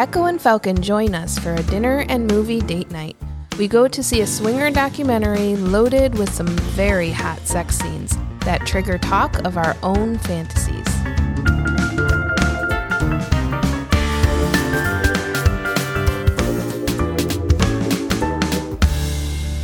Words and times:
Echo 0.00 0.24
and 0.24 0.40
Falcon 0.40 0.80
join 0.80 1.14
us 1.14 1.38
for 1.38 1.52
a 1.52 1.62
dinner 1.64 2.06
and 2.08 2.26
movie 2.26 2.62
date 2.62 2.90
night. 2.90 3.18
We 3.58 3.68
go 3.68 3.86
to 3.86 4.02
see 4.02 4.22
a 4.22 4.26
swinger 4.26 4.70
documentary 4.70 5.56
loaded 5.56 6.18
with 6.18 6.32
some 6.32 6.46
very 6.46 7.10
hot 7.10 7.46
sex 7.46 7.76
scenes 7.76 8.16
that 8.46 8.66
trigger 8.66 8.96
talk 8.96 9.44
of 9.44 9.58
our 9.58 9.76
own 9.82 10.16
fantasies. 10.16 10.89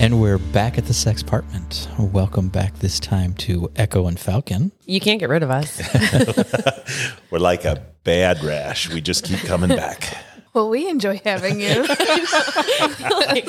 And 0.06 0.20
we're 0.20 0.38
back 0.38 0.78
at 0.78 0.86
the 0.86 0.92
sexpartment. 0.92 1.89
Welcome 2.12 2.48
back 2.48 2.78
this 2.78 3.00
time 3.00 3.34
to 3.39 3.72
Echo 3.75 4.06
and 4.06 4.17
Falcon. 4.17 4.70
You 4.84 5.00
can't 5.00 5.19
get 5.19 5.28
rid 5.28 5.42
of 5.42 5.50
us. 5.50 5.83
We're 7.33 7.41
like 7.41 7.64
a 7.64 7.84
bad 8.05 8.41
rash. 8.45 8.89
We 8.89 9.00
just 9.00 9.25
keep 9.25 9.41
coming 9.41 9.70
back. 9.70 10.17
Well, 10.55 10.70
we 10.70 10.89
enjoy 10.89 11.20
having 11.25 11.61
you. 11.61 11.83
like, 11.83 11.98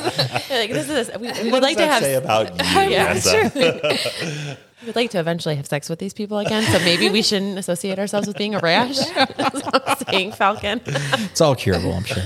like, 0.50 0.72
this 0.72 0.90
is 0.90 1.12
we, 1.20 1.32
we 1.44 1.52
would 1.52 1.62
like 1.62 1.78
to 1.78 1.86
have 1.86 2.02
say 2.02 2.16
about 2.16 2.50
you. 2.50 2.56
Yeah, 2.90 3.14
Reza? 3.14 4.58
we'd 4.84 4.96
like 4.96 5.12
to 5.12 5.20
eventually 5.20 5.58
have 5.58 5.68
sex 5.68 5.90
with 5.90 6.00
these 6.00 6.16
people 6.16 6.40
again. 6.40 6.64
So 6.64 6.80
maybe 6.80 7.12
we 7.12 7.22
shouldn't 7.22 7.60
associate 7.60 8.00
ourselves 8.00 8.28
with 8.28 8.36
being 8.36 8.56
a 8.56 8.60
rash. 8.62 8.98
That's 8.98 9.64
what 9.64 9.88
I'm 9.88 9.98
saying, 10.12 10.32
Falcon. 10.32 10.82
It's 10.88 11.40
all 11.40 11.56
curable, 11.56 11.94
I'm 11.94 12.04
sure. 12.04 12.24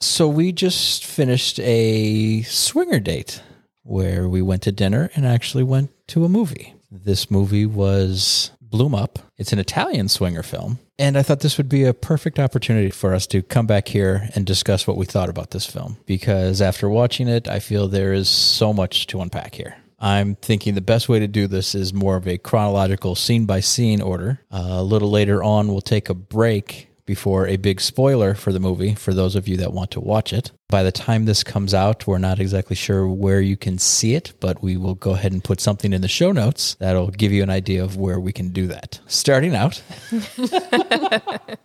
So 0.00 0.28
we 0.28 0.52
just 0.52 1.04
finished 1.04 1.60
a 1.60 2.42
swinger 2.42 3.00
date 3.00 3.42
where 3.82 4.28
we 4.28 4.42
went 4.42 4.62
to 4.62 4.72
dinner 4.72 5.10
and 5.14 5.26
actually 5.26 5.64
went 5.64 5.90
to 6.08 6.24
a 6.24 6.28
movie. 6.28 6.74
This 6.90 7.30
movie 7.30 7.66
was 7.66 8.50
Bloom 8.60 8.94
Up. 8.94 9.18
It's 9.36 9.52
an 9.52 9.58
Italian 9.58 10.08
swinger 10.08 10.42
film. 10.42 10.78
And 10.98 11.16
I 11.16 11.22
thought 11.22 11.40
this 11.40 11.56
would 11.56 11.68
be 11.68 11.84
a 11.84 11.94
perfect 11.94 12.38
opportunity 12.38 12.90
for 12.90 13.14
us 13.14 13.26
to 13.28 13.42
come 13.42 13.66
back 13.66 13.88
here 13.88 14.28
and 14.34 14.44
discuss 14.44 14.86
what 14.86 14.96
we 14.96 15.06
thought 15.06 15.28
about 15.28 15.50
this 15.50 15.66
film. 15.66 15.96
Because 16.06 16.60
after 16.60 16.88
watching 16.88 17.26
it, 17.26 17.48
I 17.48 17.58
feel 17.58 17.88
there 17.88 18.12
is 18.12 18.28
so 18.28 18.72
much 18.72 19.06
to 19.08 19.20
unpack 19.20 19.54
here. 19.54 19.76
I'm 19.98 20.34
thinking 20.36 20.74
the 20.74 20.80
best 20.80 21.08
way 21.08 21.18
to 21.18 21.28
do 21.28 21.46
this 21.46 21.74
is 21.74 21.92
more 21.92 22.16
of 22.16 22.26
a 22.26 22.38
chronological 22.38 23.14
scene 23.14 23.44
by 23.44 23.60
scene 23.60 24.00
order. 24.00 24.40
Uh, 24.50 24.66
a 24.68 24.82
little 24.82 25.10
later 25.10 25.42
on, 25.42 25.68
we'll 25.68 25.80
take 25.80 26.08
a 26.08 26.14
break 26.14 26.89
before 27.10 27.48
a 27.48 27.56
big 27.56 27.80
spoiler 27.80 28.34
for 28.34 28.52
the 28.52 28.60
movie 28.60 28.94
for 28.94 29.12
those 29.12 29.34
of 29.34 29.48
you 29.48 29.56
that 29.56 29.72
want 29.72 29.90
to 29.90 29.98
watch 29.98 30.32
it. 30.32 30.52
By 30.68 30.84
the 30.84 30.92
time 30.92 31.24
this 31.24 31.42
comes 31.42 31.74
out, 31.74 32.06
we're 32.06 32.18
not 32.18 32.38
exactly 32.38 32.76
sure 32.76 33.08
where 33.08 33.40
you 33.40 33.56
can 33.56 33.78
see 33.78 34.14
it, 34.14 34.32
but 34.38 34.62
we 34.62 34.76
will 34.76 34.94
go 34.94 35.10
ahead 35.10 35.32
and 35.32 35.42
put 35.42 35.60
something 35.60 35.92
in 35.92 36.02
the 36.02 36.06
show 36.06 36.30
notes 36.30 36.76
that'll 36.78 37.10
give 37.10 37.32
you 37.32 37.42
an 37.42 37.50
idea 37.50 37.82
of 37.82 37.96
where 37.96 38.20
we 38.20 38.32
can 38.32 38.50
do 38.50 38.68
that. 38.68 39.00
Starting 39.08 39.56
out, 39.56 39.82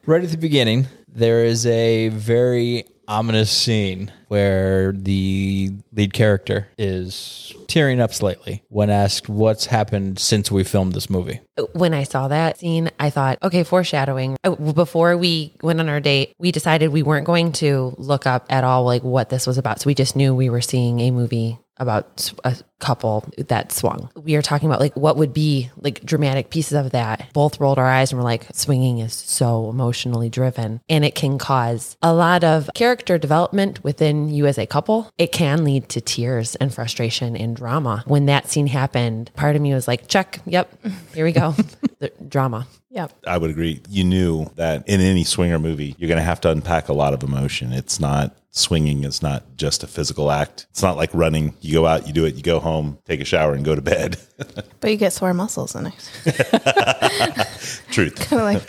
right 0.07 0.23
at 0.23 0.31
the 0.31 0.37
beginning, 0.39 0.87
there 1.07 1.45
is 1.45 1.67
a 1.67 2.09
very 2.09 2.87
ominous 3.07 3.51
scene 3.51 4.11
where 4.27 4.91
the 4.91 5.71
lead 5.93 6.13
character 6.13 6.67
is 6.77 7.53
tearing 7.67 7.99
up 7.99 8.13
slightly 8.13 8.63
when 8.69 8.89
asked 8.89 9.29
what's 9.29 9.67
happened 9.67 10.19
since 10.19 10.51
we 10.51 10.63
filmed 10.63 10.93
this 10.93 11.09
movie. 11.09 11.41
When 11.73 11.93
I 11.93 12.03
saw 12.03 12.27
that 12.27 12.59
scene, 12.59 12.89
I 12.99 13.09
thought, 13.09 13.37
okay, 13.43 13.63
foreshadowing. 13.63 14.37
Uh, 14.43 14.55
Before 14.55 15.15
we 15.17 15.53
went 15.61 15.79
on 15.79 15.89
our 15.89 15.99
date, 15.99 16.33
we 16.39 16.51
decided 16.51 16.89
we 16.89 17.03
weren't 17.03 17.25
going 17.25 17.51
to 17.53 17.95
look 17.97 18.25
up 18.25 18.45
at 18.49 18.63
all 18.63 18.83
like 18.83 19.03
what 19.03 19.29
this 19.29 19.47
was 19.47 19.57
about. 19.57 19.81
So 19.81 19.87
we 19.87 19.95
just 19.95 20.15
knew 20.15 20.33
we 20.35 20.49
were 20.49 20.61
seeing 20.61 20.99
a 20.99 21.11
movie 21.11 21.59
about 21.77 22.31
a 22.43 22.55
couple 22.79 23.27
that 23.37 23.71
swung. 23.71 24.09
We 24.15 24.35
are 24.35 24.41
talking 24.41 24.67
about 24.67 24.79
like 24.79 24.95
what 24.95 25.17
would 25.17 25.33
be 25.33 25.69
like 25.77 26.03
dramatic 26.03 26.49
pieces 26.49 26.73
of 26.73 26.91
that. 26.91 27.31
Both 27.33 27.59
rolled 27.59 27.79
our 27.79 27.85
eyes 27.85 28.11
and 28.11 28.19
were 28.19 28.23
like, 28.23 28.47
swinging 28.53 28.99
is 28.99 29.13
so 29.13 29.69
emotionally 29.69 30.29
driven 30.29 30.81
and 30.89 31.05
it 31.05 31.15
can 31.15 31.37
cause 31.37 31.97
a 32.01 32.13
lot 32.13 32.43
of 32.43 32.69
character 32.75 33.17
development 33.17 33.83
within 33.83 34.29
you 34.29 34.45
as 34.45 34.57
a 34.57 34.65
couple. 34.65 35.09
It 35.17 35.31
can 35.31 35.63
lead 35.63 35.89
to 35.89 36.01
tears 36.01 36.55
and 36.55 36.73
frustration 36.73 37.35
and 37.35 37.55
drama. 37.55 38.03
When 38.05 38.25
that 38.27 38.47
scene 38.49 38.67
happened, 38.67 39.31
part 39.35 39.55
of 39.55 39.61
me 39.61 39.73
was 39.73 39.87
like, 39.87 40.07
check, 40.07 40.39
yep, 40.45 40.69
here 41.13 41.25
we 41.25 41.31
go. 41.31 41.55
the 41.99 42.11
drama. 42.27 42.67
yep. 42.89 43.11
I 43.25 43.37
would 43.37 43.49
agree. 43.49 43.81
You 43.89 44.03
knew 44.03 44.51
that 44.55 44.87
in 44.87 45.01
any 45.01 45.23
swinger 45.23 45.59
movie, 45.59 45.95
you're 45.97 46.07
going 46.07 46.17
to 46.17 46.23
have 46.23 46.41
to 46.41 46.51
unpack 46.51 46.89
a 46.89 46.93
lot 46.93 47.13
of 47.13 47.23
emotion. 47.23 47.71
It's 47.71 47.99
not 47.99 48.35
swinging 48.51 49.03
is 49.03 49.21
not 49.21 49.43
just 49.57 49.83
a 49.83 49.87
physical 49.87 50.31
act. 50.31 50.65
It's 50.71 50.81
not 50.81 50.95
like 50.95 51.09
running. 51.13 51.53
You 51.59 51.73
go 51.73 51.85
out, 51.85 52.07
you 52.07 52.13
do 52.13 52.25
it, 52.25 52.35
you 52.35 52.41
go 52.41 52.59
home, 52.65 52.97
take 53.05 53.21
a 53.21 53.25
shower, 53.25 53.53
and 53.53 53.63
go 53.63 53.75
to 53.75 53.81
bed. 53.81 54.17
But 54.81 54.91
you 54.91 54.97
get 54.97 55.13
sore 55.13 55.33
muscles 55.33 55.73
in 55.75 55.87
it. 55.87 56.11
Truth. 57.91 58.31
like 58.31 58.61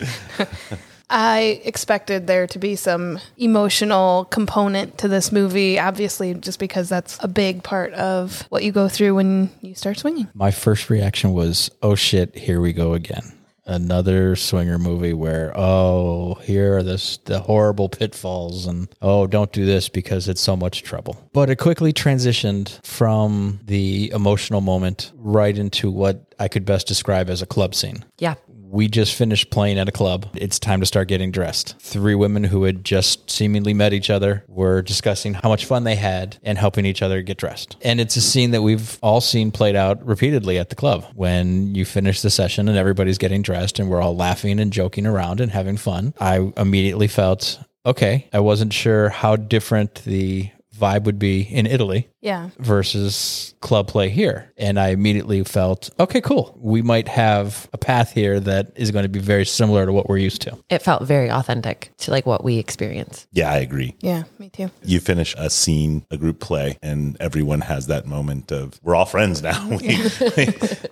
I 1.09 1.61
expected 1.63 2.27
there 2.27 2.47
to 2.47 2.59
be 2.59 2.75
some 2.75 3.19
emotional 3.37 4.25
component 4.25 4.97
to 4.99 5.07
this 5.07 5.31
movie, 5.31 5.79
obviously, 5.79 6.33
just 6.33 6.59
because 6.59 6.89
that's 6.89 7.17
a 7.21 7.27
big 7.27 7.63
part 7.63 7.93
of 7.93 8.41
what 8.49 8.63
you 8.63 8.71
go 8.71 8.89
through 8.89 9.15
when 9.15 9.49
you 9.61 9.75
start 9.75 9.99
swinging. 9.99 10.27
My 10.33 10.51
first 10.51 10.89
reaction 10.89 11.33
was, 11.33 11.69
oh 11.81 11.95
shit, 11.95 12.35
here 12.35 12.59
we 12.59 12.73
go 12.73 12.93
again. 12.93 13.36
Another 13.67 14.35
swinger 14.35 14.79
movie 14.79 15.13
where, 15.13 15.51
oh, 15.55 16.35
here 16.35 16.77
are 16.77 16.83
this, 16.83 17.17
the 17.25 17.41
horrible 17.41 17.89
pitfalls, 17.89 18.65
and 18.65 18.87
oh, 19.01 19.27
don't 19.27 19.51
do 19.51 19.65
this 19.65 19.89
because 19.89 20.29
it's 20.29 20.41
so 20.41 20.55
much 20.55 20.83
trouble. 20.83 21.29
But 21.33 21.49
it 21.49 21.57
quickly 21.57 21.91
transitioned 21.91 22.83
from 22.85 23.59
the 23.65 24.09
emotional 24.11 24.61
moment 24.61 25.11
right 25.15 25.57
into 25.57 25.91
what 25.91 26.33
I 26.39 26.47
could 26.47 26.65
best 26.65 26.87
describe 26.87 27.29
as 27.29 27.41
a 27.41 27.45
club 27.45 27.75
scene. 27.75 28.05
Yeah. 28.19 28.35
We 28.69 28.87
just 28.89 29.15
finished 29.15 29.49
playing 29.49 29.79
at 29.79 29.87
a 29.87 29.93
club. 29.93 30.27
It's 30.35 30.59
time 30.59 30.81
to 30.81 30.85
start 30.85 31.07
getting 31.07 31.31
dressed. 31.31 31.75
Three 31.79 32.15
women 32.15 32.43
who 32.43 32.63
had 32.63 32.83
just 32.83 33.29
seemingly 33.29 33.73
met 33.73 33.93
each 33.93 34.09
other 34.09 34.43
were 34.47 34.81
discussing 34.81 35.33
how 35.35 35.47
much 35.47 35.65
fun 35.65 35.85
they 35.85 35.95
had 35.95 36.37
and 36.43 36.57
helping 36.57 36.85
each 36.85 37.01
other 37.01 37.21
get 37.21 37.37
dressed. 37.37 37.77
And 37.81 38.01
it's 38.01 38.17
a 38.17 38.21
scene 38.21 38.51
that 38.51 38.61
we've 38.61 38.99
all 39.01 39.21
seen 39.21 39.51
played 39.51 39.75
out 39.75 40.05
repeatedly 40.05 40.57
at 40.57 40.69
the 40.69 40.75
club 40.75 41.05
when 41.15 41.75
you 41.75 41.85
finish 41.85 42.21
the 42.21 42.29
session 42.29 42.67
and 42.67 42.77
everybody's 42.77 43.17
getting 43.17 43.41
dressed 43.41 43.79
and 43.79 43.89
we're 43.89 44.01
all 44.01 44.15
laughing 44.15 44.59
and 44.59 44.73
joking 44.73 45.07
around 45.07 45.39
and 45.39 45.51
having 45.51 45.77
fun. 45.77 46.13
I 46.19 46.51
immediately 46.57 47.07
felt 47.07 47.59
okay. 47.85 48.27
I 48.33 48.41
wasn't 48.41 48.73
sure 48.73 49.09
how 49.09 49.37
different 49.37 50.03
the 50.03 50.51
vibe 50.77 51.03
would 51.03 51.19
be 51.19 51.41
in 51.41 51.65
Italy 51.65 52.07
Yeah. 52.21 52.49
versus 52.59 53.53
club 53.61 53.87
play 53.87 54.09
here. 54.09 54.51
And 54.57 54.79
I 54.79 54.89
immediately 54.89 55.43
felt, 55.43 55.89
okay, 55.99 56.21
cool. 56.21 56.57
We 56.61 56.81
might 56.81 57.07
have 57.07 57.67
a 57.73 57.77
path 57.77 58.11
here 58.11 58.39
that 58.41 58.71
is 58.75 58.91
going 58.91 59.03
to 59.03 59.09
be 59.09 59.19
very 59.19 59.45
similar 59.45 59.85
to 59.85 59.91
what 59.93 60.07
we're 60.07 60.17
used 60.17 60.41
to. 60.43 60.57
It 60.69 60.81
felt 60.81 61.03
very 61.03 61.29
authentic 61.31 61.91
to 61.99 62.11
like 62.11 62.25
what 62.25 62.43
we 62.43 62.57
experience. 62.57 63.27
Yeah, 63.31 63.51
I 63.51 63.57
agree. 63.57 63.95
Yeah, 63.99 64.23
me 64.39 64.49
too. 64.49 64.69
You 64.83 64.99
finish 64.99 65.33
a 65.37 65.49
scene, 65.49 66.05
a 66.11 66.17
group 66.17 66.39
play, 66.39 66.77
and 66.81 67.17
everyone 67.19 67.61
has 67.61 67.87
that 67.87 68.05
moment 68.05 68.51
of 68.51 68.79
we're 68.83 68.95
all 68.95 69.05
friends 69.05 69.41
now. 69.41 69.67
We, 69.77 69.97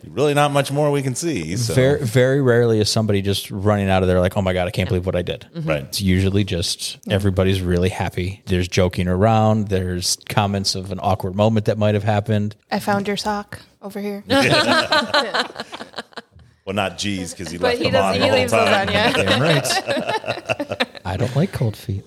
really 0.09 0.33
not 0.33 0.51
much 0.51 0.71
more 0.71 0.91
we 0.91 1.01
can 1.01 1.15
see. 1.15 1.57
So, 1.57 1.73
Very, 1.73 2.03
very 2.05 2.41
rarely 2.41 2.79
is 2.79 2.89
somebody 2.89 3.21
just 3.21 3.51
running 3.51 3.89
out 3.89 4.01
of 4.01 4.07
there 4.07 4.19
like, 4.21 4.37
oh 4.37 4.41
my 4.41 4.53
God, 4.53 4.67
I 4.67 4.71
can't 4.71 4.87
believe 4.87 5.05
what 5.05 5.15
I 5.15 5.21
did. 5.21 5.47
right. 5.65 5.83
It's 5.83 6.01
usually 6.01 6.43
just 6.43 6.97
everybody's 7.09 7.61
really 7.61 7.89
happy. 7.89 8.41
There's 8.45 8.67
joking 8.67 9.07
around. 9.07 9.67
There's 9.75 10.17
comments 10.29 10.75
of 10.75 10.91
an 10.91 10.99
awkward 11.01 11.35
moment 11.35 11.65
that 11.65 11.77
might 11.77 11.93
have 11.95 12.03
happened. 12.03 12.55
I 12.71 12.79
found 12.79 13.07
your 13.07 13.17
sock 13.17 13.59
over 13.81 13.99
here. 13.99 14.23
Well, 16.65 16.73
not 16.73 16.97
G's 16.97 17.31
because 17.31 17.51
he 17.51 17.59
But 17.59 17.75
left 17.75 17.77
he 17.77 17.91
them 17.91 18.03
on 18.03 18.13
doesn't 18.15 18.21
the 18.21 18.25
he 18.37 18.39
whole 18.39 18.49
time. 18.49 18.87
on, 18.87 18.91
yeah. 18.93 19.11
Damn 19.13 19.39
right. 19.39 20.99
I 21.05 21.15
don't 21.15 21.35
like 21.35 21.51
cold 21.51 21.77
feet. 21.77 22.03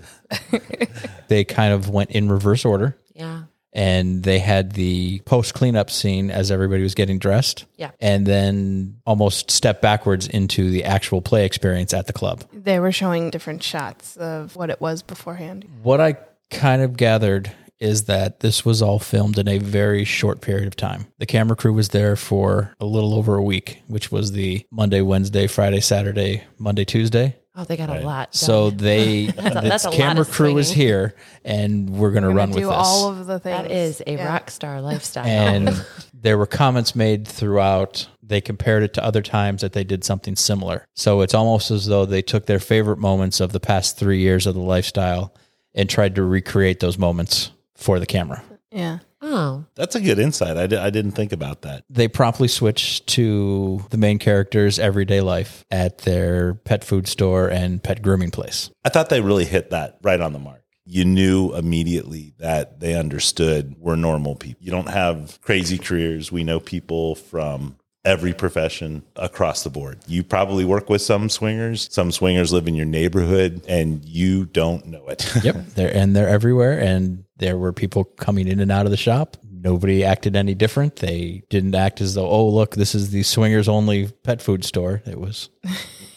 they 1.29 1.44
kind 1.44 1.73
of 1.73 1.91
went 1.91 2.11
in 2.11 2.29
reverse 2.29 2.65
order. 2.65 2.99
Yeah. 3.15 3.44
and 3.73 4.23
they 4.25 4.41
had 4.41 4.73
the 4.73 5.20
post 5.26 5.55
cleanup 5.55 5.91
scene 5.91 6.32
as 6.32 6.50
everybody 6.50 6.82
was 6.82 6.97
getting 6.97 7.20
dressed. 7.20 7.67
Yeah. 7.76 7.93
And 8.00 8.26
then 8.26 8.97
almost 9.06 9.53
step 9.53 9.81
backwards 9.81 10.26
into 10.26 10.70
the 10.70 10.82
actual 10.85 11.20
play 11.23 11.44
experience 11.44 11.94
at 11.94 12.09
the 12.09 12.12
club. 12.12 12.43
They 12.53 12.81
were 12.81 12.91
showing 12.93 13.31
different 13.31 13.62
shots 13.62 14.17
of 14.17 14.56
what 14.56 14.70
it 14.70 14.81
was 14.81 15.03
beforehand. 15.03 15.67
What 15.85 16.00
I 16.00 16.17
kind 16.50 16.82
of 16.82 16.96
gathered 16.96 17.52
is 17.78 18.04
that 18.04 18.40
this 18.40 18.64
was 18.64 18.82
all 18.82 18.98
filmed 18.98 19.38
in 19.38 19.46
a 19.46 19.58
very 19.58 20.04
short 20.04 20.40
period 20.40 20.66
of 20.66 20.74
time. 20.74 21.06
The 21.18 21.26
camera 21.26 21.54
crew 21.56 21.72
was 21.72 21.90
there 21.90 22.16
for 22.16 22.74
a 22.80 22.84
little 22.84 23.14
over 23.14 23.36
a 23.36 23.42
week, 23.42 23.82
which 23.86 24.10
was 24.10 24.32
the 24.32 24.66
Monday, 24.70 25.00
Wednesday, 25.00 25.46
Friday, 25.46 25.78
Saturday, 25.80 26.42
Monday, 26.58 26.84
Tuesday. 26.84 27.36
Oh, 27.54 27.64
they 27.64 27.76
got 27.76 27.88
a 27.90 28.00
lot. 28.00 28.34
So 28.34 28.70
they, 28.70 29.28
a- 29.28 29.32
that's 29.36 29.84
a 29.84 29.90
lot 29.90 29.96
camera 29.96 30.24
crew 30.24 30.58
is 30.58 30.70
here, 30.70 31.14
and 31.44 31.90
we're 31.90 32.10
going 32.12 32.22
to 32.24 32.30
run 32.30 32.50
with 32.50 32.58
do 32.58 32.66
this. 32.66 32.74
all 32.76 33.10
of 33.10 33.26
the 33.26 33.38
things. 33.38 33.62
that 33.62 33.70
is 33.70 34.02
a 34.06 34.14
Yeah. 34.14 34.26
rock 34.28 34.50
star 34.50 34.80
lifestyle. 34.82 35.24
and 35.26 35.84
there 36.14 36.36
were 36.38 36.46
comments 36.46 36.96
made 36.96 37.26
throughout. 37.28 38.08
They 38.22 38.40
compared 38.40 38.82
it 38.82 38.92
to 38.94 39.04
other 39.04 39.22
times 39.22 39.62
that 39.62 39.72
they 39.72 39.84
did 39.84 40.04
something 40.04 40.34
similar. 40.36 40.86
So 40.94 41.20
it's 41.22 41.34
almost 41.34 41.70
as 41.70 41.86
though 41.86 42.06
they 42.06 42.22
took 42.22 42.46
their 42.46 42.58
favorite 42.60 42.98
moments 42.98 43.40
of 43.40 43.52
the 43.52 43.60
past 43.60 43.96
three 43.98 44.18
years 44.20 44.46
of 44.46 44.54
the 44.54 44.60
lifestyle 44.60 45.32
and 45.78 45.88
tried 45.88 46.16
to 46.16 46.25
recreate 46.25 46.80
those 46.80 46.98
moments 46.98 47.52
for 47.76 47.98
the 48.00 48.04
camera. 48.06 48.42
Yeah. 48.70 48.98
oh, 49.22 49.64
That's 49.76 49.94
a 49.94 50.00
good 50.00 50.19
insight. 50.19 50.56
I, 50.58 50.84
I 50.84 50.90
didn't 50.90 51.12
think 51.12 51.32
about 51.32 51.62
that. 51.62 51.84
They 51.88 52.08
promptly 52.08 52.48
switched 52.48 53.06
to 53.10 53.86
the 53.90 53.96
main 53.96 54.19
character's 54.19 54.78
everyday 54.78 55.20
life 55.22 55.64
at 55.70 55.98
their 55.98 56.54
pet 56.54 56.84
food 56.84 57.06
store 57.08 57.48
and 57.48 57.82
pet 57.82 58.02
grooming 58.02 58.30
place. 58.30 58.70
I 58.84 58.90
thought 58.90 59.08
they 59.08 59.20
really 59.22 59.46
hit 59.46 59.70
that 59.70 59.98
right 60.02 60.20
on 60.20 60.32
the 60.34 60.38
mark. 60.38 60.62
You 60.84 61.04
knew 61.04 61.54
immediately 61.54 62.34
that 62.38 62.81
they 62.81 62.94
understood 62.94 63.76
we're 63.78 63.96
normal 63.96 64.34
people. 64.34 64.64
You 64.64 64.72
don't 64.72 64.88
have 64.88 65.38
crazy 65.42 65.78
careers. 65.78 66.32
We 66.32 66.44
know 66.44 66.60
people 66.60 67.14
from 67.14 67.76
every 68.08 68.32
profession 68.32 69.02
across 69.16 69.64
the 69.64 69.69
board. 69.70 69.99
You 70.06 70.25
probably 70.25 70.64
work 70.64 70.88
with 70.88 71.02
some 71.02 71.28
swingers. 71.28 71.93
Some 71.93 72.10
swingers 72.10 72.55
live 72.55 72.66
in 72.66 72.75
your 72.75 72.87
neighborhood 72.87 73.62
and 73.69 74.02
you 74.02 74.46
don't 74.46 74.87
know 74.87 75.06
it. 75.08 75.31
Yep. 75.44 75.66
they're 75.75 75.94
and 75.94 76.16
they're 76.16 76.28
everywhere 76.28 76.81
and 76.81 77.25
there 77.37 77.58
were 77.58 77.72
people 77.72 78.05
coming 78.05 78.49
in 78.49 78.60
and 78.60 78.72
out 78.72 78.87
of 78.87 78.90
the 78.90 78.96
shop. 78.96 79.37
Nobody 79.50 80.05
acted 80.05 80.37
any 80.37 80.55
different. 80.55 80.96
They 80.96 81.43
didn't 81.50 81.75
act 81.75 82.00
as 82.00 82.14
though, 82.14 82.28
oh 82.28 82.49
look, 82.49 82.75
this 82.75 82.94
is 82.94 83.10
the 83.10 83.22
swingers 83.22 83.69
only 83.69 84.08
pet 84.25 84.40
food 84.40 84.64
store. 84.64 85.02
It 85.06 85.20
was 85.20 85.50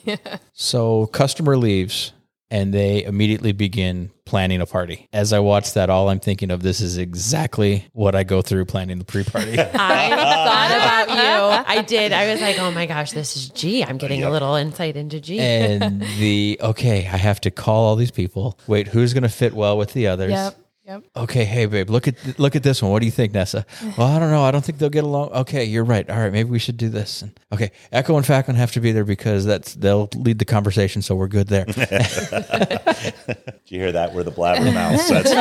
yeah. 0.06 0.16
So 0.54 1.08
customer 1.08 1.58
leaves 1.58 2.14
and 2.52 2.74
they 2.74 3.04
immediately 3.06 3.54
begin 3.54 4.12
planning 4.26 4.62
a 4.62 4.66
party. 4.66 5.08
As 5.14 5.34
I 5.34 5.40
watch 5.40 5.74
that, 5.74 5.90
all 5.90 6.10
I'm 6.10 6.20
thinking 6.20 6.52
of 6.52 6.62
this 6.62 6.82
is 6.82 6.98
exactly 6.98 7.88
what 7.94 8.14
I 8.14 8.24
go 8.24 8.42
through 8.42 8.66
planning 8.66 9.00
the 9.00 9.06
pre-party. 9.06 9.54
I 9.60 9.66
thought 10.16 11.08
about 11.08 11.10
you. 11.10 11.66
I 11.68 11.82
did. 11.82 12.12
I 12.12 12.32
was 12.32 12.42
like, 12.42 12.60
oh 12.60 12.72
my 12.72 12.86
gosh, 12.86 13.12
this 13.12 13.36
is 13.38 13.50
G. 13.50 13.84
I'm 13.84 13.98
getting 13.98 14.24
a 14.24 14.30
little 14.30 14.56
insight 14.56 14.98
into 14.98 15.20
G. 15.22 15.40
and 15.40 16.02
the 16.20 16.60
okay, 16.62 17.00
I 17.00 17.18
have 17.18 17.42
to 17.42 17.52
call 17.52 17.86
all 17.86 17.96
these 17.96 18.12
people. 18.12 18.60
Wait, 18.68 18.88
who's 18.90 19.14
going 19.14 19.24
to 19.24 19.30
fit 19.30 19.54
well 19.54 19.78
with 19.78 19.94
the 19.94 20.08
others? 20.08 20.32
Yep. 20.32 20.61
Yep. 20.92 21.04
Okay, 21.16 21.46
hey 21.46 21.68
babe, 21.68 21.90
look 21.90 22.10
at 22.10 22.16
look 22.38 22.54
at 22.58 22.64
this 22.64 22.82
one. 22.82 22.92
What 22.92 23.00
do 23.00 23.06
you 23.06 23.14
think, 23.14 23.34
Nessa? 23.34 23.66
Well, 23.98 24.08
I 24.08 24.20
don't 24.20 24.30
know. 24.30 24.44
I 24.44 24.52
don't 24.52 24.64
think 24.64 24.78
they'll 24.78 24.90
get 24.90 25.06
along. 25.06 25.30
Okay, 25.30 25.64
you're 25.64 25.86
right. 25.86 26.10
All 26.10 26.18
right, 26.20 26.32
maybe 26.34 26.50
we 26.50 26.60
should 26.60 26.76
do 26.76 26.90
this. 26.90 27.22
And 27.22 27.40
okay, 27.54 27.72
Echo 27.94 28.18
and 28.18 28.26
Falcon 28.26 28.56
have 28.56 28.74
to 28.74 28.82
be 28.82 28.92
there 28.92 29.06
because 29.06 29.46
that's 29.46 29.76
they'll 29.76 30.10
lead 30.16 30.40
the 30.40 30.46
conversation, 30.46 31.02
so 31.02 31.16
we're 31.16 31.28
good 31.30 31.48
there. 31.48 31.64
Did 31.66 33.14
you 33.68 33.80
hear 33.80 33.94
that? 33.94 34.14
We're 34.14 34.24
the 34.24 34.32
blabbermouths. 34.32 35.08
That's 35.08 35.32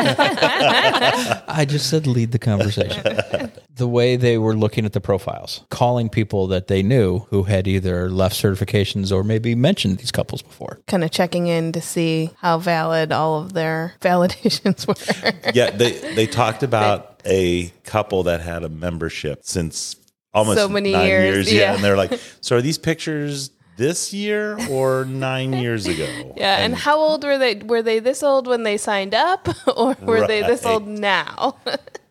I 1.48 1.64
just 1.64 1.90
said 1.90 2.06
lead 2.06 2.30
the 2.30 2.38
conversation. 2.38 3.50
The 3.80 3.88
way 3.88 4.14
they 4.14 4.38
were 4.38 4.54
looking 4.54 4.84
at 4.84 4.92
the 4.92 5.00
profiles, 5.00 5.64
calling 5.70 6.08
people 6.08 6.46
that 6.46 6.68
they 6.68 6.82
knew 6.84 7.20
who 7.30 7.42
had 7.42 7.66
either 7.66 8.08
left 8.08 8.36
certifications 8.36 9.10
or 9.10 9.24
maybe 9.24 9.56
mentioned 9.56 9.98
these 9.98 10.12
couples 10.12 10.42
before. 10.42 10.78
Kind 10.86 11.02
of 11.02 11.10
checking 11.10 11.48
in 11.48 11.72
to 11.72 11.80
see 11.80 12.30
how 12.38 12.58
valid 12.58 13.10
all 13.10 13.40
of 13.42 13.52
their 13.54 13.94
validations 14.00 14.86
were. 14.86 15.50
yeah, 15.52 15.70
they 15.70 15.90
they 16.14 16.26
talked 16.28 16.62
about 16.62 17.20
a 17.26 17.70
couple 17.84 18.22
that 18.22 18.40
had 18.40 18.62
a 18.62 18.68
membership 18.68 19.40
since 19.42 19.96
almost 20.32 20.58
So 20.58 20.68
many 20.68 20.92
nine 20.92 21.06
years, 21.08 21.52
Yeah. 21.52 21.60
yeah. 21.60 21.74
and 21.74 21.82
they're 21.84 21.96
like, 21.96 22.18
so 22.40 22.56
are 22.56 22.62
these 22.62 22.78
pictures 22.78 23.50
this 23.76 24.12
year 24.12 24.58
or 24.70 25.06
nine 25.06 25.52
years 25.54 25.86
ago? 25.86 26.06
Yeah, 26.36 26.56
and, 26.64 26.74
how 26.74 26.98
old 26.98 27.24
were 27.24 27.38
they? 27.38 27.54
Were 27.56 27.82
they 27.82 27.98
this 27.98 28.22
old 28.22 28.46
when 28.46 28.62
they 28.62 28.76
signed 28.76 29.14
up, 29.14 29.48
or 29.76 29.96
were 30.00 30.26
they 30.26 30.42
this 30.42 30.64
old 30.64 30.86
now? 30.86 31.56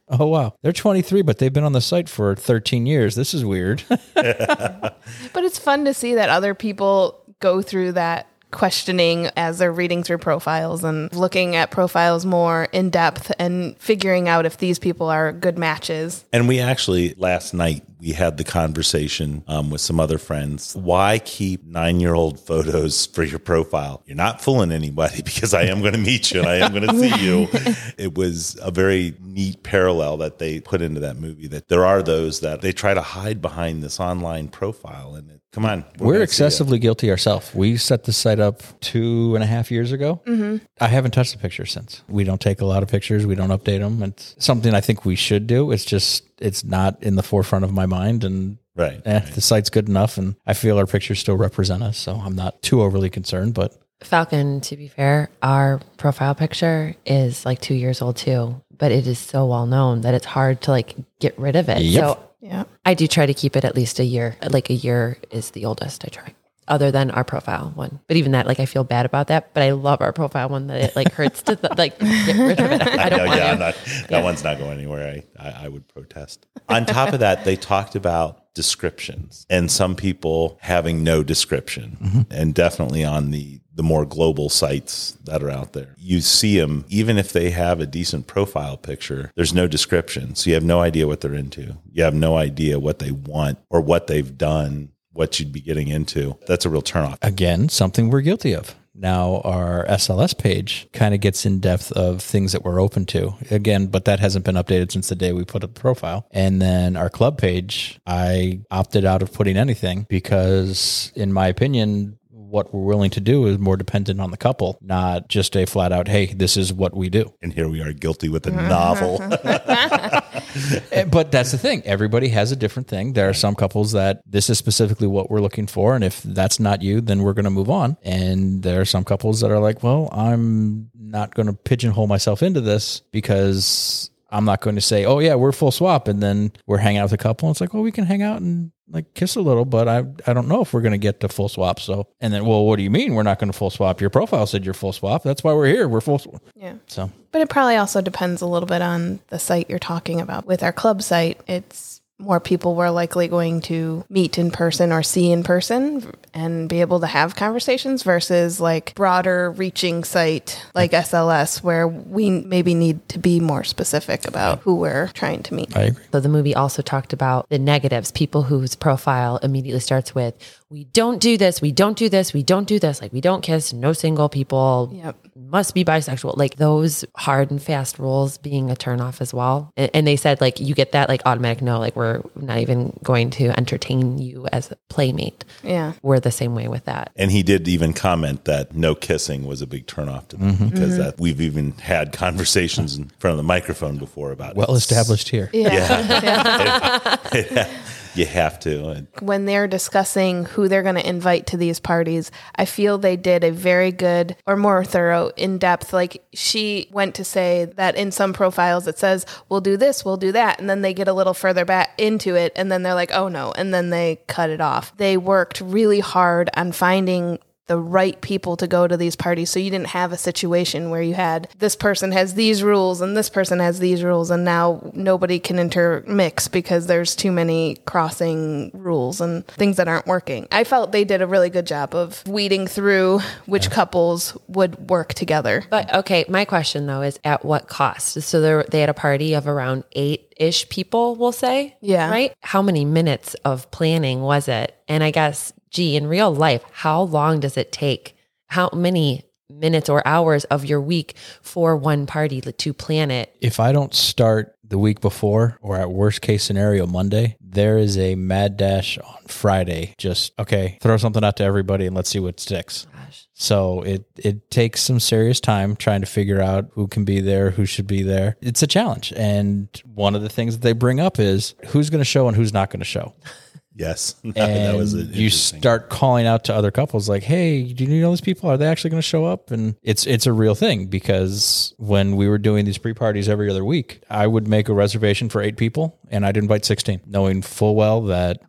Oh 0.09 0.27
wow, 0.27 0.53
they're 0.61 0.71
23, 0.71 1.21
but 1.21 1.38
they've 1.38 1.53
been 1.53 1.63
on 1.63 1.73
the 1.73 1.81
site 1.81 2.09
for 2.09 2.35
13 2.35 2.85
years. 2.85 3.15
This 3.15 3.33
is 3.33 3.45
weird. 3.45 3.83
but 4.13 4.95
it's 5.35 5.59
fun 5.59 5.85
to 5.85 5.94
see 5.94 6.15
that 6.15 6.29
other 6.29 6.56
people 6.56 7.23
go 7.39 7.61
through 7.61 7.94
that 7.94 8.27
questioning 8.51 9.29
as 9.38 9.59
they're 9.59 9.71
reading 9.71 10.03
through 10.03 10.17
profiles 10.17 10.83
and 10.83 11.13
looking 11.13 11.56
at 11.56 11.69
profiles 11.69 12.25
more 12.25 12.67
in 12.71 12.89
depth 12.89 13.31
and 13.38 13.77
figuring 13.77 14.27
out 14.27 14.45
if 14.45 14.57
these 14.57 14.79
people 14.79 15.07
are 15.07 15.31
good 15.31 15.57
matches. 15.57 16.25
And 16.33 16.47
we 16.47 16.59
actually 16.59 17.13
last 17.17 17.53
night 17.53 17.83
we 18.00 18.12
had 18.13 18.38
the 18.38 18.44
conversation 18.44 19.44
um, 19.48 19.69
with 19.69 19.81
some 19.81 20.00
other 20.00 20.18
friends. 20.18 20.75
Why 20.75 21.19
keep 21.19 21.66
nine-year-old 21.66 22.40
photos 22.40 23.06
for 23.07 23.24
your 23.24 23.40
profile? 23.40 24.04
You're 24.06 24.16
not 24.16 24.42
fooling 24.42 24.72
anybody 24.72 25.22
because 25.30 25.54
I 25.54 25.63
am 25.63 25.81
going 25.81 25.94
to 25.94 26.00
meet 26.00 26.31
you 26.31 26.40
and 26.40 26.50
I 26.50 26.56
am 26.56 26.72
going 26.72 26.88
to 26.88 26.98
see 26.98 27.25
you. 27.25 27.48
It 27.98 28.16
was 28.16 28.57
a 28.62 28.72
very 28.72 29.13
neat 29.22 29.63
parallel 29.63 30.18
that 30.18 30.38
they 30.40 30.60
put 30.62 30.81
into 30.81 31.01
that 31.01 31.18
movie. 31.18 31.48
That 31.48 31.68
there 31.68 31.86
are 31.86 32.01
those 32.01 32.40
that 32.40 32.62
they 32.62 32.72
try 32.72 32.94
to 32.94 33.01
hide 33.01 33.42
behind 33.42 33.84
this 33.84 34.00
online 34.00 34.48
profile, 34.48 35.16
and 35.16 35.30
it, 35.30 35.42
come 35.51 35.66
on, 35.66 35.84
We're, 35.98 36.13
gonna 36.13 36.16
see 36.16 36.18
you. 36.19 36.24
excessively 36.24 36.80
guilty 36.80 37.12
ourselves. 37.12 37.54
We 37.54 37.78
set 37.78 38.06
the 38.06 38.13
site 38.13 38.40
up 38.40 38.62
two 38.80 39.36
and 39.36 39.44
a 39.44 39.48
half 39.48 39.69
years 39.69 39.92
ago. 39.92 40.22
Mm-hmm. 40.25 40.66
I 40.80 40.88
haven't 40.88 41.12
touched 41.12 41.34
the 41.34 41.40
pictures 41.40 41.72
since. 41.72 42.04
We 42.07 42.24
don't 42.24 42.40
take 42.40 42.62
a 42.62 42.66
lot 42.66 42.84
of 42.84 42.90
pictures. 42.90 43.25
We 43.25 43.36
don't 43.36 43.50
update 43.50 43.80
them. 43.80 44.01
It's 44.01 44.36
something 44.40 44.74
I 44.74 44.81
think 44.81 45.04
we 45.06 45.16
should 45.16 45.46
do. 45.46 45.72
It's 45.72 45.86
just 45.86 46.24
it's 46.41 46.63
not 46.63 47.01
in 47.03 47.15
the 47.15 47.24
forefront 47.24 47.65
of 47.65 47.71
my 47.71 47.86
mind, 47.86 48.24
and 48.24 48.57
right. 48.75 49.01
eh, 49.06 49.19
the 49.33 49.41
site's 49.41 49.69
good 49.69 49.88
enough, 49.89 50.18
and 50.18 50.36
I 50.45 50.53
feel 50.53 50.77
our 50.77 50.86
pictures 50.88 51.19
still 51.19 51.38
represent 51.38 51.83
us. 51.83 51.97
So 51.97 52.15
I'm 52.15 52.36
not 52.36 52.62
too 52.62 52.81
overly 52.81 53.09
concerned. 53.09 53.53
But 53.53 53.75
Falcon, 54.01 54.62
to 54.62 54.77
be 54.77 54.88
fair, 54.88 55.30
our 55.44 55.81
profile 55.97 56.36
picture 56.36 56.95
is 57.06 57.45
like 57.45 57.59
two 57.62 57.75
years 57.75 58.01
old 58.01 58.15
too, 58.18 58.62
but 58.77 58.91
it 58.91 59.06
is 59.07 59.19
so 59.19 59.45
well 59.45 59.65
known 59.65 60.01
that 60.01 60.13
it's 60.13 60.25
hard 60.25 60.62
to 60.62 60.71
like 60.71 60.95
get 61.19 61.38
rid 61.38 61.56
of 61.56 61.68
it. 61.69 61.81
Yep. 61.81 62.01
So 62.03 62.24
Yeah. 62.41 62.63
I 62.86 62.94
do 62.94 63.07
try 63.07 63.25
to 63.25 63.33
keep 63.33 63.56
it 63.57 63.65
at 63.65 63.75
least 63.75 64.00
a 64.00 64.06
year. 64.06 64.38
Like 64.50 64.69
a 64.69 64.74
year 64.74 65.18
is 65.31 65.51
the 65.51 65.65
oldest 65.65 66.06
I 66.06 66.07
try. 66.09 66.33
Other 66.69 66.92
than 66.92 67.10
our 67.12 67.24
profile 67.24 67.71
one, 67.75 68.00
but 68.07 68.16
even 68.16 68.31
that, 68.33 68.45
like 68.45 68.60
I 68.60 68.66
feel 68.66 68.83
bad 68.83 69.06
about 69.06 69.27
that. 69.27 69.54
But 69.54 69.63
I 69.63 69.71
love 69.71 70.01
our 70.01 70.13
profile 70.13 70.50
one 70.50 70.68
that 70.68 70.81
it 70.81 70.95
like 70.95 71.12
hurts 71.12 71.42
to 71.44 71.57
like 71.77 71.98
get 72.00 72.38
rid 72.38 72.60
of 72.60 72.71
it. 72.71 72.81
I 72.88 73.10
don't 73.10 73.19
No, 73.19 73.25
want 73.25 73.39
yeah. 73.39 73.51
I'm 73.51 73.60
not, 73.60 73.75
that 74.10 74.24
one's 74.24 74.43
not 74.43 74.60
going 74.60 74.77
anywhere. 74.77 75.24
I, 75.38 75.50
I, 75.50 75.65
I 75.65 75.67
would 75.67 75.88
protest. 75.88 76.46
On 76.70 76.86
top 76.86 77.12
of 77.13 77.20
that, 77.22 77.43
they 77.43 77.55
talked 77.55 77.96
about 77.96 78.53
descriptions 78.53 79.46
and 79.50 79.72
some 79.72 79.96
people 79.96 80.58
having 80.62 81.03
no 81.03 81.24
description, 81.24 81.98
mm-hmm. 82.01 82.22
and 82.29 82.53
definitely 82.53 83.03
on 83.03 83.32
the 83.32 83.60
the 83.74 83.84
more 83.84 84.05
global 84.05 84.50
sites 84.50 85.17
that 85.24 85.41
are 85.41 85.50
out 85.50 85.72
there. 85.72 85.96
You 85.98 86.20
see 86.20 86.60
them, 86.60 86.84
even 86.89 87.17
if 87.17 87.32
they 87.32 87.50
have 87.51 87.79
a 87.79 87.86
decent 87.86 88.27
profile 88.27 88.75
picture, 88.75 89.32
there's 89.36 89.53
no 89.53 89.67
description. 89.67 90.36
So 90.36 90.50
you 90.50 90.53
have 90.55 90.65
no 90.65 90.82
idea 90.82 91.08
what 91.08 91.22
they're 91.22 91.34
into. 91.34 91.77
You 91.89 92.03
have 92.03 92.13
no 92.13 92.36
idea 92.36 92.77
what 92.77 93.00
they 93.00 93.12
want 93.12 93.58
or 93.70 93.79
what 93.79 94.08
they've 94.08 94.38
done, 94.38 94.91
what 95.19 95.38
you'd 95.38 95.51
be 95.51 95.59
getting 95.59 95.89
into. 95.89 96.38
That's 96.47 96.65
a 96.65 96.69
real 96.69 96.81
turnoff. 96.81 97.17
again, 97.21 97.67
something 97.67 98.09
we're 98.09 98.21
guilty 98.21 98.55
of. 98.55 98.73
Now, 98.95 99.41
our 99.43 99.85
SLS 99.85 100.38
page 100.38 100.88
kind 100.93 101.13
of 101.13 101.19
gets 101.19 101.45
in 101.45 101.59
depth 101.59 101.91
of 101.91 102.21
things 102.21 102.53
that 102.53 102.63
we're 102.63 102.81
open 102.81 103.05
to. 103.07 103.33
Again, 103.51 103.88
but 103.88 104.05
that 104.05 104.21
hasn't 104.21 104.45
been 104.45 104.55
updated 104.55 104.93
since 104.93 105.09
the 105.09 105.15
day 105.15 105.33
we 105.33 105.43
put 105.43 105.63
up 105.63 105.73
the 105.73 105.79
profile. 105.81 106.25
And 106.31 106.61
then 106.61 106.95
our 106.95 107.09
club 107.09 107.38
page, 107.38 107.99
I 108.07 108.61
opted 108.71 109.03
out 109.03 109.21
of 109.21 109.33
putting 109.33 109.57
anything 109.57 110.05
because, 110.09 111.11
in 111.15 111.33
my 111.33 111.47
opinion, 111.47 112.17
what 112.29 112.73
we're 112.73 112.83
willing 112.83 113.11
to 113.11 113.19
do 113.19 113.45
is 113.45 113.59
more 113.59 113.77
dependent 113.77 114.21
on 114.21 114.31
the 114.31 114.38
couple, 114.38 114.79
not 114.81 115.27
just 115.27 115.55
a 115.55 115.65
flat 115.65 115.91
out, 115.91 116.07
hey, 116.07 116.27
this 116.27 116.57
is 116.57 116.73
what 116.73 116.95
we 116.95 117.09
do. 117.09 117.33
And 117.41 117.53
here 117.53 117.67
we 117.67 117.81
are 117.81 117.93
guilty 117.93 118.29
with 118.29 118.47
a 118.47 118.51
novel. 118.51 119.17
Eh, 120.91 121.06
But 121.06 121.32
that's 121.32 121.51
the 121.51 121.58
thing. 121.58 121.82
Everybody 121.86 122.29
has 122.29 122.51
a 122.51 122.56
different 122.56 122.88
thing. 122.88 123.13
There 123.13 123.29
are 123.29 123.34
some 123.34 123.56
couples 123.56 123.91
that 123.91 124.22
this 124.25 124.50
is 124.50 124.58
specifically 124.58 125.08
what 125.08 125.29
we're 125.29 125.41
looking 125.41 125.68
for. 125.68 125.96
And 125.96 126.03
if 126.03 126.22
that's 126.24 126.60
not 126.60 126.82
you, 126.82 127.01
then 127.01 127.22
we're 127.24 127.34
going 127.34 127.46
to 127.46 127.51
move 127.51 127.70
on. 127.70 127.98
And 128.03 128.63
there 128.63 128.82
are 128.82 128.86
some 128.86 129.03
couples 129.03 129.41
that 129.41 129.51
are 129.51 129.60
like, 129.60 129.84
well, 129.84 130.10
I'm 130.12 130.89
not 130.96 131.36
going 131.36 131.48
to 131.48 131.53
pigeonhole 131.53 132.08
myself 132.08 132.41
into 132.44 132.62
this 132.62 133.01
because 133.12 134.10
I'm 134.31 134.45
not 134.45 134.62
going 134.62 134.75
to 134.75 134.81
say, 134.81 135.05
"Oh 135.05 135.19
yeah, 135.19 135.36
we're 135.36 135.51
full 135.51 135.71
swap," 135.71 136.07
and 136.07 136.21
then 136.21 136.51
we're 136.67 136.77
hanging 136.77 137.00
out 137.00 137.05
with 137.05 137.13
a 137.13 137.17
couple. 137.17 137.48
And 137.48 137.53
it's 137.53 137.62
like, 137.62 137.74
"Well, 137.74 137.83
we 137.83 137.91
can 137.91 138.05
hang 138.05 138.21
out 138.21 138.41
and 138.41 138.71
like 138.91 139.13
kiss 139.13 139.36
a 139.36 139.41
little, 139.41 139.65
but 139.65 139.88
I 139.88 140.03
I 140.27 140.33
don't 140.33 140.48
know 140.48 140.62
if 140.62 140.74
we're 140.74 140.81
going 140.81 140.93
to 140.93 140.98
get 140.98 141.19
to 141.21 141.29
full 141.29 141.50
swap." 141.50 141.79
So, 141.79 142.07
and 142.19 142.33
then, 142.33 142.45
well, 142.45 142.65
what 142.65 142.77
do 142.77 142.83
you 142.83 142.89
mean 142.89 143.15
we're 143.15 143.24
not 143.24 143.39
going 143.39 143.51
to 143.51 143.57
full 143.57 143.69
swap? 143.69 144.01
Your 144.01 144.09
profile 144.09 144.45
said 144.48 144.65
you're 144.65 144.74
full 144.74 144.93
swap. 144.93 145.24
That's 145.24 145.43
why 145.43 145.53
we're 145.53 145.67
here. 145.67 145.88
We're 145.88 146.01
full. 146.01 146.19
Swap. 146.19 146.41
Yeah. 146.55 146.75
So 146.88 147.12
But 147.31 147.41
it 147.41 147.50
probably 147.50 147.75
also 147.75 148.01
depends 148.01 148.41
a 148.41 148.48
little 148.48 148.67
bit 148.67 148.81
on 148.81 149.19
the 149.27 149.39
site 149.39 149.69
you're 149.69 149.79
talking 149.79 150.21
about. 150.21 150.45
With 150.45 150.63
our 150.63 150.74
club 150.74 151.01
site, 151.01 151.39
it's 151.48 152.01
more 152.19 152.39
people 152.41 152.75
were 152.75 152.91
likely 152.91 153.27
going 153.27 153.61
to 153.61 154.05
meet 154.09 154.38
in 154.38 154.51
person 154.51 154.91
or 154.91 155.01
see 155.01 155.31
in 155.31 155.43
person 155.43 156.05
and 156.33 156.67
be 156.67 156.81
able 156.81 156.99
to 156.99 157.07
have 157.07 157.35
conversations 157.35 158.03
versus 158.03 158.59
like 158.59 158.93
broader 158.93 159.51
reaching 159.51 160.03
site 160.03 160.61
like 160.75 160.91
SLS 160.91 161.63
where 161.63 161.88
we 161.88 162.29
maybe 162.29 162.75
need 162.75 163.07
to 163.09 163.17
be 163.17 163.39
more 163.39 163.63
specific 163.63 164.27
about 164.27 164.59
who 164.59 164.75
we're 164.75 165.07
trying 165.13 165.41
to 165.43 165.53
meet. 165.53 165.75
I 165.75 165.83
agree. 165.83 166.03
So 166.11 166.19
the 166.19 166.29
movie 166.29 166.53
also 166.53 166.81
talked 166.81 167.13
about 167.13 167.49
the 167.49 167.57
negatives, 167.57 168.11
people 168.11 168.43
whose 168.43 168.75
profile 168.75 169.38
immediately 169.41 169.79
starts 169.79 170.13
with, 170.13 170.59
we 170.71 170.83
don't 170.83 171.19
do 171.19 171.35
this, 171.35 171.63
we 171.63 171.71
don't 171.71 171.97
do 171.97 172.09
this, 172.09 172.31
we 172.31 172.43
don't 172.43 172.67
do 172.67 172.77
this. 172.77 173.01
Like 173.01 173.11
we 173.11 173.21
don't 173.21 173.41
kiss, 173.41 173.73
no 173.73 173.91
single 173.91 174.29
people, 174.29 174.91
Yep. 174.93 175.15
must 175.35 175.73
be 175.73 175.83
bisexual. 175.83 176.38
Like 176.38 176.57
those 176.57 177.03
hard 177.17 177.49
and 177.49 177.61
fast 177.61 177.97
rules 177.97 178.38
being 178.38 178.69
a 178.69 178.75
turnoff 178.75 179.19
as 179.19 179.33
well. 179.33 179.73
And, 179.75 179.89
and 179.95 180.07
they 180.07 180.15
said 180.15 180.41
like 180.41 180.59
you 180.59 180.75
get 180.75 180.91
that 180.91 181.09
like 181.09 181.23
automatic 181.25 181.63
no, 181.63 181.79
like 181.79 181.95
we're 181.95 182.21
not 182.35 182.59
even 182.59 182.95
going 183.01 183.31
to 183.31 183.47
entertain 183.57 184.19
you 184.19 184.45
as 184.51 184.69
a 184.71 184.75
playmate. 184.89 185.43
Yeah. 185.63 185.93
We're 186.03 186.19
the 186.19 186.29
same 186.29 186.53
way 186.53 186.67
with 186.67 186.85
that. 186.85 187.11
And 187.15 187.31
he 187.31 187.41
did 187.41 187.67
even 187.67 187.93
comment 187.93 188.45
that 188.45 188.75
no 188.75 188.93
kissing 188.93 189.47
was 189.47 189.63
a 189.63 189.67
big 189.67 189.88
turnoff 189.88 190.27
to 190.27 190.38
them 190.38 190.53
mm-hmm. 190.53 190.67
because 190.69 190.91
mm-hmm. 190.91 191.01
that 191.01 191.19
we've 191.19 191.41
even 191.41 191.71
had 191.79 192.13
conversations 192.13 192.95
in 192.95 193.05
front 193.17 193.31
of 193.31 193.38
the 193.38 193.43
microphone 193.43 193.97
before 193.97 194.31
about 194.31 194.55
Well 194.55 194.75
it. 194.75 194.77
established 194.77 195.29
here. 195.29 195.49
Yeah. 195.51 197.15
You 198.16 198.25
have 198.25 198.60
to. 198.62 199.06
When 199.20 199.46
they're 199.46 199.68
discussing 199.68 200.46
who 200.46 200.68
they're 200.68 200.84
going 200.84 200.96
to 200.96 201.08
invite 201.08 201.48
to 201.48 201.58
these 201.58 201.80
parties, 201.80 202.32
I 202.56 202.66
feel 202.66 202.98
they 202.98 203.18
did 203.18 203.44
a 203.44 203.51
very 203.51 203.92
good 203.92 204.36
or 204.46 204.56
more 204.56 204.84
thorough, 204.84 205.32
in 205.38 205.58
depth. 205.58 205.94
Like 205.94 206.24
she 206.34 206.89
went 206.92 207.16
to 207.16 207.24
say 207.24 207.66
that 207.75 207.96
in 207.96 208.12
some 208.12 208.34
profiles 208.34 208.88
it 208.88 208.98
says, 208.98 209.25
we'll 209.48 209.62
do 209.62 209.78
this, 209.78 210.04
we'll 210.04 210.18
do 210.18 210.32
that. 210.32 210.60
And 210.60 210.70
then 210.70 210.82
they 210.82 210.94
get 210.94 211.08
a 211.08 211.13
little 211.13 211.34
further 211.34 211.66
back 211.66 211.94
into 211.98 212.36
it 212.36 212.51
and 212.56 212.72
then 212.72 212.84
they're 212.84 212.96
like, 212.96 213.12
oh 213.12 213.28
no. 213.28 213.51
And 213.54 213.74
then 213.74 213.89
they 213.89 214.22
cut 214.28 214.50
it 214.50 214.62
off. 214.62 214.96
They 214.98 215.18
worked 215.18 215.62
really 215.62 216.00
hard 216.00 216.50
on 216.56 216.72
finding 216.72 217.39
the 217.69 217.77
right 217.77 218.19
people 218.21 218.57
to 218.57 218.67
go 218.67 218.88
to 218.88 218.97
these 218.97 219.15
parties 219.15 219.51
so 219.51 219.59
you 219.59 219.69
didn't 219.69 219.88
have 219.88 220.11
a 220.11 220.17
situation 220.17 220.89
where 220.89 221.03
you 221.03 221.13
had 221.13 221.47
this 221.59 221.75
person 221.75 222.11
has 222.11 222.33
these 222.33 222.63
rules 222.63 222.99
and 222.99 223.15
this 223.15 223.29
person 223.29 223.59
has 223.59 223.77
these 223.77 224.03
rules 224.03 224.31
and 224.31 224.43
now 224.43 224.81
nobody 224.95 225.39
can 225.39 225.59
intermix 225.59 226.47
because 226.47 226.88
there's 226.88 227.15
too 227.15 227.31
many 227.31 227.77
crossing 227.85 228.71
rules 228.73 229.21
and 229.21 229.45
things 229.47 229.77
that 229.77 229.88
aren't 229.88 230.07
working. 230.07 230.47
I 230.51 230.63
felt 230.63 230.91
they 230.91 231.05
did 231.05 231.21
a 231.21 231.27
really 231.27 231.51
good 231.51 231.67
job 231.67 231.93
of 231.93 232.27
weeding 232.27 232.65
through 232.65 233.19
which 233.45 233.69
couples 233.69 234.35
would 234.47 234.89
work 234.89 235.13
together. 235.13 235.63
But 235.69 235.93
okay, 235.93 236.25
my 236.27 236.45
question 236.45 236.88
though 236.88 237.03
is 237.03 237.19
at 237.23 237.45
what 237.45 237.67
cost? 237.67 238.19
So 238.23 238.41
there, 238.41 238.63
they 238.63 238.79
had 238.79 238.89
a 238.89 238.95
party 238.95 239.35
of 239.35 239.47
around 239.47 239.83
eight 239.91 240.33
ish 240.38 240.67
people, 240.69 241.15
we'll 241.15 241.31
say. 241.31 241.77
Yeah. 241.81 242.09
Right? 242.09 242.33
How 242.41 242.63
many 242.63 242.83
minutes 242.83 243.35
of 243.45 243.69
planning 243.69 244.21
was 244.21 244.47
it? 244.47 244.75
And 244.88 245.03
I 245.03 245.11
guess, 245.11 245.53
G, 245.71 245.95
in 245.95 246.07
real 246.07 246.33
life, 246.33 246.63
how 246.71 247.01
long 247.01 247.39
does 247.39 247.57
it 247.57 247.71
take? 247.71 248.15
How 248.47 248.69
many 248.73 249.23
minutes 249.49 249.89
or 249.89 250.05
hours 250.07 250.45
of 250.45 250.65
your 250.65 250.81
week 250.81 251.15
for 251.41 251.75
one 251.75 252.05
party 252.05 252.41
to 252.41 252.73
plan 252.73 253.11
it? 253.11 253.35
If 253.41 253.59
I 253.59 253.71
don't 253.71 253.93
start 253.93 254.55
the 254.63 254.77
week 254.77 255.01
before 255.01 255.57
or 255.61 255.75
at 255.75 255.91
worst 255.91 256.21
case 256.21 256.43
scenario 256.43 256.85
Monday, 256.85 257.38
there 257.41 257.77
is 257.77 257.97
a 257.97 258.15
mad 258.15 258.57
dash 258.57 258.97
on 258.97 259.17
Friday. 259.27 259.95
Just 259.97 260.38
okay, 260.39 260.77
throw 260.81 260.97
something 260.97 261.23
out 261.23 261.38
to 261.38 261.43
everybody 261.43 261.85
and 261.85 261.95
let's 261.95 262.09
see 262.09 262.19
what 262.19 262.39
sticks. 262.39 262.88
So 263.33 263.81
it 263.83 264.05
it 264.17 264.51
takes 264.51 264.81
some 264.81 264.99
serious 264.99 265.39
time 265.39 265.75
trying 265.75 266.01
to 266.01 266.07
figure 266.07 266.41
out 266.41 266.69
who 266.73 266.88
can 266.88 267.05
be 267.05 267.21
there, 267.21 267.51
who 267.51 267.65
should 267.65 267.88
be 267.88 268.03
there. 268.03 268.35
It's 268.41 268.61
a 268.61 268.67
challenge. 268.67 269.13
And 269.15 269.69
one 269.85 270.13
of 270.13 270.21
the 270.21 270.29
things 270.29 270.55
that 270.55 270.61
they 270.61 270.73
bring 270.73 270.99
up 270.99 271.19
is 271.19 271.55
who's 271.67 271.89
going 271.89 272.01
to 272.01 272.05
show 272.05 272.27
and 272.27 272.35
who's 272.35 272.53
not 272.53 272.69
going 272.69 272.81
to 272.81 272.85
show. 272.85 273.13
yes, 273.79 274.15
And 274.24 274.33
that 274.36 274.75
was 274.75 274.93
you 274.93 275.29
start 275.29 275.89
calling 275.89 276.27
out 276.27 276.43
to 276.45 276.53
other 276.53 276.69
couples 276.69 277.09
like, 277.09 277.24
"Hey, 277.24 277.63
do 277.63 277.86
you 277.86 278.01
know 278.01 278.12
these 278.12 278.21
people? 278.21 278.50
Are 278.50 278.57
they 278.57 278.67
actually 278.67 278.91
going 278.91 279.01
to 279.01 279.07
show 279.07 279.25
up?" 279.25 279.50
And 279.50 279.75
it's 279.81 280.05
it's 280.05 280.27
a 280.27 280.33
real 280.33 280.53
thing 280.53 280.88
because 280.88 281.74
when 281.77 282.15
we 282.15 282.27
were 282.27 282.38
doing 282.38 282.65
these 282.65 282.77
pre-parties 282.77 283.29
every 283.29 283.50
other 283.50 283.65
week, 283.65 284.03
I 284.09 284.27
would 284.27 284.48
make 284.48 284.69
a 284.69 284.74
reservation 284.74 285.29
for 285.29 285.41
8 285.41 285.57
people 285.57 285.98
and 286.09 286.25
I'd 286.25 286.38
invite 286.38 286.65
16, 286.65 287.01
knowing 287.05 287.41
full 287.41 287.75
well 287.75 288.01
that 288.01 288.41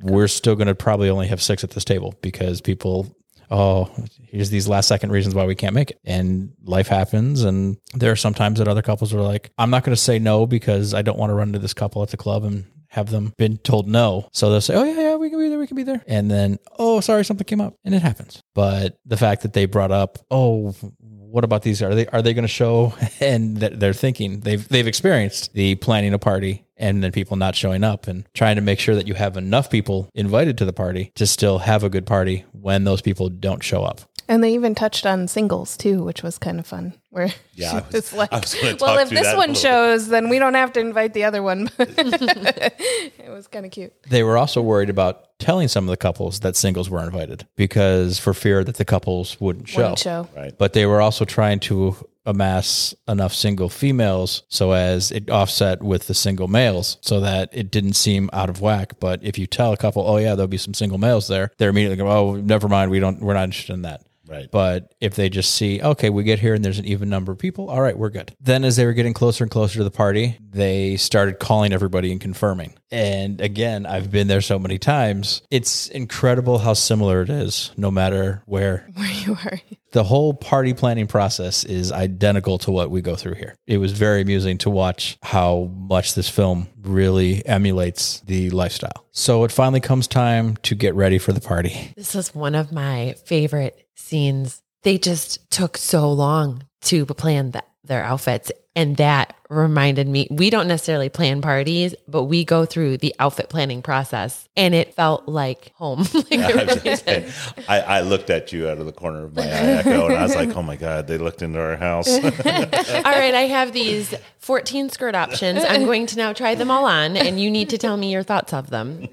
we're 0.00 0.28
still 0.28 0.56
going 0.56 0.66
to 0.66 0.74
probably 0.74 1.08
only 1.08 1.28
have 1.28 1.40
6 1.40 1.62
at 1.62 1.70
this 1.70 1.84
table 1.84 2.14
because 2.20 2.60
people 2.60 3.14
oh, 3.52 3.90
here's 4.22 4.48
these 4.48 4.66
last 4.66 4.88
second 4.88 5.12
reasons 5.12 5.34
why 5.34 5.44
we 5.44 5.54
can't 5.54 5.74
make 5.74 5.90
it. 5.90 6.00
And 6.04 6.54
life 6.64 6.88
happens. 6.88 7.44
And 7.44 7.76
there 7.92 8.10
are 8.10 8.16
sometimes 8.16 8.58
that 8.58 8.66
other 8.66 8.80
couples 8.80 9.12
are 9.12 9.20
like, 9.20 9.50
I'm 9.58 9.68
not 9.68 9.84
going 9.84 9.94
to 9.94 10.00
say 10.00 10.18
no 10.18 10.46
because 10.46 10.94
I 10.94 11.02
don't 11.02 11.18
want 11.18 11.28
to 11.28 11.34
run 11.34 11.48
into 11.48 11.58
this 11.58 11.74
couple 11.74 12.02
at 12.02 12.08
the 12.08 12.16
club 12.16 12.44
and 12.44 12.64
have 12.92 13.10
them 13.10 13.32
been 13.38 13.56
told 13.56 13.88
no. 13.88 14.28
So 14.32 14.50
they'll 14.50 14.60
say, 14.60 14.74
oh, 14.74 14.84
yeah, 14.84 15.00
yeah, 15.00 15.16
we 15.16 15.30
can 15.30 15.38
be 15.38 15.48
there. 15.48 15.58
We 15.58 15.66
can 15.66 15.76
be 15.76 15.82
there. 15.82 16.02
And 16.06 16.30
then, 16.30 16.58
oh, 16.78 17.00
sorry, 17.00 17.24
something 17.24 17.46
came 17.46 17.60
up. 17.60 17.74
And 17.84 17.94
it 17.94 18.02
happens. 18.02 18.42
But 18.54 18.98
the 19.06 19.16
fact 19.16 19.42
that 19.42 19.54
they 19.54 19.64
brought 19.64 19.90
up, 19.90 20.18
oh, 20.30 20.74
what 21.00 21.42
about 21.42 21.62
these? 21.62 21.80
Are 21.80 21.94
they 21.94 22.06
are 22.08 22.20
they 22.20 22.34
going 22.34 22.42
to 22.42 22.48
show? 22.48 22.94
And 23.20 23.56
they're 23.56 23.92
thinking 23.92 24.40
they've 24.40 24.66
they've 24.68 24.86
experienced 24.86 25.54
the 25.54 25.76
planning 25.76 26.12
a 26.12 26.18
party 26.18 26.66
and 26.76 27.02
then 27.02 27.12
people 27.12 27.36
not 27.36 27.54
showing 27.54 27.84
up 27.84 28.08
and 28.08 28.26
trying 28.34 28.56
to 28.56 28.62
make 28.62 28.80
sure 28.80 28.96
that 28.96 29.06
you 29.06 29.14
have 29.14 29.36
enough 29.36 29.70
people 29.70 30.10
invited 30.14 30.58
to 30.58 30.64
the 30.64 30.72
party 30.72 31.12
to 31.14 31.26
still 31.26 31.58
have 31.58 31.84
a 31.84 31.88
good 31.88 32.04
party 32.04 32.44
when 32.52 32.84
those 32.84 33.00
people 33.00 33.28
don't 33.28 33.62
show 33.62 33.84
up. 33.84 34.00
And 34.28 34.42
they 34.42 34.52
even 34.54 34.74
touched 34.74 35.06
on 35.06 35.28
singles 35.28 35.76
too, 35.76 36.02
which 36.02 36.22
was 36.22 36.38
kind 36.38 36.58
of 36.58 36.66
fun. 36.66 36.94
Where 37.12 37.28
Yeah, 37.54 37.68
she 37.70 37.76
was- 37.76 37.92
was 37.92 38.12
like, 38.14 38.32
was 38.32 38.56
"Well, 38.80 38.98
if 38.98 39.10
this 39.10 39.26
one 39.36 39.50
little 39.50 39.54
bit." 39.54 39.56
shows, 39.58 40.08
then 40.08 40.30
we 40.30 40.38
don't 40.38 40.54
have 40.54 40.72
to 40.72 40.80
invite 40.80 41.12
the 41.12 41.24
other 41.24 41.42
one." 41.42 41.70
it 41.78 43.28
was 43.28 43.46
kind 43.48 43.66
of 43.66 43.70
cute. 43.70 43.92
They 44.08 44.22
were 44.22 44.38
also 44.38 44.62
worried 44.62 44.88
about 44.88 45.38
telling 45.38 45.68
some 45.68 45.84
of 45.84 45.90
the 45.90 45.98
couples 45.98 46.40
that 46.40 46.56
singles 46.56 46.88
were 46.88 47.02
invited 47.04 47.46
because 47.54 48.18
for 48.18 48.32
fear 48.32 48.64
that 48.64 48.76
the 48.76 48.86
couples 48.86 49.38
wouldn't 49.40 49.68
show. 49.68 49.88
One 49.88 49.96
show. 49.96 50.28
Right. 50.34 50.56
But 50.56 50.72
they 50.72 50.86
were 50.86 51.02
also 51.02 51.26
trying 51.26 51.60
to 51.60 51.96
amass 52.24 52.94
enough 53.08 53.34
single 53.34 53.68
females 53.68 54.44
so 54.48 54.70
as 54.72 55.10
it 55.10 55.28
offset 55.28 55.82
with 55.82 56.06
the 56.06 56.14
single 56.14 56.46
males 56.48 56.96
so 57.00 57.18
that 57.20 57.50
it 57.52 57.70
didn't 57.70 57.94
seem 57.94 58.30
out 58.32 58.48
of 58.48 58.60
whack. 58.62 58.94
But 59.00 59.22
if 59.22 59.36
you 59.38 59.46
tell 59.46 59.72
a 59.72 59.76
couple, 59.76 60.06
oh 60.08 60.16
yeah, 60.16 60.34
there'll 60.34 60.46
be 60.48 60.56
some 60.56 60.72
single 60.74 60.98
males 60.98 61.28
there, 61.28 61.50
they're 61.58 61.70
immediately 61.70 61.96
go, 61.96 62.08
oh, 62.08 62.36
never 62.36 62.68
mind, 62.68 62.90
we 62.90 63.00
don't, 63.00 63.20
we're 63.20 63.34
not 63.34 63.44
interested 63.44 63.74
in 63.74 63.82
that. 63.82 64.02
Right. 64.26 64.48
But 64.50 64.94
if 65.00 65.14
they 65.14 65.28
just 65.28 65.54
see, 65.54 65.82
okay, 65.82 66.08
we 66.10 66.22
get 66.22 66.38
here 66.38 66.54
and 66.54 66.64
there's 66.64 66.78
an 66.78 66.84
even 66.86 67.08
number 67.08 67.32
of 67.32 67.38
people, 67.38 67.68
all 67.70 67.80
right, 67.80 67.96
we're 67.96 68.10
good. 68.10 68.34
Then 68.40 68.64
as 68.64 68.76
they 68.76 68.86
were 68.86 68.92
getting 68.92 69.14
closer 69.14 69.44
and 69.44 69.50
closer 69.50 69.78
to 69.78 69.84
the 69.84 69.90
party, 69.90 70.38
they 70.48 70.96
started 70.96 71.38
calling 71.38 71.72
everybody 71.72 72.12
and 72.12 72.20
confirming. 72.20 72.74
And 72.90 73.40
again, 73.40 73.84
I've 73.86 74.10
been 74.10 74.28
there 74.28 74.40
so 74.40 74.58
many 74.58 74.78
times. 74.78 75.42
It's 75.50 75.88
incredible 75.88 76.58
how 76.58 76.74
similar 76.74 77.22
it 77.22 77.30
is, 77.30 77.72
no 77.76 77.90
matter 77.90 78.42
where 78.46 78.86
Where 78.94 79.10
you 79.10 79.36
are. 79.44 79.60
the 79.92 80.04
whole 80.04 80.34
party 80.34 80.72
planning 80.74 81.06
process 81.06 81.64
is 81.64 81.90
identical 81.90 82.58
to 82.58 82.70
what 82.70 82.90
we 82.90 83.00
go 83.00 83.16
through 83.16 83.34
here. 83.34 83.56
It 83.66 83.78
was 83.78 83.92
very 83.92 84.20
amusing 84.20 84.58
to 84.58 84.70
watch 84.70 85.18
how 85.22 85.70
much 85.74 86.14
this 86.14 86.28
film 86.28 86.68
really 86.80 87.44
emulates 87.46 88.20
the 88.20 88.50
lifestyle. 88.50 89.06
So 89.12 89.44
it 89.44 89.52
finally 89.52 89.80
comes 89.80 90.06
time 90.06 90.56
to 90.58 90.74
get 90.74 90.94
ready 90.94 91.18
for 91.18 91.32
the 91.32 91.40
party. 91.40 91.92
This 91.96 92.14
is 92.14 92.34
one 92.34 92.54
of 92.54 92.72
my 92.72 93.14
favorite 93.24 93.81
scenes. 94.12 94.62
They 94.82 94.98
just 94.98 95.50
took 95.50 95.78
so 95.78 96.12
long 96.12 96.66
to 96.82 97.06
plan 97.06 97.52
th- 97.52 97.64
their 97.82 98.04
outfits. 98.04 98.52
And 98.74 98.96
that 98.98 99.34
reminded 99.48 100.08
me, 100.08 100.28
we 100.30 100.50
don't 100.50 100.68
necessarily 100.68 101.08
plan 101.08 101.40
parties, 101.40 101.94
but 102.08 102.24
we 102.24 102.44
go 102.44 102.64
through 102.64 102.98
the 102.98 103.14
outfit 103.18 103.48
planning 103.48 103.80
process. 103.82 104.48
And 104.54 104.74
it 104.74 104.94
felt 104.94 105.28
like 105.28 105.72
home. 105.76 106.00
like 106.14 106.30
really 106.30 106.80
did. 106.80 107.32
I, 107.68 107.80
I 107.80 108.00
looked 108.00 108.28
at 108.28 108.52
you 108.52 108.68
out 108.68 108.78
of 108.78 108.86
the 108.86 108.92
corner 108.92 109.24
of 109.24 109.34
my 109.34 109.42
eye, 109.42 109.46
Echo, 109.46 110.06
and 110.06 110.16
I 110.16 110.22
was 110.22 110.34
like, 110.34 110.56
"Oh 110.56 110.62
my 110.62 110.76
god!" 110.76 111.06
They 111.06 111.18
looked 111.18 111.42
into 111.42 111.60
our 111.60 111.76
house. 111.76 112.08
All 112.18 112.22
right, 112.22 113.34
I 113.34 113.46
have 113.48 113.72
these 113.72 114.14
14 114.38 114.88
skirt 114.90 115.14
options. 115.14 115.62
I'm 115.66 115.84
going 115.84 116.06
to 116.06 116.16
now 116.16 116.32
try 116.32 116.54
them 116.54 116.70
all 116.70 116.86
on, 116.86 117.16
and 117.16 117.38
you 117.38 117.50
need 117.50 117.70
to 117.70 117.78
tell 117.78 117.96
me 117.96 118.10
your 118.10 118.22
thoughts 118.22 118.52
of 118.52 118.70
them. 118.70 119.06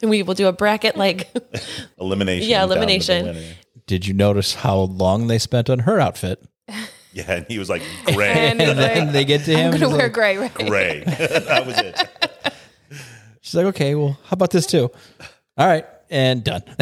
And 0.00 0.10
we 0.10 0.22
will 0.22 0.34
do 0.34 0.46
a 0.46 0.52
bracket 0.52 0.96
like 0.96 1.28
elimination. 2.00 2.48
Yeah, 2.48 2.64
the 2.66 2.74
elimination. 2.74 3.56
Winner. 3.88 3.98
Did 3.98 4.06
you 4.06 4.14
notice 4.14 4.54
how 4.54 4.76
long 4.76 5.26
they 5.26 5.38
spent 5.38 5.68
on 5.70 5.80
her 5.80 5.98
outfit? 6.00 6.42
Yeah, 7.12 7.24
and 7.32 7.46
he 7.48 7.58
was 7.58 7.68
like 7.70 7.82
gray, 8.06 8.28
And 8.50 8.60
And 8.60 8.78
then 8.78 9.04
like, 9.06 9.12
they 9.12 9.24
get 9.24 9.44
to 9.46 9.50
him. 9.56 9.72
I'm 9.74 9.80
gonna 9.80 9.88
wear 9.96 10.04
like- 10.06 10.12
gray, 10.12 10.36
right? 10.36 10.54
gray. 10.54 11.02
that 11.06 11.66
was 11.66 11.78
it. 11.78 12.08
she's 13.40 13.54
like, 13.54 13.66
okay, 13.66 13.94
well, 13.94 14.18
how 14.24 14.34
about 14.34 14.50
this 14.50 14.66
too? 14.66 14.90
All 15.56 15.66
right. 15.66 15.86
And 16.10 16.44
done. 16.44 16.62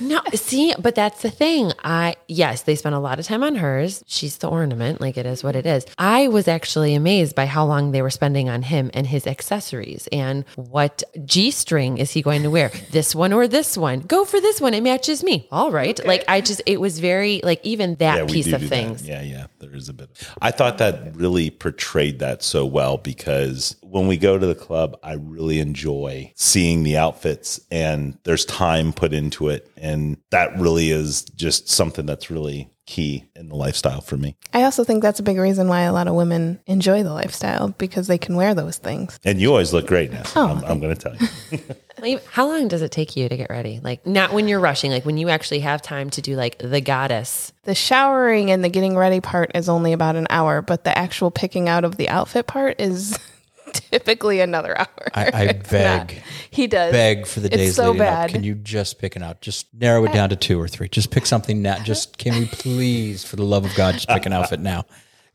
No, 0.00 0.20
see, 0.34 0.74
but 0.78 0.94
that's 0.94 1.22
the 1.22 1.30
thing. 1.30 1.70
I 1.84 2.16
yes, 2.28 2.62
they 2.62 2.74
spent 2.76 2.94
a 2.94 2.98
lot 2.98 3.18
of 3.18 3.26
time 3.26 3.42
on 3.42 3.56
hers. 3.56 4.02
She's 4.06 4.38
the 4.38 4.48
ornament, 4.48 5.00
like 5.00 5.16
it 5.16 5.26
is 5.26 5.44
what 5.44 5.54
it 5.54 5.66
is. 5.66 5.84
I 5.98 6.28
was 6.28 6.48
actually 6.48 6.94
amazed 6.94 7.34
by 7.34 7.46
how 7.46 7.66
long 7.66 7.90
they 7.92 8.00
were 8.02 8.10
spending 8.10 8.48
on 8.48 8.62
him 8.62 8.90
and 8.94 9.06
his 9.06 9.26
accessories 9.26 10.08
and 10.12 10.44
what 10.56 11.02
G 11.24 11.50
string 11.50 11.98
is 11.98 12.12
he 12.12 12.22
going 12.22 12.42
to 12.42 12.50
wear? 12.50 12.70
This 12.90 13.14
one 13.14 13.32
or 13.32 13.46
this 13.48 13.76
one? 13.76 14.00
Go 14.00 14.24
for 14.24 14.40
this 14.40 14.60
one. 14.60 14.72
It 14.72 14.82
matches 14.82 15.22
me. 15.22 15.46
All 15.50 15.70
right. 15.70 15.98
Like 16.06 16.24
I 16.28 16.40
just 16.40 16.62
it 16.66 16.80
was 16.80 16.98
very 16.98 17.40
like 17.44 17.60
even 17.64 17.96
that 17.96 18.16
Yeah, 18.18 18.26
piece 18.26 18.46
of 18.52 18.60
do 18.60 18.68
that. 18.68 18.68
things. 18.68 19.06
Yeah, 19.06 19.22
yeah, 19.22 19.46
there 19.58 19.74
is 19.74 19.88
a 19.88 19.92
bit. 19.92 20.08
Of, 20.10 20.36
I 20.40 20.50
thought 20.52 20.78
that 20.78 21.14
really 21.16 21.50
portrayed 21.50 22.18
that 22.20 22.42
so 22.42 22.64
well 22.64 22.96
because 22.96 23.76
when 23.82 24.06
we 24.06 24.16
go 24.16 24.38
to 24.38 24.46
the 24.46 24.54
club, 24.54 24.98
I 25.02 25.14
really 25.14 25.58
enjoy 25.60 26.32
seeing 26.36 26.82
the 26.82 26.96
outfits 26.96 27.60
and 27.70 28.16
there's 28.24 28.45
time 28.48 28.92
put 28.92 29.12
into 29.12 29.48
it, 29.48 29.70
and 29.76 30.16
that 30.30 30.58
really 30.58 30.90
is 30.90 31.22
just 31.22 31.68
something 31.68 32.06
that's 32.06 32.30
really 32.30 32.70
key 32.86 33.24
in 33.34 33.48
the 33.48 33.56
lifestyle 33.56 34.00
for 34.00 34.16
me. 34.16 34.36
I 34.54 34.62
also 34.62 34.84
think 34.84 35.02
that's 35.02 35.18
a 35.18 35.24
big 35.24 35.38
reason 35.38 35.68
why 35.68 35.82
a 35.82 35.92
lot 35.92 36.06
of 36.06 36.14
women 36.14 36.60
enjoy 36.66 37.02
the 37.02 37.12
lifestyle 37.12 37.68
because 37.68 38.06
they 38.06 38.16
can 38.16 38.36
wear 38.36 38.54
those 38.54 38.78
things. 38.78 39.18
And 39.24 39.40
you 39.40 39.50
always 39.50 39.72
look 39.72 39.86
great 39.88 40.12
now. 40.12 40.22
Oh, 40.36 40.48
I'm, 40.48 40.64
I'm 40.64 40.80
going 40.80 40.94
to 40.94 41.00
tell 41.00 41.16
you. 41.16 42.20
How 42.30 42.46
long 42.46 42.68
does 42.68 42.82
it 42.82 42.92
take 42.92 43.16
you 43.16 43.28
to 43.28 43.36
get 43.36 43.50
ready? 43.50 43.80
Like 43.82 44.06
not 44.06 44.32
when 44.32 44.48
you're 44.48 44.60
rushing, 44.60 44.92
like 44.92 45.04
when 45.04 45.18
you 45.18 45.28
actually 45.28 45.60
have 45.60 45.82
time 45.82 46.10
to 46.10 46.22
do 46.22 46.36
like 46.36 46.58
the 46.58 46.80
goddess. 46.80 47.52
The 47.64 47.74
showering 47.74 48.50
and 48.50 48.62
the 48.62 48.68
getting 48.68 48.96
ready 48.96 49.20
part 49.20 49.50
is 49.54 49.68
only 49.68 49.92
about 49.92 50.14
an 50.14 50.28
hour, 50.30 50.62
but 50.62 50.84
the 50.84 50.96
actual 50.96 51.30
picking 51.30 51.68
out 51.68 51.84
of 51.84 51.96
the 51.96 52.08
outfit 52.08 52.46
part 52.46 52.80
is 52.80 53.18
typically 53.90 54.40
another 54.40 54.78
hour. 54.78 55.08
I, 55.14 55.30
I 55.32 55.42
It's 55.44 55.72
not. 55.72 56.08
beg, 56.08 56.22
He 56.50 56.66
does. 56.66 56.92
beg 56.92 57.26
for 57.26 57.40
the 57.40 57.46
It's 57.48 57.56
days 57.56 57.74
so 57.76 57.86
leading 57.86 57.98
bad. 57.98 58.24
up. 58.26 58.30
Can 58.30 58.44
you 58.44 58.54
just 58.54 58.98
pick 58.98 59.16
it 59.16 59.22
out? 59.22 59.40
Just 59.40 59.66
narrow 59.74 60.04
it 60.04 60.12
down 60.12 60.28
to 60.30 60.36
two 60.36 60.60
or 60.60 60.68
three. 60.68 60.88
Just 60.88 61.10
pick 61.10 61.26
something 61.26 61.62
now. 61.62 61.78
Just 61.82 62.18
can 62.18 62.34
we 62.38 62.46
please, 62.46 63.24
for 63.24 63.36
the 63.36 63.44
love 63.44 63.64
of 63.64 63.74
God, 63.74 63.94
just 63.94 64.08
pick 64.08 64.26
an 64.26 64.32
outfit 64.32 64.60
now. 64.60 64.84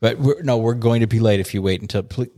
But 0.00 0.18
we're, 0.18 0.42
no, 0.42 0.58
we're 0.58 0.74
going 0.74 1.00
to 1.00 1.06
be 1.06 1.20
late 1.20 1.40
if 1.40 1.54
you 1.54 1.62
wait 1.62 1.80
until. 1.80 2.02
Please, 2.02 2.30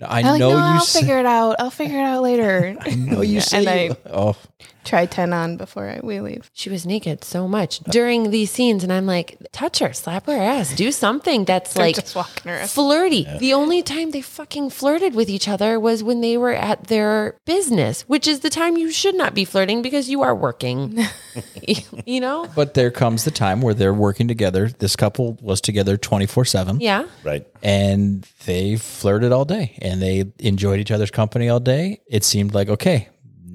I 0.00 0.20
I'm 0.20 0.24
like, 0.24 0.38
know 0.40 0.50
no, 0.50 0.56
you 0.56 0.56
I'll 0.56 0.80
say. 0.80 1.00
figure 1.00 1.18
it 1.18 1.26
out. 1.26 1.56
I'll 1.58 1.70
figure 1.70 1.98
it 1.98 2.02
out 2.04 2.22
later. 2.22 2.76
I 2.80 2.94
know 2.94 3.20
you 3.20 3.40
say. 3.40 3.86
and 3.88 3.94
I 3.94 3.96
oh, 4.10 4.36
try 4.84 5.06
10 5.06 5.32
on 5.32 5.56
before 5.56 5.88
I, 5.88 6.00
we 6.02 6.20
leave. 6.20 6.50
She 6.52 6.70
was 6.70 6.86
naked 6.86 7.24
so 7.24 7.48
much 7.48 7.80
during 7.80 8.30
these 8.30 8.50
scenes, 8.50 8.82
and 8.82 8.92
I'm 8.92 9.06
like, 9.06 9.38
touch 9.52 9.78
her, 9.80 9.92
slap 9.92 10.26
her 10.26 10.32
ass, 10.32 10.74
do 10.74 10.92
something 10.92 11.44
that's 11.44 11.76
like 11.76 11.96
just 11.96 12.14
walking 12.14 12.52
around. 12.52 12.70
flirty. 12.70 13.26
The 13.38 13.54
only 13.54 13.82
time 13.82 14.10
they 14.10 14.20
fucking 14.22 14.70
flirted 14.70 15.14
with 15.14 15.28
each 15.28 15.48
other 15.48 15.78
was 15.78 16.02
when 16.02 16.20
they 16.20 16.36
were 16.36 16.52
at 16.52 16.84
their 16.88 17.36
business, 17.44 18.02
which 18.02 18.26
is 18.26 18.40
the 18.40 18.50
time 18.50 18.76
you 18.76 18.90
should 18.90 19.14
not 19.14 19.34
be 19.34 19.44
flirting 19.44 19.82
because 19.82 20.08
you 20.08 20.22
are 20.22 20.34
working. 20.34 20.98
you 22.06 22.20
know? 22.20 22.46
but 22.54 22.74
there 22.74 22.90
comes 22.90 23.24
the 23.24 23.30
time 23.30 23.60
where 23.60 23.74
they're 23.74 23.94
working 23.94 24.28
together. 24.28 24.68
This 24.68 24.96
couple 24.96 25.38
was 25.40 25.60
together 25.60 25.96
twenty 25.96 26.26
four 26.26 26.44
seven. 26.44 26.80
Yeah. 26.80 27.06
Right. 27.24 27.46
and 27.62 28.26
they 28.44 28.76
flirted 28.76 29.32
all 29.32 29.44
day 29.44 29.78
and 29.80 30.02
they 30.02 30.32
enjoyed 30.38 30.80
each 30.80 30.90
other's 30.90 31.10
company 31.10 31.48
all 31.48 31.60
day. 31.60 32.00
It 32.06 32.24
seemed 32.24 32.54
like, 32.54 32.68
okay, 32.68 33.08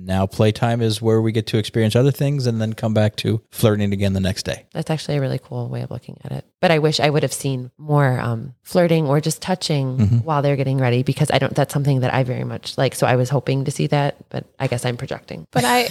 now 0.07 0.25
playtime 0.25 0.81
is 0.81 1.01
where 1.01 1.21
we 1.21 1.31
get 1.31 1.47
to 1.47 1.57
experience 1.57 1.95
other 1.95 2.11
things 2.11 2.47
and 2.47 2.59
then 2.61 2.73
come 2.73 2.93
back 2.93 3.15
to 3.17 3.41
flirting 3.51 3.93
again 3.93 4.13
the 4.13 4.19
next 4.19 4.43
day. 4.43 4.65
That's 4.73 4.89
actually 4.89 5.17
a 5.17 5.21
really 5.21 5.39
cool 5.39 5.69
way 5.69 5.81
of 5.81 5.91
looking 5.91 6.17
at 6.23 6.31
it. 6.31 6.45
But 6.61 6.71
I 6.71 6.79
wish 6.79 6.99
I 6.99 7.09
would 7.09 7.23
have 7.23 7.33
seen 7.33 7.71
more 7.77 8.19
um, 8.19 8.55
flirting 8.63 9.07
or 9.07 9.21
just 9.21 9.41
touching 9.41 9.99
while 10.23 10.41
they're 10.41 10.55
getting 10.55 10.79
ready 10.79 11.03
because 11.03 11.29
I 11.29 11.37
don't, 11.37 11.53
that's 11.53 11.73
something 11.73 11.99
that 11.99 12.13
I 12.13 12.23
very 12.23 12.43
much 12.43 12.77
like. 12.77 12.95
So 12.95 13.05
I 13.05 13.15
was 13.15 13.29
hoping 13.29 13.65
to 13.65 13.71
see 13.71 13.87
that, 13.87 14.29
but 14.29 14.45
I 14.59 14.67
guess 14.67 14.85
I'm 14.85 14.97
projecting. 14.97 15.47
But 15.51 15.63
I 15.65 15.89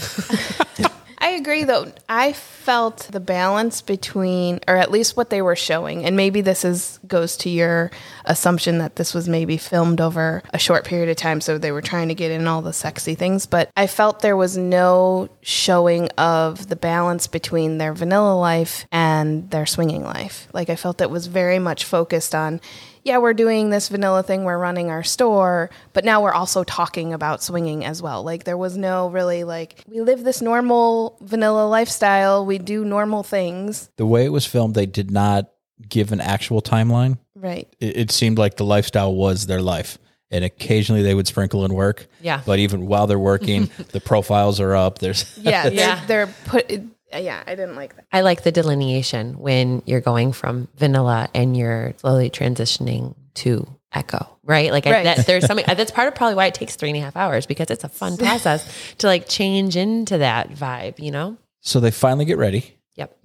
I 1.19 1.31
agree 1.31 1.65
though. 1.65 1.93
I 2.09 2.33
felt 2.33 3.09
the 3.11 3.21
balance 3.21 3.83
between 3.83 4.61
or 4.69 4.77
at 4.77 4.91
least 4.91 5.17
what 5.17 5.31
they 5.31 5.43
were 5.43 5.57
showing 5.57 6.05
and 6.05 6.17
maybe 6.17 6.41
this 6.41 6.65
is 6.65 6.99
goes 7.09 7.37
to 7.39 7.51
your 7.51 7.91
assumption 8.25 8.79
that 8.79 8.97
this 8.97 9.15
was 9.15 9.29
maybe 9.29 9.57
filmed 9.57 10.01
over 10.01 10.43
a 10.53 10.59
short 10.59 10.85
period 10.85 11.09
of 11.09 11.17
time 11.17 11.41
so 11.41 11.59
they 11.59 11.73
were 11.73 11.83
trying 11.83 12.09
to 12.09 12.15
get 12.15 12.31
in 12.31 12.47
all 12.47 12.63
the 12.63 12.73
sexy 12.73 13.15
things, 13.15 13.47
but 13.47 13.71
I 13.77 13.87
felt 13.87 14.21
there 14.21 14.37
was 14.37 14.57
no 14.57 15.29
showing 15.41 16.09
of 16.19 16.69
the 16.69 16.77
balance 16.77 17.27
between 17.27 17.79
their 17.79 17.93
vanilla 17.93 18.37
life 18.37 18.87
and 18.91 19.51
their 19.51 19.67
swinging 19.67 20.05
life. 20.05 20.49
Like 20.53 20.71
I 20.71 20.77
felt 20.77 21.01
it 21.01 21.11
was 21.11 21.27
very 21.27 21.59
much 21.59 21.85
focused 21.85 22.35
on 22.35 22.61
yeah, 23.07 23.19
we're 23.19 23.35
doing 23.35 23.71
this 23.71 23.89
vanilla 23.89 24.25
thing, 24.25 24.43
we're 24.43 24.59
running 24.59 24.91
our 24.91 25.05
store, 25.05 25.71
but 25.93 26.05
now 26.05 26.25
we're 26.25 26.33
also 26.33 26.65
talking 26.65 27.13
about 27.13 27.41
swinging 27.41 27.85
as 27.85 28.03
well. 28.03 28.25
Like 28.25 28.43
there 28.43 28.57
was 28.57 28.77
no 28.77 29.09
really 29.11 29.45
like 29.45 29.81
we 29.87 30.01
live 30.01 30.25
this 30.25 30.43
normal 30.43 31.17
vanilla 31.21 31.69
lifestyle, 31.69 32.45
we 32.45 32.59
do 32.59 32.85
normal 32.85 33.23
things. 33.23 33.89
The 33.95 34.07
way 34.07 34.25
it 34.25 34.31
was 34.31 34.45
filmed, 34.45 34.75
they 34.75 34.87
did 34.87 35.13
not 35.13 35.49
give 35.89 36.13
an 36.13 36.21
actual 36.21 36.63
timeline. 36.63 37.19
Right. 37.35 37.69
It, 37.81 37.97
it 37.97 38.11
seemed 38.11 38.39
like 38.39 38.57
the 38.57 38.65
lifestyle 38.65 39.15
was 39.15 39.47
their 39.47 39.63
life. 39.63 39.99
And 40.31 40.45
occasionally 40.45 41.03
they 41.03 41.15
would 41.15 41.29
sprinkle 41.29 41.65
in 41.65 41.73
work. 41.73 42.09
Yeah. 42.21 42.43
But 42.45 42.59
even 42.59 42.87
while 42.87 43.07
they're 43.07 43.19
working, 43.19 43.71
the 43.93 44.01
profiles 44.01 44.59
are 44.61 44.75
up. 44.75 44.99
There's 44.99 45.39
Yeah, 45.39 45.69
Yeah. 45.73 46.05
they're, 46.07 46.27
they're 46.27 46.35
put 46.47 46.71
yeah, 47.15 47.43
I 47.47 47.55
didn't 47.55 47.77
like 47.77 47.95
that. 47.97 48.05
I 48.13 48.23
like 48.23 48.43
the 48.43 48.51
delineation 48.53 49.39
when 49.39 49.83
you're 49.87 50.01
going 50.01 50.33
from 50.33 50.69
vanilla 50.77 51.29
and 51.35 51.57
you're 51.57 51.95
slowly 51.99 52.31
transitioning 52.31 53.15
to 53.35 53.67
echo, 53.93 54.29
right? 54.43 54.73
Like 54.73 54.87
I, 54.87 55.05
that, 55.05 55.27
there's 55.27 55.47
something 55.47 55.65
that's 55.67 55.93
part 55.93 56.09
of 56.09 56.15
probably 56.17 56.35
why 56.35 56.47
it 56.47 56.55
takes 56.55 56.75
three 56.77 56.91
and 56.91 56.99
a 56.99 57.01
half 57.01 57.17
hours 57.17 57.47
because 57.47 57.71
it's 57.71 57.85
a 57.85 57.89
fun 57.89 58.17
process 58.17 58.69
to 58.99 59.07
like 59.07 59.29
change 59.29 59.77
into 59.77 60.19
that 60.19 60.51
vibe, 60.51 60.99
you 60.99 61.11
know? 61.13 61.37
so 61.61 61.81
they 61.81 61.91
finally 61.91 62.25
get 62.25 62.39
ready. 62.39 62.77
Yep. 62.97 63.17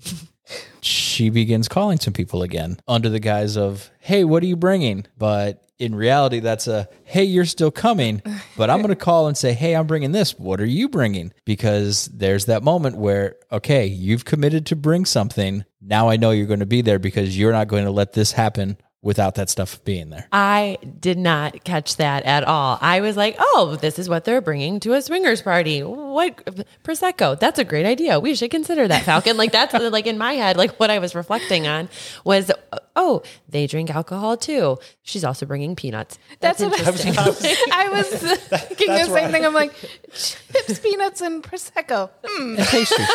She 0.81 1.29
begins 1.29 1.67
calling 1.67 1.99
some 1.99 2.13
people 2.13 2.43
again 2.43 2.79
under 2.87 3.09
the 3.09 3.19
guise 3.19 3.57
of, 3.57 3.89
hey, 3.99 4.23
what 4.23 4.43
are 4.43 4.47
you 4.47 4.55
bringing? 4.55 5.05
But 5.17 5.63
in 5.79 5.95
reality, 5.95 6.39
that's 6.39 6.67
a, 6.67 6.87
hey, 7.05 7.23
you're 7.23 7.45
still 7.45 7.71
coming. 7.71 8.21
But 8.55 8.69
I'm 8.69 8.79
going 8.79 8.89
to 8.89 8.95
call 8.95 9.27
and 9.27 9.35
say, 9.35 9.53
hey, 9.53 9.75
I'm 9.75 9.87
bringing 9.87 10.11
this. 10.11 10.37
What 10.37 10.61
are 10.61 10.65
you 10.65 10.89
bringing? 10.89 11.33
Because 11.43 12.05
there's 12.05 12.45
that 12.45 12.63
moment 12.63 12.97
where, 12.97 13.35
okay, 13.51 13.87
you've 13.87 14.25
committed 14.25 14.67
to 14.67 14.75
bring 14.75 15.05
something. 15.05 15.65
Now 15.81 16.09
I 16.09 16.17
know 16.17 16.31
you're 16.31 16.45
going 16.45 16.59
to 16.59 16.65
be 16.67 16.81
there 16.81 16.99
because 16.99 17.37
you're 17.37 17.51
not 17.51 17.67
going 17.67 17.85
to 17.85 17.91
let 17.91 18.13
this 18.13 18.33
happen 18.33 18.77
without 19.03 19.33
that 19.35 19.49
stuff 19.49 19.83
being 19.83 20.09
there. 20.09 20.27
I 20.31 20.77
did 20.99 21.17
not 21.17 21.63
catch 21.63 21.95
that 21.97 22.23
at 22.23 22.43
all. 22.43 22.77
I 22.81 23.01
was 23.01 23.17
like, 23.17 23.35
oh, 23.39 23.77
this 23.81 23.97
is 23.97 24.07
what 24.07 24.25
they're 24.25 24.41
bringing 24.41 24.79
to 24.81 24.93
a 24.93 25.01
swingers 25.01 25.41
party. 25.41 25.81
What 25.81 26.45
prosecco? 26.83 27.39
That's 27.39 27.57
a 27.57 27.63
great 27.63 27.85
idea. 27.85 28.19
We 28.19 28.35
should 28.35 28.51
consider 28.51 28.87
that, 28.87 29.03
Falcon. 29.03 29.37
like 29.37 29.51
that's 29.51 29.73
like 29.91 30.05
in 30.05 30.17
my 30.17 30.33
head, 30.33 30.55
like 30.55 30.79
what 30.79 30.91
I 30.91 30.99
was 30.99 31.15
reflecting 31.15 31.67
on 31.67 31.89
was, 32.23 32.51
oh, 32.95 33.23
they 33.49 33.65
drink 33.65 33.89
alcohol 33.89 34.37
too. 34.37 34.77
She's 35.01 35.23
also 35.23 35.47
bringing 35.47 35.75
peanuts. 35.75 36.19
That's, 36.39 36.59
That's 36.59 36.71
what 36.71 36.87
I 36.87 36.91
was- 36.91 37.05
interesting. 37.05 37.55
I 37.73 37.89
was 37.89 38.07
thinking 38.07 38.87
the 38.87 39.05
same 39.05 39.31
thing. 39.31 39.45
I'm 39.45 39.53
like, 39.53 39.73
chips, 40.13 40.79
peanuts, 40.79 41.21
and 41.21 41.41
prosecco. 41.43 42.11
Hmm. 42.23 42.59
And 42.59 42.67
pastries. 42.67 43.07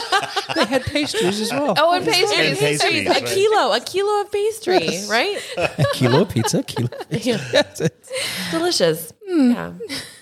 they 0.55 0.65
had 0.65 0.85
pastries 0.85 1.41
as 1.41 1.53
well. 1.53 1.75
Oh, 1.79 1.93
and 1.95 2.05
pastries. 2.05 2.33
And 2.33 2.59
pastries, 2.59 3.07
a 3.07 3.11
right. 3.11 3.25
kilo, 3.25 3.73
a 3.73 3.81
kilo 3.81 4.23
of 4.23 4.33
pastry, 4.33 5.07
right? 5.09 5.39
A 5.79 5.85
kilo 5.95 6.25
pizza, 6.25 6.63
kilo. 6.63 6.89
Yes. 7.11 7.83
Delicious. 8.51 9.13
Hmm. 9.29 9.51
Yeah. 9.53 9.73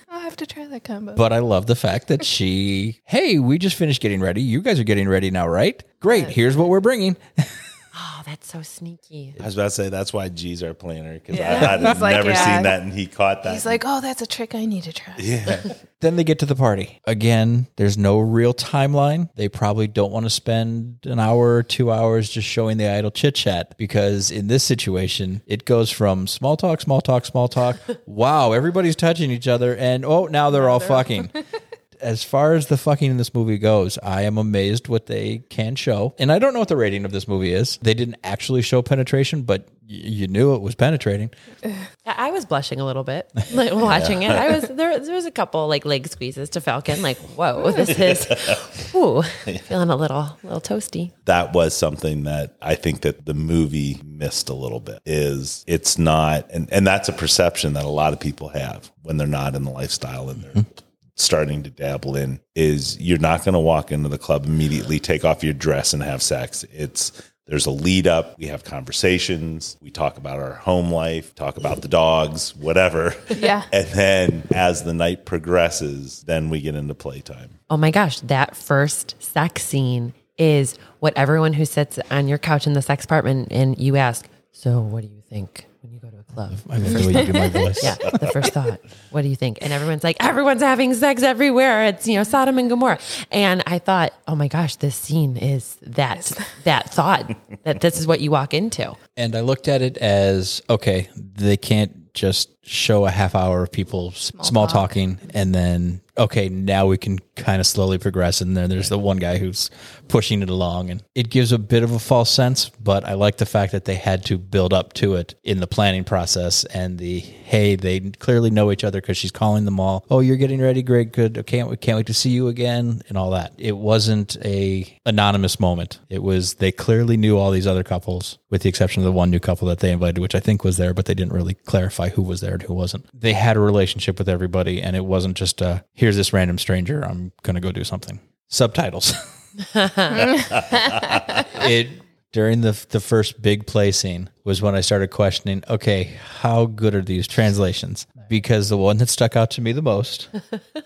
I'll 0.08 0.20
have 0.20 0.36
to 0.36 0.46
try 0.46 0.66
that 0.66 0.84
combo. 0.84 1.14
But 1.14 1.32
I 1.32 1.40
love 1.40 1.66
the 1.66 1.74
fact 1.74 2.08
that 2.08 2.24
she, 2.24 3.00
hey, 3.04 3.38
we 3.38 3.58
just 3.58 3.76
finished 3.76 4.00
getting 4.00 4.20
ready. 4.20 4.40
You 4.42 4.60
guys 4.62 4.78
are 4.78 4.84
getting 4.84 5.08
ready 5.08 5.30
now, 5.30 5.48
right? 5.48 5.82
Great. 6.00 6.28
Here's 6.28 6.56
what 6.56 6.68
we're 6.68 6.80
bringing. 6.80 7.16
Oh, 7.96 8.22
that's 8.26 8.50
so 8.50 8.62
sneaky. 8.62 9.34
I 9.38 9.44
was 9.44 9.54
about 9.54 9.64
to 9.64 9.70
say 9.70 9.88
that's 9.88 10.12
why 10.12 10.28
G's 10.28 10.62
our 10.64 10.74
planner 10.74 11.14
because 11.14 11.38
I 11.38 11.44
had 11.44 11.82
like, 11.82 12.16
never 12.16 12.30
yeah. 12.30 12.54
seen 12.56 12.62
that 12.64 12.82
and 12.82 12.92
he 12.92 13.06
caught 13.06 13.44
that. 13.44 13.52
He's 13.52 13.64
like, 13.64 13.84
oh, 13.86 14.00
that's 14.00 14.20
a 14.20 14.26
trick 14.26 14.54
I 14.54 14.64
need 14.64 14.84
to 14.84 14.92
try. 14.92 15.14
yeah. 15.18 15.62
Then 16.04 16.16
they 16.16 16.24
get 16.24 16.40
to 16.40 16.46
the 16.46 16.54
party. 16.54 17.00
Again, 17.06 17.66
there's 17.76 17.96
no 17.96 18.18
real 18.18 18.52
timeline. 18.52 19.30
They 19.36 19.48
probably 19.48 19.86
don't 19.86 20.12
want 20.12 20.26
to 20.26 20.30
spend 20.30 20.98
an 21.04 21.18
hour 21.18 21.54
or 21.54 21.62
two 21.62 21.90
hours 21.90 22.28
just 22.28 22.46
showing 22.46 22.76
the 22.76 22.86
idle 22.86 23.10
chit 23.10 23.34
chat 23.36 23.78
because 23.78 24.30
in 24.30 24.46
this 24.48 24.62
situation, 24.62 25.40
it 25.46 25.64
goes 25.64 25.90
from 25.90 26.26
small 26.26 26.58
talk, 26.58 26.82
small 26.82 27.00
talk, 27.00 27.24
small 27.24 27.48
talk. 27.48 27.78
wow, 28.06 28.52
everybody's 28.52 28.96
touching 28.96 29.30
each 29.30 29.48
other, 29.48 29.74
and 29.76 30.04
oh, 30.04 30.26
now 30.26 30.50
they're 30.50 30.68
all 30.68 30.78
fucking. 30.78 31.30
As 32.04 32.22
far 32.22 32.52
as 32.52 32.66
the 32.66 32.76
fucking 32.76 33.10
in 33.10 33.16
this 33.16 33.32
movie 33.32 33.56
goes, 33.56 33.98
I 34.02 34.22
am 34.22 34.36
amazed 34.36 34.88
what 34.88 35.06
they 35.06 35.38
can 35.48 35.74
show. 35.74 36.14
And 36.18 36.30
I 36.30 36.38
don't 36.38 36.52
know 36.52 36.58
what 36.58 36.68
the 36.68 36.76
rating 36.76 37.06
of 37.06 37.12
this 37.12 37.26
movie 37.26 37.52
is. 37.52 37.78
They 37.80 37.94
didn't 37.94 38.16
actually 38.22 38.60
show 38.60 38.82
penetration, 38.82 39.42
but 39.42 39.68
y- 39.88 40.00
you 40.04 40.28
knew 40.28 40.54
it 40.54 40.60
was 40.60 40.74
penetrating. 40.74 41.30
I 42.06 42.30
was 42.30 42.44
blushing 42.44 42.78
a 42.78 42.84
little 42.84 43.04
bit 43.04 43.30
like, 43.52 43.72
watching 43.72 44.22
it. 44.22 44.32
I 44.32 44.50
was 44.54 44.68
there. 44.68 45.00
There 45.00 45.14
was 45.14 45.24
a 45.24 45.30
couple 45.30 45.66
like 45.66 45.86
leg 45.86 46.06
squeezes 46.06 46.50
to 46.50 46.60
Falcon. 46.60 47.00
Like, 47.00 47.16
whoa, 47.16 47.70
this 47.72 47.98
is, 47.98 48.94
ooh, 48.94 49.22
feeling 49.22 49.88
a 49.88 49.96
little, 49.96 50.38
little 50.42 50.60
toasty. 50.60 51.12
that 51.24 51.54
was 51.54 51.74
something 51.74 52.24
that 52.24 52.54
I 52.60 52.74
think 52.74 53.00
that 53.00 53.24
the 53.24 53.34
movie 53.34 53.98
missed 54.04 54.50
a 54.50 54.54
little 54.54 54.80
bit 54.80 55.00
is 55.06 55.64
it's 55.66 55.98
not 55.98 56.50
and, 56.50 56.70
and 56.72 56.86
that's 56.86 57.08
a 57.08 57.12
perception 57.12 57.72
that 57.74 57.84
a 57.84 57.88
lot 57.88 58.12
of 58.12 58.20
people 58.20 58.48
have 58.50 58.90
when 59.02 59.16
they're 59.16 59.26
not 59.26 59.54
in 59.54 59.64
the 59.64 59.70
lifestyle 59.70 60.28
and 60.28 60.42
they're 60.42 60.52
mm-hmm. 60.52 60.83
Starting 61.16 61.62
to 61.62 61.70
dabble 61.70 62.16
in 62.16 62.40
is 62.54 62.98
you're 63.00 63.18
not 63.18 63.44
going 63.44 63.52
to 63.52 63.60
walk 63.60 63.92
into 63.92 64.08
the 64.08 64.18
club 64.18 64.46
immediately, 64.46 64.98
take 64.98 65.24
off 65.24 65.44
your 65.44 65.54
dress 65.54 65.92
and 65.92 66.02
have 66.02 66.22
sex. 66.22 66.64
It's 66.72 67.12
there's 67.46 67.66
a 67.66 67.70
lead 67.70 68.06
up. 68.06 68.38
We 68.38 68.46
have 68.46 68.64
conversations. 68.64 69.76
We 69.82 69.90
talk 69.90 70.16
about 70.16 70.38
our 70.38 70.54
home 70.54 70.90
life, 70.90 71.34
talk 71.34 71.58
about 71.58 71.82
the 71.82 71.88
dogs, 71.88 72.56
whatever. 72.56 73.14
Yeah. 73.34 73.64
And 73.72 73.86
then 73.88 74.42
as 74.54 74.84
the 74.84 74.94
night 74.94 75.26
progresses, 75.26 76.22
then 76.22 76.48
we 76.48 76.62
get 76.62 76.74
into 76.74 76.94
playtime. 76.94 77.58
Oh 77.68 77.76
my 77.76 77.90
gosh, 77.90 78.20
that 78.20 78.56
first 78.56 79.22
sex 79.22 79.62
scene 79.64 80.14
is 80.38 80.78
what 81.00 81.12
everyone 81.16 81.52
who 81.52 81.64
sits 81.66 81.98
on 82.10 82.26
your 82.26 82.38
couch 82.38 82.66
in 82.66 82.72
the 82.72 82.80
sexpartment 82.80 83.48
and 83.50 83.78
you 83.78 83.96
ask, 83.96 84.26
So, 84.52 84.80
what 84.80 85.02
do 85.02 85.08
you 85.08 85.20
think 85.28 85.66
when 85.82 85.92
you 85.92 85.98
go 85.98 86.08
to 86.08 86.13
a 86.38 86.48
club? 86.48 86.58
I 86.70 86.78
mean, 86.78 86.92
the 86.92 87.06
way 87.06 87.24
you 87.24 87.32
do 87.32 87.38
my 87.38 87.48
voice. 87.48 87.80
Yeah, 87.84 87.96
the 87.96 88.30
first 88.32 88.52
thought. 88.52 88.80
What 89.10 89.22
do 89.22 89.28
you 89.28 89.36
think? 89.36 89.58
And 89.60 89.72
everyone's 89.72 90.04
like, 90.04 90.16
everyone's 90.20 90.62
having 90.62 90.94
sex 90.94 91.22
everywhere. 91.22 91.86
It's 91.86 92.06
you 92.08 92.16
know 92.16 92.24
Sodom 92.24 92.58
and 92.58 92.68
Gomorrah. 92.68 92.98
And 93.30 93.62
I 93.66 93.78
thought, 93.78 94.12
oh 94.26 94.34
my 94.34 94.48
gosh, 94.48 94.76
this 94.76 94.96
scene 94.96 95.36
is 95.36 95.76
that 95.82 96.32
that 96.64 96.90
thought 96.90 97.30
that 97.64 97.80
this 97.80 97.98
is 97.98 98.06
what 98.06 98.20
you 98.20 98.30
walk 98.30 98.54
into. 98.54 98.94
And 99.16 99.36
I 99.36 99.40
looked 99.40 99.68
at 99.68 99.82
it 99.82 99.96
as 99.98 100.62
okay, 100.70 101.08
they 101.16 101.56
can't 101.56 102.12
just 102.14 102.50
show 102.64 103.06
a 103.06 103.10
half 103.10 103.34
hour 103.34 103.62
of 103.62 103.72
people 103.72 104.12
small, 104.12 104.66
talking 104.66 105.18
and 105.32 105.54
then 105.54 106.00
okay, 106.16 106.48
now 106.48 106.86
we 106.86 106.96
can 106.96 107.18
kind 107.36 107.60
of 107.60 107.66
slowly 107.66 107.98
progress. 107.98 108.40
And 108.40 108.56
then 108.56 108.70
there's 108.70 108.88
the 108.88 108.98
one 108.98 109.16
guy 109.16 109.38
who's 109.38 109.70
pushing 110.08 110.42
it 110.42 110.50
along, 110.50 110.90
and 110.90 111.02
it 111.14 111.30
gives 111.30 111.52
a 111.52 111.58
bit 111.58 111.82
of 111.82 111.92
a 111.92 111.98
false 111.98 112.30
sense. 112.30 112.70
But 112.80 113.04
I 113.04 113.14
like 113.14 113.38
the 113.38 113.46
fact 113.46 113.72
that 113.72 113.84
they 113.84 113.96
had 113.96 114.24
to 114.26 114.38
build 114.38 114.72
up 114.72 114.92
to 114.94 115.14
it 115.14 115.34
in 115.42 115.60
the 115.60 115.66
planning 115.66 116.04
process 116.04 116.64
and 116.66 116.98
the 116.98 117.18
hey, 117.18 117.76
they 117.76 118.00
clearly 118.00 118.50
know 118.50 118.72
each 118.72 118.84
other 118.84 119.00
because 119.00 119.16
she's 119.16 119.30
calling 119.30 119.64
them 119.64 119.80
all. 119.80 120.04
Oh, 120.10 120.20
you're 120.20 120.36
getting 120.36 120.60
ready, 120.60 120.82
Greg. 120.82 121.12
Good. 121.12 121.44
Can't 121.46 121.80
can't 121.80 121.96
wait 121.96 122.06
to 122.06 122.14
see 122.14 122.30
you 122.30 122.48
again, 122.48 123.02
and 123.08 123.18
all 123.18 123.30
that. 123.30 123.52
It 123.58 123.76
wasn't 123.76 124.36
a 124.44 124.98
anonymous 125.06 125.58
moment. 125.58 126.00
It 126.08 126.22
was 126.22 126.54
they 126.54 126.72
clearly 126.72 127.16
knew 127.16 127.38
all 127.38 127.50
these 127.50 127.66
other 127.66 127.84
couples, 127.84 128.38
with 128.50 128.62
the 128.62 128.68
exception 128.68 129.02
of 129.02 129.04
the 129.04 129.12
one 129.12 129.30
new 129.30 129.40
couple 129.40 129.68
that 129.68 129.80
they 129.80 129.92
invited, 129.92 130.20
which 130.20 130.34
I 130.34 130.40
think 130.40 130.64
was 130.64 130.76
there, 130.76 130.94
but 130.94 131.06
they 131.06 131.14
didn't 131.14 131.32
really 131.32 131.54
clarify 131.54 132.10
who 132.10 132.22
was 132.22 132.40
there 132.40 132.53
who 132.62 132.74
wasn't. 132.74 133.08
They 133.18 133.32
had 133.32 133.56
a 133.56 133.60
relationship 133.60 134.18
with 134.18 134.28
everybody, 134.28 134.80
and 134.80 134.96
it 134.96 135.04
wasn't 135.04 135.36
just 135.36 135.60
a 135.60 135.84
here's 135.92 136.16
this 136.16 136.32
random 136.32 136.58
stranger. 136.58 137.04
I'm 137.04 137.32
gonna 137.42 137.60
go 137.60 137.72
do 137.72 137.84
something. 137.84 138.20
Subtitles. 138.48 139.14
it 139.74 141.88
during 142.32 142.62
the 142.62 142.86
the 142.90 143.00
first 143.00 143.40
big 143.40 143.66
play 143.66 143.92
scene 143.92 144.28
was 144.44 144.60
when 144.60 144.74
I 144.74 144.80
started 144.80 145.10
questioning, 145.10 145.62
okay, 145.68 146.14
how 146.40 146.66
good 146.66 146.94
are 146.94 147.02
these 147.02 147.26
translations? 147.26 148.06
Because 148.28 148.68
the 148.68 148.76
one 148.76 148.98
that 148.98 149.08
stuck 149.08 149.36
out 149.36 149.50
to 149.52 149.60
me 149.60 149.72
the 149.72 149.82
most 149.82 150.28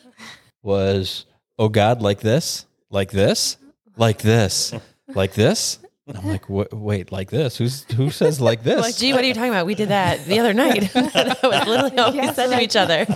was, 0.63 1.25
oh 1.59 1.69
God, 1.69 2.03
like 2.03 2.21
this, 2.21 2.67
like 2.91 3.11
this, 3.11 3.57
like 3.97 4.19
this, 4.19 4.75
like 5.09 5.33
this. 5.33 5.79
And 6.09 6.17
I'm 6.17 6.27
like, 6.27 6.49
"Wha- 6.49 6.67
wait, 6.73 7.13
like 7.13 7.31
this? 7.31 7.59
Who's 7.59 7.85
who 7.93 8.11
says 8.23 8.41
like 8.41 8.63
this? 8.65 8.81
Like, 8.81 8.97
gee, 8.97 9.13
what 9.13 9.23
are 9.23 9.27
you 9.27 9.35
talking 9.35 9.51
about? 9.51 9.67
We 9.67 9.75
did 9.75 9.91
that 9.91 10.25
the 10.25 10.39
other 10.41 10.55
night. 10.55 10.91
that 10.95 11.39
was 11.43 11.67
literally 11.67 11.95
what 11.97 12.15
we 12.15 12.33
said 12.33 12.49
to 12.49 12.61
each 12.61 12.77
other. 12.77 13.07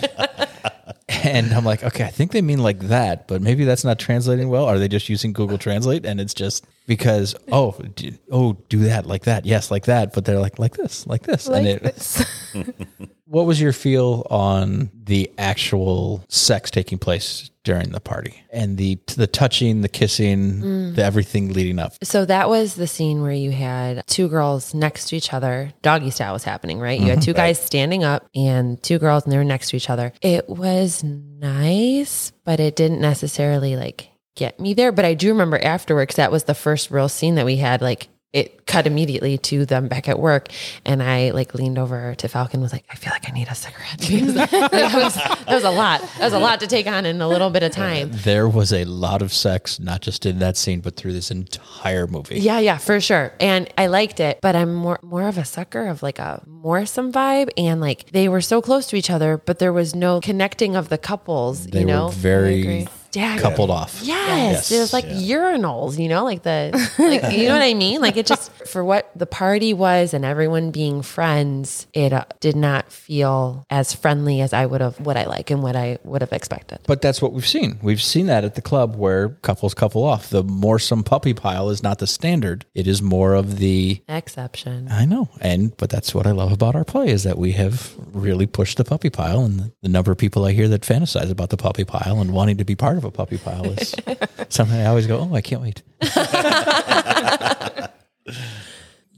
And 1.09 1.53
I'm 1.53 1.65
like, 1.65 1.85
okay, 1.85 2.05
I 2.05 2.09
think 2.11 2.33
they 2.33 2.43
mean 2.43 2.59
like 2.63 2.81
that, 2.81 3.29
but 3.29 3.41
maybe 3.43 3.65
that's 3.65 3.85
not 3.85 3.99
translating 3.99 4.49
well. 4.49 4.65
Are 4.65 4.79
they 4.79 4.89
just 4.89 5.09
using 5.09 5.33
Google 5.33 5.57
Translate? 5.59 6.05
And 6.05 6.21
it's 6.21 6.35
just 6.35 6.67
because, 6.87 7.35
oh, 7.53 7.73
do, 7.95 8.13
oh, 8.31 8.55
do 8.69 8.81
that 8.81 9.07
like 9.07 9.25
that. 9.25 9.45
Yes, 9.47 9.71
like 9.71 9.85
that. 9.85 10.13
But 10.15 10.25
they're 10.25 10.41
like, 10.41 10.59
like 10.59 10.75
this, 10.75 11.07
like 11.07 11.23
this. 11.23 11.47
and 11.47 11.65
Like 11.65 11.77
it, 11.77 11.83
this. 11.83 12.25
what 13.27 13.47
was 13.47 13.61
your 13.61 13.73
feel 13.73 14.27
on 14.31 14.91
the 15.05 15.31
actual 15.39 16.25
sex 16.29 16.71
taking 16.71 16.99
place 16.99 17.51
during 17.65 17.91
the 17.91 18.01
party 18.01 18.43
and 18.53 18.77
the 18.77 18.99
the 19.17 19.27
touching, 19.27 19.81
the 19.83 19.89
kissing, 19.89 20.63
mm. 20.63 20.95
the 20.95 21.05
everything 21.05 21.53
leading 21.53 21.79
up? 21.79 21.93
So 22.03 22.25
that 22.25 22.49
was 22.49 22.75
the 22.75 22.87
scene 22.87 23.23
where 23.23 23.33
you 23.33 23.51
had 23.51 24.07
two 24.07 24.29
girls 24.29 24.75
next 24.75 25.09
to 25.09 25.17
each 25.17 25.33
other. 25.33 25.73
Doggy 25.83 26.11
style 26.11 26.33
was 26.33 26.45
happening, 26.45 26.81
right? 26.81 26.99
You 26.99 27.07
had 27.07 27.19
mhm. 27.19 27.25
two 27.25 27.33
guys 27.35 27.61
standing 27.61 28.05
up 28.05 28.29
and 28.35 28.83
two 28.83 28.99
girls, 28.99 29.25
and 29.25 29.33
they 29.33 29.37
were 29.37 29.45
next 29.45 29.71
to 29.71 29.77
each 29.77 29.91
other. 29.91 30.13
It 30.21 30.49
was 30.49 31.03
nice, 31.03 32.33
but 32.45 32.61
it 32.61 32.77
didn't 32.77 33.01
necessarily 33.01 33.77
like 33.77 34.11
get 34.35 34.59
me 34.59 34.75
there. 34.75 34.93
But 34.93 35.05
I 35.05 35.15
do 35.15 35.29
remember 35.29 35.59
afterwards 35.59 36.17
that 36.17 36.33
was 36.33 36.45
the 36.45 36.55
first 36.55 36.91
real 36.91 37.09
scene 37.09 37.37
that 37.37 37.47
we 37.47 37.57
had. 37.57 37.83
Like 37.83 38.09
it 38.33 38.67
cut 38.67 38.87
immediately 38.87 39.37
to 39.39 39.67
them 39.67 39.89
back 39.89 40.09
at 40.09 40.19
work, 40.19 40.49
and 40.85 41.03
I 41.03 41.31
like 41.31 41.55
leaned 41.55 41.79
over 41.79 42.15
to 42.15 42.29
Falcon. 42.29 42.57
and 42.59 42.63
Was 42.63 42.73
like, 42.73 42.85
I 42.91 42.95
feel 42.95 43.13
like 43.13 43.29
I 43.29 43.33
need 43.33 43.49
a 43.49 43.55
cigarette. 43.55 44.01
Because 44.13 44.35
that, 44.35 44.95
was, 44.95 45.15
that 45.15 45.49
was 45.49 45.65
a 45.65 45.71
lot. 45.71 46.01
That 46.19 46.25
was 46.25 46.33
a 46.33 46.39
lot 46.39 46.61
to 46.61 46.67
take 46.67 46.87
on 46.87 47.05
in 47.07 47.21
a 47.21 47.29
little 47.29 47.51
bit 47.51 47.63
of 47.63 47.73
time. 47.73 48.11
There 48.13 48.49
was 48.49 48.73
a 48.73 48.85
lot 48.85 49.23
of 49.23 49.33
sex, 49.33 49.79
not 49.79 50.01
just 50.01 50.25
in 50.27 50.39
that 50.39 50.57
scene, 50.57 50.81
but 50.81 50.97
through 50.97 51.13
this 51.13 51.31
entire 51.31 52.07
movie. 52.07 52.41
Yeah, 52.41 52.59
yeah, 52.59 52.79
for 52.79 53.01
sure. 53.01 53.33
And 53.41 53.69
I 53.77 53.87
liked 53.87 54.21
it, 54.21 54.39
but 54.41 54.57
I'm 54.57 54.75
more 54.75 54.99
more 55.03 55.29
of 55.29 55.39
a 55.39 55.45
sucker 55.45 55.87
of 55.89 56.03
like 56.03 56.19
a 56.19 56.43
moresome 56.49 57.13
vibe. 57.13 57.51
And 57.57 57.81
like 57.81 58.11
they 58.13 58.29
were 58.29 58.41
so 58.41 58.63
close 58.63 58.87
to 58.89 58.97
each 58.97 59.11
other, 59.11 59.37
but 59.39 59.59
there 59.59 59.73
was 59.73 59.95
no 59.95 60.21
connecting 60.21 60.77
of 60.77 60.89
the 60.89 60.99
couples. 60.99 61.67
They 61.67 61.81
you 61.81 61.87
know, 61.87 62.09
very 62.09 62.87
agree. 63.17 63.41
Coupled 63.41 63.71
off. 63.71 64.01
Yes, 64.03 64.71
Yes. 64.71 64.73
it 64.73 64.79
was 64.81 64.93
like 64.93 65.05
urinals, 65.07 65.99
you 65.99 66.09
know, 66.09 66.25
like 66.25 66.43
the, 66.43 66.71
like, 66.99 67.37
you 67.37 67.49
know 67.49 67.55
what 67.55 67.63
I 67.63 67.75
mean? 67.75 68.01
Like 68.01 68.17
it 68.17 68.27
just, 68.27 68.51
for 68.67 68.85
what 68.85 69.11
the 69.17 69.27
party 69.27 69.75
was 69.75 70.15
and 70.15 70.25
everyone 70.25 70.71
being 70.71 71.03
friends, 71.03 71.87
it 71.93 72.13
uh, 72.13 72.25
did 72.41 72.57
not 72.57 72.91
feel 72.93 73.67
as 73.71 73.93
friendly 73.95 74.41
as 74.41 74.53
I 74.53 74.67
would 74.67 74.81
have, 74.81 74.99
what 75.01 75.17
I 75.17 75.25
like 75.27 75.51
and 75.51 75.63
what 75.63 75.77
I 75.77 75.99
would 76.05 76.21
have 76.21 76.33
expected. 76.33 76.81
But 76.87 77.03
that's 77.03 77.21
what 77.23 77.33
we've 77.33 77.47
seen. 77.47 77.79
We've 77.83 78.03
seen 78.03 78.27
that 78.27 78.45
at 78.45 78.55
the 78.55 78.63
club 78.63 78.97
where 78.97 79.31
couples 79.43 79.75
couple 79.75 80.05
off. 80.05 80.31
The 80.31 80.45
moresome 80.45 81.05
puppy 81.05 81.35
pile 81.35 81.71
is 81.71 81.83
not 81.83 81.99
the 81.99 82.07
standard. 82.07 82.65
It 82.75 82.87
is 82.87 83.03
more 83.03 83.35
of 83.35 83.59
the 83.59 84.03
Exception. 84.09 84.89
I 84.91 85.05
know. 85.05 85.29
And 85.41 85.77
but 85.77 85.91
that's 85.91 86.15
what 86.15 86.27
I 86.27 86.31
love 86.31 86.53
about 86.53 86.75
our 86.75 86.85
play 86.85 87.09
is 87.11 87.25
that 87.25 87.39
we 87.39 87.53
have 87.53 87.95
really 88.13 88.47
pushed 88.47 88.79
the 88.79 88.85
puppy 88.85 89.11
pile 89.11 89.45
and 89.45 89.59
the, 89.59 89.73
the 89.83 89.89
number 89.89 90.13
of 90.13 90.19
people 90.19 90.45
I 90.45 90.53
hear 90.53 90.69
that 90.69 90.83
fantasize 90.83 91.31
about 91.31 91.51
the 91.51 91.57
puppy 91.57 91.85
pile 91.85 92.21
and 92.21 92.33
wanting 92.33 92.57
to 92.59 92.65
be 92.65 92.75
part 92.77 92.97
of 92.97 93.02
a 93.05 93.11
puppy 93.11 93.39
pile 93.39 93.67
is 93.73 93.95
something 94.49 94.79
I 94.79 94.87
always 94.87 95.07
go, 95.07 95.19
"Oh, 95.19 95.35
I 95.35 95.41
can't 95.41 95.63
wait." 95.63 95.83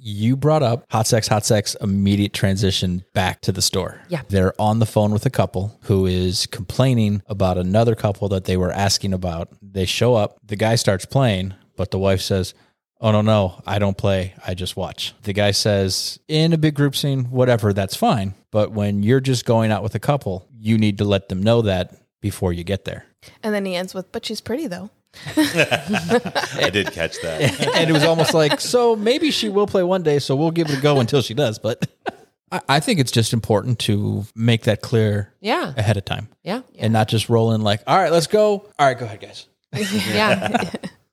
you 0.06 0.36
brought 0.36 0.62
up 0.62 0.84
hot 0.90 1.06
sex, 1.06 1.26
hot 1.26 1.46
sex, 1.46 1.74
immediate 1.80 2.34
transition 2.34 3.04
back 3.14 3.40
to 3.40 3.52
the 3.52 3.62
store. 3.62 4.00
Yeah. 4.08 4.20
They're 4.28 4.52
on 4.60 4.78
the 4.78 4.86
phone 4.86 5.12
with 5.12 5.24
a 5.24 5.30
couple 5.30 5.78
who 5.84 6.04
is 6.04 6.46
complaining 6.46 7.22
about 7.26 7.56
another 7.56 7.94
couple 7.94 8.28
that 8.28 8.44
they 8.44 8.58
were 8.58 8.70
asking 8.70 9.14
about. 9.14 9.48
They 9.62 9.86
show 9.86 10.14
up, 10.14 10.38
the 10.44 10.56
guy 10.56 10.74
starts 10.74 11.06
playing, 11.06 11.54
but 11.76 11.90
the 11.90 11.98
wife 11.98 12.20
says, 12.20 12.52
Oh, 13.00 13.10
no, 13.12 13.20
no, 13.20 13.60
I 13.66 13.78
don't 13.78 13.98
play. 13.98 14.34
I 14.46 14.54
just 14.54 14.76
watch. 14.76 15.14
The 15.22 15.32
guy 15.32 15.50
says, 15.50 16.18
In 16.28 16.52
a 16.52 16.58
big 16.58 16.74
group 16.74 16.94
scene, 16.94 17.24
whatever, 17.24 17.72
that's 17.72 17.96
fine. 17.96 18.34
But 18.50 18.72
when 18.72 19.02
you're 19.02 19.20
just 19.20 19.44
going 19.44 19.70
out 19.70 19.82
with 19.82 19.94
a 19.94 19.98
couple, 20.00 20.46
you 20.56 20.78
need 20.78 20.98
to 20.98 21.04
let 21.04 21.28
them 21.28 21.42
know 21.42 21.62
that 21.62 21.94
before 22.24 22.54
you 22.54 22.64
get 22.64 22.86
there. 22.86 23.04
and 23.42 23.52
then 23.54 23.66
he 23.66 23.76
ends 23.76 23.92
with, 23.92 24.10
but 24.10 24.24
she's 24.24 24.40
pretty 24.40 24.66
though. 24.66 24.88
I 25.36 26.70
did 26.72 26.90
catch 26.92 27.20
that. 27.22 27.60
and 27.76 27.90
it 27.90 27.92
was 27.92 28.02
almost 28.02 28.32
like, 28.32 28.60
so 28.62 28.96
maybe 28.96 29.30
she 29.30 29.50
will 29.50 29.66
play 29.66 29.82
one 29.82 30.02
day, 30.02 30.18
so 30.18 30.34
we'll 30.34 30.50
give 30.50 30.70
it 30.70 30.78
a 30.78 30.80
go 30.80 31.00
until 31.00 31.20
she 31.20 31.34
does. 31.34 31.58
But 31.58 31.86
I, 32.50 32.60
I 32.68 32.80
think 32.80 32.98
it's 32.98 33.12
just 33.12 33.34
important 33.34 33.78
to 33.80 34.24
make 34.34 34.62
that 34.64 34.80
clear 34.80 35.34
Yeah. 35.40 35.74
ahead 35.76 35.98
of 35.98 36.06
time 36.06 36.28
Yeah. 36.42 36.62
and 36.78 36.94
not 36.94 37.08
just 37.08 37.28
roll 37.28 37.52
in 37.52 37.60
like, 37.60 37.82
all 37.86 37.96
right, 37.98 38.10
let's 38.10 38.26
go. 38.26 38.66
All 38.78 38.86
right, 38.86 38.98
go 38.98 39.04
ahead, 39.04 39.20
guys. 39.20 39.46
Yeah. 40.12 40.70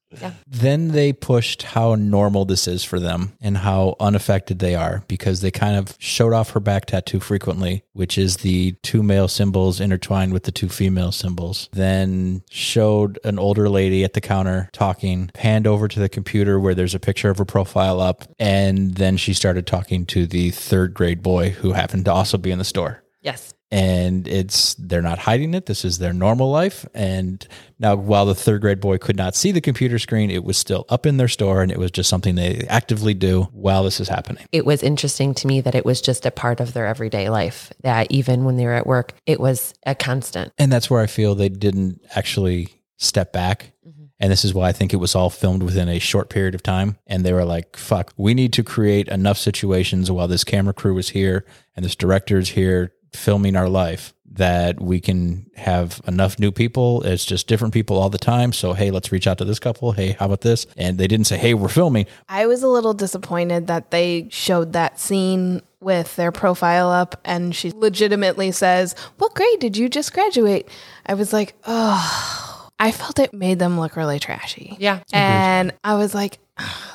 Then 0.47 0.89
they 0.89 1.13
pushed 1.13 1.63
how 1.63 1.95
normal 1.95 2.45
this 2.45 2.67
is 2.67 2.84
for 2.84 3.00
them 3.00 3.34
and 3.41 3.58
how 3.58 3.95
unaffected 4.00 4.60
they 4.60 4.76
are 4.76 5.04
because 5.08 5.41
they 5.41 5.52
kind 5.52 5.78
of 5.78 5.95
showed 6.00 6.34
off 6.34 6.52
her 6.52 6.60
back 6.60 6.86
tattoo 6.86 7.19
frequently, 7.19 7.84
which 7.93 8.17
is 8.17 8.38
the 8.38 8.74
two 8.84 9.04
male 9.04 9.28
symbols 9.28 9.80
intertwined 9.80 10.34
with 10.34 10.43
the 10.43 10.52
two 10.52 10.69
female 10.69 11.12
symbols. 11.12 11.69
Then 11.74 12.43
showed 12.50 13.19
an 13.24 13.39
older 13.39 13.69
lady 13.69 14.04
at 14.04 14.13
the 14.13 14.21
counter 14.21 14.69
talking, 14.74 15.30
panned 15.34 15.67
over 15.67 15.88
to 15.88 16.00
the 16.00 16.10
computer 16.10 16.60
where 16.60 16.76
there's 16.76 16.95
a 16.95 17.00
picture 17.00 17.30
of 17.30 17.38
her 17.38 17.45
profile 17.45 18.02
up, 18.02 18.24
and 18.39 18.95
then 18.95 19.17
she 19.17 19.34
started 19.34 19.65
talking 19.65 20.06
to 20.08 20.26
the 20.26 20.52
third 20.52 20.93
grade 20.93 21.24
boy 21.24 21.50
who 21.50 21.74
happened 21.74 22.06
to 22.06 22.13
also 22.13 22.38
be 22.38 22.52
in 22.52 22.58
the 22.58 22.65
store 22.65 23.04
yes. 23.21 23.54
And 23.72 24.28
it's 24.28 24.74
they're 24.76 25.02
not 25.02 25.20
hiding 25.20 25.54
it. 25.54 25.66
This 25.66 25.86
is 25.86 25.98
their 25.98 26.12
normal 26.12 26.52
life. 26.52 26.86
And 26.94 27.48
now 27.80 27.96
while 27.96 28.26
the 28.26 28.36
third 28.36 28.62
grade 28.62 28.82
boy 28.82 28.98
could 28.98 29.16
not 29.16 29.34
see 29.34 29.52
the 29.52 29.62
computer 29.62 29.98
screen 29.98 30.30
it 30.30 30.44
was 30.44 30.58
still 30.58 30.86
up 30.90 31.06
in 31.06 31.18
their 31.18 31.30
store 31.30 31.62
and 31.62 31.72
it 31.72 31.80
was 31.80 31.90
just 31.90 32.10
something 32.10 32.36
they 32.36 32.66
actively 32.68 33.14
do 33.14 33.44
while 33.54 33.84
this 33.84 34.02
is 34.02 34.10
happening. 34.10 34.46
It 34.52 34.66
was 34.66 34.84
interesting 34.84 35.34
to 35.36 35.48
me 35.48 35.62
that 35.62 35.74
it 35.74 35.86
was 35.86 36.02
just 36.02 36.26
a 36.26 36.32
part 36.32 36.60
of 36.60 36.74
their 36.74 36.86
everyday 36.86 37.30
life 37.30 37.72
that 37.82 38.12
even 38.12 38.44
when 38.44 38.58
they 38.58 38.66
were 38.66 38.74
at 38.74 38.86
work 38.86 39.14
it 39.26 39.40
was 39.40 39.74
a 39.86 39.96
constant. 39.96 40.52
And 40.58 40.72
that's 40.72 40.90
where 40.90 41.02
i 41.02 41.08
feel 41.08 41.34
they 41.34 41.50
didn't 41.50 42.02
actually 42.14 42.68
step 42.98 43.32
back. 43.32 43.72
Mm-hmm. 43.88 44.04
And 44.20 44.32
this 44.32 44.44
is 44.44 44.54
why 44.54 44.68
i 44.68 44.74
think 44.74 44.92
it 44.94 44.98
was 44.98 45.16
all 45.16 45.30
filmed 45.30 45.64
within 45.64 45.88
a 45.88 46.00
short 46.00 46.30
period 46.30 46.56
of 46.56 46.62
time. 46.62 46.98
And 47.08 47.26
they 47.26 47.32
were 47.32 47.46
like 47.46 47.78
fuck 47.78 48.14
we 48.18 48.34
need 48.34 48.52
to 48.54 48.64
create 48.64 49.08
enough 49.08 49.38
situations 49.38 50.12
while 50.12 50.28
this 50.28 50.44
camera 50.44 50.74
crew 50.74 50.98
is 50.98 51.10
here 51.10 51.46
and 51.74 51.86
this 51.86 51.96
director 51.96 52.38
is 52.38 52.50
here 52.50 52.92
filming 53.13 53.56
our 53.56 53.69
life 53.69 54.13
that 54.34 54.80
we 54.82 55.00
can 55.00 55.50
have 55.56 56.00
enough 56.08 56.39
new 56.39 56.52
people. 56.52 57.02
It's 57.04 57.26
just 57.26 57.47
different 57.47 57.74
people 57.74 57.97
all 57.97 58.10
the 58.10 58.17
time. 58.17 58.54
So, 58.54 58.74
hey, 58.74 58.89
let's 58.89 59.12
reach 59.12 59.28
out 59.28 59.38
to 59.39 59.45
this 59.45 59.60
couple. 59.60 59.91
Hey, 59.91 60.15
how 60.17 60.28
about 60.28 60.41
this? 60.41 60.65
And 60.78 60.97
they 60.97 61.08
didn't 61.08 61.28
say, 61.28 61.38
hey, 61.38 61.54
we're 61.54 61.67
filming. 61.67 62.06
I 62.30 62.45
was 62.45 62.63
a 62.63 62.67
little 62.67 62.93
disappointed 62.93 63.67
that 63.67 63.91
they 63.91 64.28
showed 64.30 64.74
that 64.74 65.00
scene 65.00 65.62
with 65.82 66.15
their 66.15 66.32
profile 66.32 66.89
up 66.89 67.19
and 67.26 67.56
she 67.56 67.71
legitimately 67.71 68.52
says, 68.52 68.95
What 69.17 69.34
grade 69.34 69.60
did 69.60 69.76
you 69.76 69.89
just 69.89 70.13
graduate? 70.13 70.69
I 71.06 71.15
was 71.15 71.34
like, 71.34 71.56
Oh, 71.65 72.69
I 72.80 72.91
felt 72.91 73.19
it 73.19 73.34
made 73.34 73.60
them 73.60 73.80
look 73.80 73.95
really 73.95 74.19
trashy. 74.19 74.78
Yeah. 74.80 75.00
Mm-hmm. 75.00 75.15
And 75.15 75.74
I 75.84 75.95
was 75.95 76.13
like, 76.13 76.39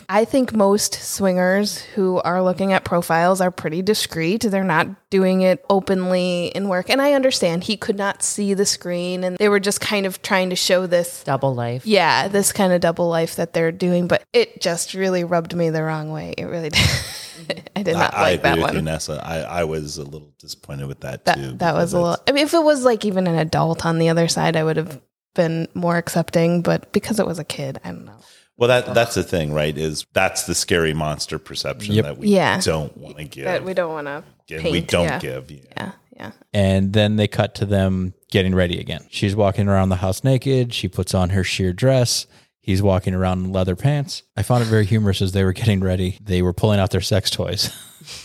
I 0.09 0.25
think 0.25 0.53
most 0.53 0.95
swingers 0.95 1.79
who 1.81 2.21
are 2.21 2.41
looking 2.43 2.73
at 2.73 2.85
profiles 2.85 3.41
are 3.41 3.51
pretty 3.51 3.83
discreet. 3.83 4.43
They're 4.43 4.63
not 4.63 5.11
doing 5.11 5.41
it 5.41 5.65
openly 5.69 6.47
in 6.55 6.69
work. 6.69 6.89
And 6.91 7.03
I 7.03 7.15
understand 7.15 7.65
he 7.65 7.77
could 7.77 7.97
not 7.97 8.23
see 8.23 8.55
the 8.55 8.67
screen 8.67 9.25
and 9.25 9.37
they 9.37 9.49
were 9.49 9.59
just 9.59 9.81
kind 9.81 10.07
of 10.07 10.23
trying 10.23 10.51
to 10.51 10.57
show 10.57 10.87
this 10.87 11.25
Double 11.25 11.55
life. 11.55 11.85
yeah, 11.87 12.29
this 12.29 12.53
kind 12.53 12.73
of 12.73 12.81
double 12.81 13.09
life 13.09 13.35
that 13.37 13.53
they're 13.53 13.73
doing, 13.73 14.07
but 14.07 14.23
it 14.33 14.61
just 14.61 14.95
really 14.95 15.25
rubbed 15.25 15.57
me 15.57 15.71
the 15.71 15.83
wrong 15.83 16.13
way. 16.13 16.35
It 16.39 16.45
really 16.45 16.71
did. 16.71 16.81
I 17.77 17.83
did 17.83 17.95
not 17.95 18.15
I, 18.15 18.17
I 18.17 18.23
like 18.23 18.39
agree 18.41 18.43
that 18.51 18.57
with 18.57 18.65
one. 18.65 18.75
you, 18.77 18.83
Nessa. 18.83 19.21
I, 19.25 19.39
I 19.41 19.65
was 19.65 19.99
a 19.99 20.05
little 20.05 20.33
disappointed 20.39 20.87
with 20.87 21.01
that, 21.01 21.25
that 21.25 21.37
too. 21.37 21.53
that 21.55 21.75
was 21.75 21.93
a 21.93 22.01
little. 22.01 22.19
I 22.29 22.33
mean, 22.33 22.45
if 22.45 22.55
it 22.55 22.63
was 22.63 22.85
like 22.85 23.05
even 23.05 23.27
an 23.27 23.37
adult 23.37 23.85
on 23.85 23.99
the 23.99 24.09
other 24.09 24.29
side, 24.29 24.57
I 24.57 24.65
would 24.65 24.77
have 24.77 25.01
been 25.35 25.69
more 25.75 25.97
accepting. 25.97 26.63
But 26.63 26.93
because 26.93 27.21
it 27.21 27.27
was 27.27 27.39
a 27.39 27.45
kid, 27.45 27.79
I 27.85 27.89
don't 27.91 28.05
know. 28.07 28.19
Well, 28.59 28.69
that 28.69 28.95
that's 28.95 29.15
the 29.15 29.23
thing, 29.23 29.53
right? 29.53 29.77
Is 29.77 30.07
that's 30.15 30.45
the 30.45 30.55
scary 30.55 30.95
monster 30.95 31.39
perception 31.39 31.95
Yep. 31.95 32.05
that 32.05 32.19
we 32.19 32.29
Yeah. 32.29 32.61
don't 32.61 32.97
want 32.97 33.19
to 33.19 33.25
give. 33.25 33.45
That 33.45 33.65
we 33.65 33.75
don't 33.75 33.93
want 33.93 34.07
to 34.07 34.25
and 34.55 34.63
paint. 34.63 34.73
we 34.73 34.81
don't 34.81 35.05
yeah. 35.05 35.19
give. 35.19 35.51
Yeah. 35.51 35.59
Yeah, 35.77 35.93
yeah. 36.17 36.31
And 36.55 36.93
then 36.93 37.17
they 37.17 37.29
cut 37.29 37.55
to 37.57 37.67
them 37.67 38.15
getting 38.31 38.55
ready 38.55 38.79
again. 38.81 39.07
She's 39.11 39.37
walking 39.37 39.69
around 39.69 39.91
the 39.91 39.97
house 39.97 40.25
naked. 40.25 40.73
She 40.73 40.89
puts 40.89 41.15
on 41.15 41.31
her 41.31 41.45
sheer 41.45 41.73
dress. 41.75 42.27
He's 42.61 42.83
walking 42.83 43.15
around 43.15 43.45
in 43.45 43.53
leather 43.53 43.77
pants. 43.77 44.23
I 44.37 44.43
found 44.43 44.63
it 44.63 44.67
very 44.67 44.85
humorous 44.87 45.23
as 45.23 45.31
they 45.33 45.45
were 45.45 45.53
getting 45.53 45.79
ready. 45.81 46.19
They 46.21 46.43
were 46.43 46.53
pulling 46.53 46.81
out 46.81 46.91
their 46.91 47.01
sex 47.01 47.31
toys 47.31 47.71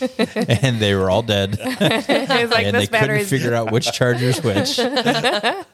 and 0.00 0.80
they 0.80 0.94
were 0.96 1.10
all 1.10 1.22
dead. 1.22 1.58
It's 1.60 1.70
like 2.50 2.64
and 2.64 2.74
they 2.74 2.80
this 2.80 2.88
couldn't 2.88 2.90
battery's 2.90 3.30
figure 3.30 3.54
out 3.54 3.70
which 3.70 3.92
charger's 3.92 4.42
which. 4.42 4.80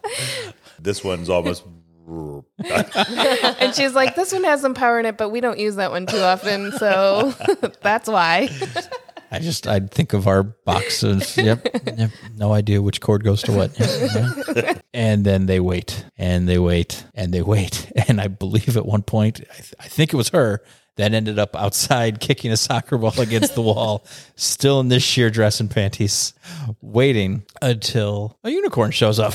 This 0.81 1.03
one's 1.03 1.29
almost. 1.29 1.65
and 2.59 3.75
she's 3.75 3.95
like, 3.95 4.15
this 4.15 4.33
one 4.33 4.45
has 4.45 4.61
some 4.61 4.75
power 4.75 4.99
in 4.99 5.07
it, 5.07 5.17
but 5.17 5.29
we 5.31 5.41
don't 5.41 5.59
use 5.59 5.77
that 5.77 5.91
one 5.91 6.07
too 6.07 6.21
often, 6.21 6.73
so 6.73 7.35
that's 7.83 8.09
why. 8.09 8.49
I 9.31 9.41
just 9.41 9.69
I'd 9.69 9.91
think 9.91 10.15
of 10.15 10.27
our 10.27 10.43
boxes. 10.43 11.37
yep, 11.37 11.69
yep 11.99 12.11
no 12.37 12.55
idea 12.55 12.81
which 12.81 13.03
cord 13.03 13.25
goes 13.25 13.43
to 13.43 13.53
what. 13.53 13.79
Yep, 13.79 14.57
yep. 14.57 14.87
and 14.95 15.23
then 15.23 15.45
they 15.45 15.61
wait 15.61 16.07
and 16.17 16.49
they 16.49 16.59
wait 16.59 17.05
and 17.15 17.35
they 17.35 17.43
wait 17.43 17.93
and 18.09 18.23
I 18.23 18.29
believe 18.29 18.79
at 18.79 18.87
one 18.87 19.03
point 19.03 19.43
I, 19.51 19.55
th- 19.55 19.75
I 19.81 19.89
think 19.89 20.15
it 20.15 20.17
was 20.17 20.31
her 20.31 20.63
that 20.97 21.13
ended 21.13 21.39
up 21.39 21.55
outside 21.55 22.21
kicking 22.21 22.51
a 22.53 22.57
soccer 22.57 22.99
ball 22.99 23.21
against 23.21 23.55
the 23.55 23.63
wall, 23.63 24.05
still 24.35 24.81
in 24.81 24.89
this 24.89 25.03
sheer 25.03 25.31
dress 25.31 25.61
and 25.61 25.71
panties, 25.71 26.35
waiting 26.81 27.45
until 27.63 28.37
a 28.43 28.51
unicorn 28.51 28.91
shows 28.91 29.19
up. 29.19 29.35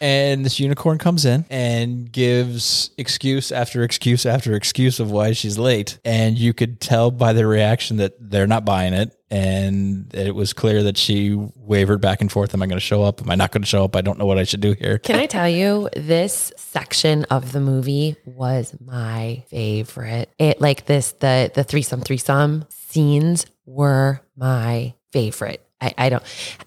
And 0.00 0.44
this 0.44 0.60
unicorn 0.60 0.98
comes 0.98 1.24
in 1.24 1.44
and 1.50 2.10
gives 2.10 2.90
excuse 2.98 3.52
after 3.52 3.82
excuse 3.82 4.26
after 4.26 4.54
excuse 4.54 5.00
of 5.00 5.10
why 5.10 5.32
she's 5.32 5.58
late. 5.58 5.98
And 6.04 6.36
you 6.38 6.52
could 6.52 6.80
tell 6.80 7.10
by 7.10 7.32
their 7.32 7.48
reaction 7.48 7.96
that 7.98 8.14
they're 8.18 8.46
not 8.46 8.64
buying 8.64 8.92
it. 8.92 9.16
And 9.28 10.14
it 10.14 10.34
was 10.34 10.52
clear 10.52 10.84
that 10.84 10.96
she 10.96 11.34
wavered 11.56 12.00
back 12.00 12.20
and 12.20 12.30
forth. 12.30 12.54
Am 12.54 12.62
I 12.62 12.66
going 12.66 12.76
to 12.76 12.80
show 12.80 13.02
up? 13.02 13.20
Am 13.20 13.30
I 13.30 13.34
not 13.34 13.50
going 13.50 13.62
to 13.62 13.68
show 13.68 13.84
up? 13.84 13.96
I 13.96 14.00
don't 14.00 14.18
know 14.18 14.26
what 14.26 14.38
I 14.38 14.44
should 14.44 14.60
do 14.60 14.74
here. 14.74 14.98
Can 14.98 15.16
I 15.16 15.26
tell 15.26 15.48
you, 15.48 15.88
this 15.96 16.52
section 16.56 17.24
of 17.24 17.50
the 17.50 17.60
movie 17.60 18.16
was 18.24 18.76
my 18.80 19.44
favorite. 19.48 20.32
It 20.38 20.60
like 20.60 20.86
this, 20.86 21.12
the 21.12 21.50
the 21.52 21.64
threesome 21.64 22.02
threesome 22.02 22.66
scenes 22.68 23.46
were 23.64 24.20
my 24.36 24.94
favorite. 25.10 25.65
I, 25.80 25.94
I 25.98 26.08
don't 26.08 26.22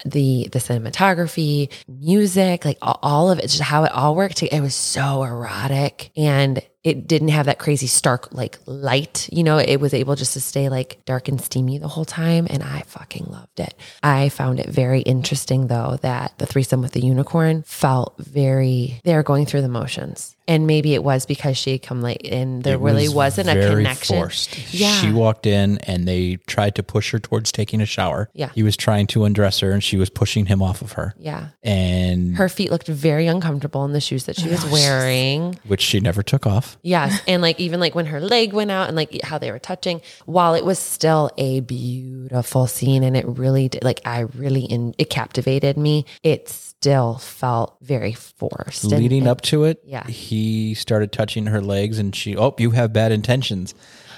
the 0.06 0.50
the 0.52 0.60
cinematography, 0.60 1.72
music, 1.88 2.66
like 2.66 2.78
all, 2.82 3.00
all 3.02 3.32
of 3.32 3.40
it, 3.40 3.44
just 3.44 3.62
how 3.62 3.84
it 3.84 3.92
all 3.92 4.16
worked. 4.16 4.44
It 4.44 4.62
was 4.62 4.76
so 4.76 5.24
erotic 5.24 6.12
and 6.16 6.62
it 6.84 7.08
didn't 7.08 7.28
have 7.30 7.46
that 7.48 7.60
crazy 7.60 7.88
stark 7.88 8.34
like 8.34 8.58
light. 8.66 9.28
You 9.32 9.44
know, 9.44 9.58
it 9.58 9.82
was 9.82 9.94
able 9.94 10.16
just 10.16 10.34
to 10.34 10.42
stay 10.42 10.70
like 10.70 11.02
dark 11.06 11.28
and 11.28 11.42
steamy 11.42 11.78
the 11.78 11.90
whole 11.90 12.06
time. 12.06 12.48
And 12.50 12.64
I 12.64 12.84
fucking 12.88 13.26
loved 13.28 13.60
it. 13.60 13.74
I 14.02 14.30
found 14.30 14.60
it 14.62 14.70
very 14.70 15.02
interesting 15.02 15.68
though 15.68 15.98
that 16.02 16.38
the 16.38 16.46
threesome 16.46 16.82
with 16.82 16.94
the 16.94 17.02
unicorn 17.02 17.64
felt 17.64 18.16
very, 18.18 19.02
they're 19.04 19.24
going 19.24 19.46
through 19.46 19.62
the 19.62 19.68
motions. 19.68 20.36
And 20.48 20.66
maybe 20.66 20.96
it 20.96 21.04
was 21.04 21.28
because 21.28 21.58
she 21.58 21.74
had 21.74 21.84
come 21.84 22.02
late 22.02 22.26
and 22.26 22.64
there 22.64 22.74
It 22.76 22.80
really 22.80 23.08
was 23.08 23.38
was 23.38 23.46
not 23.46 23.56
a 23.56 23.68
connection. 23.70 24.16
Forced. 24.18 24.74
Yeah. 24.74 24.94
She 24.94 25.12
walked 25.12 25.46
in 25.46 25.78
and 25.80 26.08
they 26.08 26.38
tried 26.48 26.74
to 26.76 26.82
push 26.84 27.12
her 27.12 27.20
towards 27.20 27.52
taking 27.52 27.82
a 27.82 27.86
shower. 27.86 28.30
Yeah. 28.34 28.50
He 28.56 28.64
was 28.64 28.76
trying 28.76 29.06
to 29.08 29.26
undress 29.26 29.60
her 29.60 29.72
and 29.72 29.84
she 29.84 29.98
was 29.98 30.10
pushing 30.10 30.48
him 30.48 30.64
off 30.64 30.82
of 30.82 30.94
her. 30.94 31.14
yeah. 31.20 31.50
And 31.62 32.36
Her 32.38 32.50
feet 32.50 32.72
looked 32.72 32.88
very 32.88 33.28
uncomfortable 33.28 33.84
in 33.86 33.92
the 33.92 34.02
shoes 34.02 34.24
that 34.26 34.38
she 34.38 34.48
was 34.50 34.66
wearing. 34.72 35.60
which 35.68 35.82
she 35.82 36.00
never 36.00 36.24
took 36.24 36.48
off. 36.48 36.69
Yes. 36.82 37.22
And 37.28 37.42
like 37.42 37.60
even 37.60 37.80
like 37.80 37.96
when 37.96 38.06
her 38.08 38.20
leg 38.22 38.54
went 38.54 38.72
out 38.72 38.88
and 38.88 38.96
like 38.96 39.22
how 39.24 39.38
they 39.38 39.52
were 39.52 39.60
touching, 39.60 40.02
while 40.26 40.54
it 40.56 40.66
was 40.66 40.80
still 40.80 41.32
a 41.38 41.60
beautiful 41.62 42.68
scene 42.68 43.04
and 43.04 43.16
it 43.18 43.26
really 43.28 43.70
did 43.70 43.84
like 43.84 44.02
I 44.06 44.22
really 44.22 44.64
in 44.64 44.94
it 44.98 45.10
captivated 45.10 45.78
me, 45.78 46.06
it 46.24 46.50
still 46.50 47.18
felt 47.18 47.78
very 47.82 48.14
forced. 48.14 48.86
Leading 48.86 49.20
and- 49.24 49.28
up 49.30 49.42
to 49.42 49.66
it, 49.66 49.82
Yeah. 49.86 50.08
he 50.08 50.74
started 50.74 51.12
touching 51.12 51.48
her 51.48 51.62
legs, 51.62 52.00
and 52.00 52.16
she, 52.16 52.38
oh, 52.38 52.56
you 52.58 52.72
have 52.72 52.94
bad 52.94 53.12
intentions, 53.12 53.74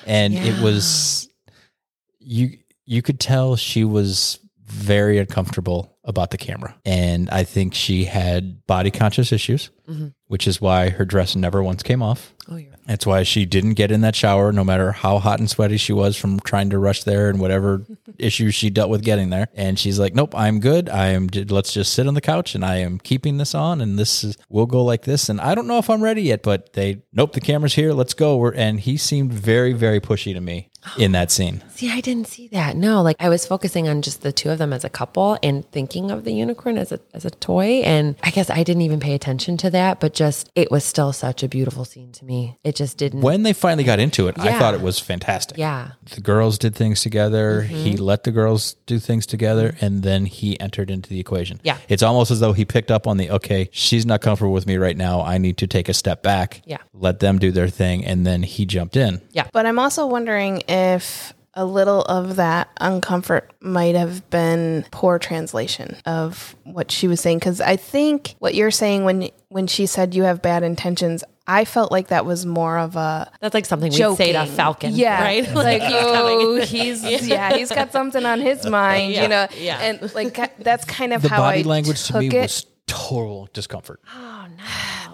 and 0.05 0.33
it 0.35 0.61
was 0.61 1.27
you. 2.19 2.57
You 2.85 3.01
could 3.01 3.19
tell 3.19 3.55
she 3.55 3.83
was 3.83 4.39
very 4.65 5.17
uncomfortable 5.17 5.90
about 6.03 6.31
the 6.31 6.37
camera, 6.37 6.75
and 6.85 7.29
I 7.29 7.43
think 7.43 7.73
she 7.73 8.05
had 8.05 8.65
body 8.65 8.89
conscious 8.89 9.31
issues, 9.31 9.69
mm-hmm. 9.87 10.07
which 10.27 10.47
is 10.47 10.59
why 10.59 10.89
her 10.89 11.05
dress 11.05 11.35
never 11.35 11.61
once 11.61 11.83
came 11.83 12.01
off. 12.01 12.33
Oh, 12.49 12.55
you're 12.55 12.73
That's 12.87 13.05
why 13.05 13.23
she 13.23 13.45
didn't 13.45 13.75
get 13.75 13.91
in 13.91 14.01
that 14.01 14.15
shower, 14.15 14.51
no 14.51 14.63
matter 14.63 14.91
how 14.91 15.19
hot 15.19 15.39
and 15.39 15.49
sweaty 15.49 15.77
she 15.77 15.93
was 15.93 16.17
from 16.17 16.39
trying 16.39 16.71
to 16.71 16.79
rush 16.79 17.03
there 17.03 17.29
and 17.29 17.39
whatever 17.39 17.85
issues 18.17 18.55
she 18.55 18.69
dealt 18.69 18.89
with 18.89 19.03
getting 19.03 19.29
there. 19.29 19.47
And 19.53 19.77
she's 19.77 19.99
like, 19.99 20.15
"Nope, 20.15 20.33
I'm 20.35 20.59
good. 20.59 20.89
I 20.89 21.07
am. 21.07 21.27
Let's 21.31 21.73
just 21.73 21.93
sit 21.93 22.07
on 22.07 22.15
the 22.15 22.21
couch, 22.21 22.55
and 22.55 22.65
I 22.65 22.77
am 22.77 22.97
keeping 22.97 23.37
this 23.37 23.53
on, 23.53 23.79
and 23.79 23.99
this 23.99 24.23
is 24.23 24.37
we'll 24.49 24.65
go 24.65 24.83
like 24.83 25.03
this. 25.03 25.29
And 25.29 25.39
I 25.39 25.53
don't 25.53 25.67
know 25.67 25.77
if 25.77 25.89
I'm 25.89 26.01
ready 26.01 26.23
yet, 26.23 26.41
but 26.41 26.73
they, 26.73 27.03
nope, 27.13 27.33
the 27.33 27.41
camera's 27.41 27.75
here. 27.75 27.93
Let's 27.93 28.15
go. 28.15 28.37
We're, 28.37 28.53
and 28.53 28.79
he 28.79 28.97
seemed 28.97 29.31
very, 29.31 29.73
very 29.73 29.99
pushy 29.99 30.33
to 30.33 30.41
me 30.41 30.70
in 30.97 31.11
that 31.13 31.31
scene. 31.31 31.63
See, 31.69 31.91
I 31.91 32.01
didn't 32.01 32.27
see 32.27 32.47
that. 32.49 32.75
No, 32.75 33.01
like 33.01 33.15
I 33.19 33.29
was 33.29 33.45
focusing 33.45 33.87
on 33.87 34.01
just 34.01 34.21
the 34.21 34.31
two 34.31 34.49
of 34.49 34.57
them 34.57 34.73
as 34.73 34.83
a 34.83 34.89
couple 34.89 35.37
and 35.41 35.69
thinking 35.71 36.11
of 36.11 36.23
the 36.23 36.33
unicorn 36.33 36.77
as 36.77 36.91
a 36.91 36.99
as 37.13 37.25
a 37.25 37.29
toy. 37.31 37.81
And 37.83 38.15
I 38.23 38.29
guess 38.31 38.49
I 38.49 38.63
didn't 38.63 38.81
even 38.83 38.99
pay 38.99 39.13
attention 39.13 39.57
to 39.57 39.69
that, 39.71 39.99
but 39.99 40.13
just 40.13 40.49
it 40.55 40.71
was 40.71 40.83
still 40.83 41.13
such 41.13 41.43
a 41.43 41.47
beautiful 41.47 41.85
scene 41.85 42.11
to 42.13 42.25
me. 42.25 42.57
It 42.63 42.75
just 42.75 42.97
didn't 42.97 43.21
When 43.21 43.43
they 43.43 43.53
finally 43.53 43.83
got 43.83 43.99
into 43.99 44.27
it, 44.27 44.37
I 44.39 44.57
thought 44.59 44.73
it 44.73 44.81
was 44.81 44.99
fantastic. 44.99 45.57
Yeah. 45.57 45.91
the 46.15 46.21
girls 46.21 46.57
did 46.57 46.75
things 46.75 47.01
together. 47.01 47.61
Mm-hmm. 47.63 47.75
He 47.75 47.97
let 47.97 48.23
the 48.23 48.31
girls 48.31 48.75
do 48.85 48.99
things 48.99 49.25
together, 49.25 49.75
and 49.81 50.03
then 50.03 50.25
he 50.25 50.59
entered 50.59 50.89
into 50.91 51.09
the 51.09 51.19
equation. 51.19 51.59
Yeah. 51.63 51.77
it's 51.89 52.03
almost 52.03 52.31
as 52.31 52.39
though 52.39 52.53
he 52.53 52.65
picked 52.65 52.91
up 52.91 53.07
on 53.07 53.17
the 53.17 53.29
okay, 53.31 53.69
she's 53.71 54.05
not 54.05 54.21
comfortable 54.21 54.53
with 54.53 54.67
me 54.67 54.77
right 54.77 54.97
now. 54.97 55.21
I 55.21 55.37
need 55.37 55.57
to 55.57 55.67
take 55.67 55.89
a 55.89 55.93
step 55.93 56.23
back. 56.23 56.61
Yeah. 56.65 56.77
let 56.93 57.19
them 57.19 57.39
do 57.39 57.51
their 57.51 57.69
thing, 57.69 58.05
and 58.05 58.25
then 58.25 58.43
he 58.43 58.65
jumped 58.65 58.95
in. 58.95 59.21
Yeah. 59.31 59.47
But 59.53 59.65
I'm 59.65 59.79
also 59.79 60.05
wondering 60.05 60.63
if 60.71 61.33
a 61.53 61.65
little 61.65 62.01
of 62.03 62.37
that 62.37 62.73
uncomfort 62.79 63.41
might 63.59 63.93
have 63.95 64.29
been 64.29 64.85
poor 64.91 65.19
translation 65.19 65.97
of 66.05 66.55
what 66.63 66.89
she 66.91 67.09
was 67.09 67.19
saying 67.19 67.39
because 67.39 67.59
I 67.59 67.75
think 67.75 68.35
what 68.39 68.55
you're 68.55 68.71
saying 68.71 69.03
when 69.03 69.29
when 69.49 69.67
she 69.67 69.85
said 69.85 70.15
you 70.15 70.23
have 70.23 70.41
bad 70.41 70.63
intentions, 70.63 71.25
I 71.45 71.65
felt 71.65 71.91
like 71.91 72.07
that 72.07 72.25
was 72.25 72.45
more 72.45 72.77
of 72.77 72.95
a 72.95 73.29
That's 73.41 73.53
like 73.53 73.65
something 73.65 73.91
we'd 73.91 73.97
say 74.15 74.27
to 74.31 74.33
joking. 74.39 74.51
Falcon. 74.55 74.95
Yeah. 74.95 75.21
Right? 75.21 75.45
Like, 75.53 75.81
he's 75.81 75.91
oh, 75.97 76.55
coming. 76.55 76.67
he's 76.67 77.27
yeah, 77.27 77.53
he's 77.57 77.69
got 77.69 77.91
something 77.91 78.25
on 78.25 78.39
his 78.39 78.65
mind, 78.69 79.11
Yeah, 79.11 79.23
you 79.23 79.27
know. 79.27 79.47
yeah. 79.57 79.79
And 79.81 80.15
like 80.15 80.63
that's 80.63 80.85
kind 80.85 81.11
of 81.11 81.21
The 81.21 81.27
how 81.29 81.39
body 81.39 81.59
I 81.59 81.63
language 81.63 82.01
to 82.05 82.13
took 82.13 82.21
me 82.21 82.27
it. 82.29 82.41
was 82.43 82.65
total 82.91 83.47
discomfort. 83.53 84.01
Oh 84.43 84.47
no. 84.57 84.63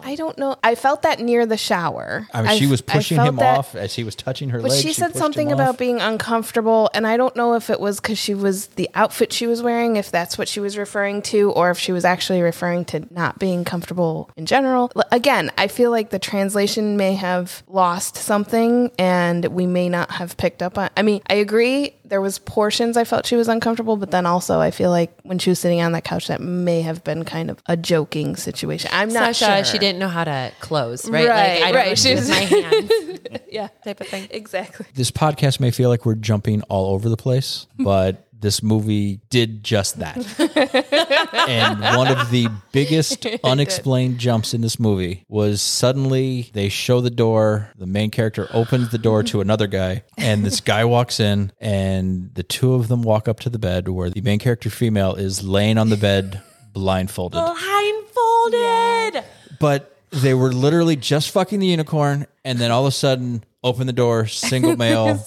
I 0.09 0.15
don't 0.15 0.37
know. 0.37 0.55
I 0.63 0.75
felt 0.75 1.01
that 1.01 1.19
near 1.19 1.45
the 1.45 1.57
shower. 1.57 2.29
I 2.33 2.41
mean, 2.41 2.57
she 2.59 2.65
was 2.65 2.81
pushing 2.81 3.19
him 3.19 3.35
that- 3.37 3.57
off 3.57 3.75
as 3.75 3.93
he 3.93 4.05
was 4.05 4.15
touching 4.15 4.49
her 4.51 4.61
But 4.61 4.71
legs. 4.71 4.81
she 4.81 4.93
said 4.93 5.07
pushed 5.07 5.17
something 5.17 5.51
about 5.51 5.77
being 5.77 5.99
uncomfortable, 5.99 6.89
and 6.93 7.05
I 7.05 7.17
don't 7.17 7.35
know 7.35 7.55
if 7.55 7.69
it 7.69 7.81
was 7.81 7.99
because 7.99 8.17
she 8.17 8.33
was 8.33 8.67
the 8.67 8.89
outfit 8.95 9.33
she 9.33 9.47
was 9.47 9.61
wearing, 9.61 9.97
if 9.97 10.09
that's 10.09 10.37
what 10.37 10.47
she 10.47 10.61
was 10.61 10.77
referring 10.77 11.21
to, 11.23 11.51
or 11.51 11.71
if 11.71 11.77
she 11.77 11.91
was 11.91 12.05
actually 12.05 12.41
referring 12.41 12.85
to 12.85 13.05
not 13.13 13.37
being 13.37 13.65
comfortable 13.65 14.29
in 14.37 14.45
general. 14.45 14.89
Again, 15.11 15.51
I 15.57 15.67
feel 15.67 15.91
like 15.91 16.09
the 16.09 16.19
translation 16.19 16.95
may 16.95 17.15
have 17.15 17.63
lost 17.67 18.15
something, 18.15 18.91
and 18.97 19.45
we 19.47 19.65
may 19.67 19.89
not 19.89 20.11
have 20.11 20.37
picked 20.37 20.63
up 20.63 20.77
on. 20.77 20.89
I 20.95 21.01
mean, 21.01 21.21
I 21.29 21.33
agree 21.35 21.95
there 22.09 22.21
was 22.21 22.39
portions 22.39 22.97
I 22.97 23.03
felt 23.03 23.25
she 23.25 23.35
was 23.35 23.47
uncomfortable, 23.47 23.97
but 23.97 24.11
then 24.11 24.25
also 24.25 24.59
I 24.59 24.71
feel 24.71 24.89
like 24.89 25.11
when 25.23 25.39
she 25.39 25.49
was 25.49 25.59
sitting 25.59 25.81
on 25.81 25.91
that 25.91 26.03
couch, 26.03 26.27
that 26.27 26.41
may 26.41 26.81
have 26.81 27.03
been 27.03 27.25
kind 27.25 27.49
of 27.49 27.61
a 27.67 27.75
joking 27.77 28.35
situation. 28.35 28.89
I'm 28.93 29.09
not 29.09 29.35
Sasha, 29.35 29.63
sure. 29.63 29.73
she 29.73 29.77
didn't 29.77 29.99
know 29.99 30.07
how 30.07 30.23
to 30.23 30.51
close, 30.59 31.09
right? 31.09 31.27
Right, 31.27 31.61
like, 31.61 31.75
I 31.75 31.77
right. 31.77 31.97
She 31.97 32.15
was- 32.15 32.29
my 32.29 32.35
hands 32.35 32.91
yeah, 33.51 33.67
type 33.83 34.01
of 34.01 34.07
thing. 34.07 34.27
exactly. 34.31 34.85
This 34.93 35.11
podcast 35.11 35.59
may 35.59 35.71
feel 35.71 35.89
like 35.89 36.05
we're 36.05 36.15
jumping 36.15 36.61
all 36.63 36.93
over 36.93 37.09
the 37.09 37.17
place, 37.17 37.67
but 37.79 38.26
this 38.39 38.61
movie 38.61 39.19
did 39.29 39.63
just 39.63 39.99
that. 39.99 40.17
and 41.47 41.79
one 41.97 42.07
of 42.07 42.29
the 42.29 42.47
biggest 42.71 43.25
unexplained 43.43 44.17
jumps 44.19 44.53
in 44.53 44.61
this 44.61 44.79
movie 44.79 45.25
was 45.27 45.61
suddenly 45.61 46.49
they 46.53 46.69
show 46.69 47.01
the 47.01 47.09
door, 47.09 47.71
the 47.77 47.87
main 47.87 48.11
character 48.11 48.47
opens 48.53 48.89
the 48.89 48.97
door 48.97 49.23
to 49.23 49.41
another 49.41 49.67
guy, 49.67 50.03
and 50.17 50.45
this 50.45 50.61
guy 50.61 50.85
walks 50.85 51.19
in, 51.19 51.51
and 51.59 52.33
the 52.35 52.43
two 52.43 52.73
of 52.73 52.87
them 52.87 53.01
walk 53.01 53.27
up 53.27 53.39
to 53.41 53.49
the 53.49 53.59
bed 53.59 53.87
where 53.89 54.09
the 54.09 54.21
main 54.21 54.39
character 54.39 54.69
female 54.69 55.15
is 55.15 55.43
laying 55.43 55.77
on 55.77 55.89
the 55.89 55.97
bed 55.97 56.41
blindfolded. 56.73 57.39
Blindfolded. 57.39 59.23
But 59.59 59.95
they 60.11 60.33
were 60.33 60.51
literally 60.53 60.95
just 60.95 61.31
fucking 61.31 61.59
the 61.59 61.67
unicorn, 61.67 62.27
and 62.45 62.59
then 62.59 62.71
all 62.71 62.83
of 62.83 62.89
a 62.89 62.91
sudden 62.91 63.43
open 63.63 63.87
the 63.87 63.93
door, 63.93 64.27
single 64.27 64.75
male. 64.77 65.25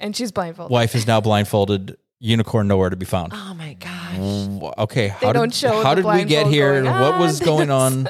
And 0.00 0.16
she's 0.16 0.32
blindfolded. 0.32 0.72
wife 0.72 0.94
is 0.94 1.06
now 1.06 1.20
blindfolded. 1.20 1.96
Unicorn 2.24 2.68
nowhere 2.68 2.88
to 2.88 2.96
be 2.96 3.04
found. 3.04 3.32
Oh 3.34 3.52
my 3.54 3.74
gosh. 3.74 4.72
Okay, 4.78 5.08
how 5.08 5.32
don't 5.32 5.48
did 5.50 5.54
show 5.56 5.82
how 5.82 5.94
did 5.96 6.04
we 6.04 6.24
get 6.24 6.46
here? 6.46 6.82
What 6.84 7.18
was 7.18 7.40
going 7.40 7.70
on? 7.82 8.08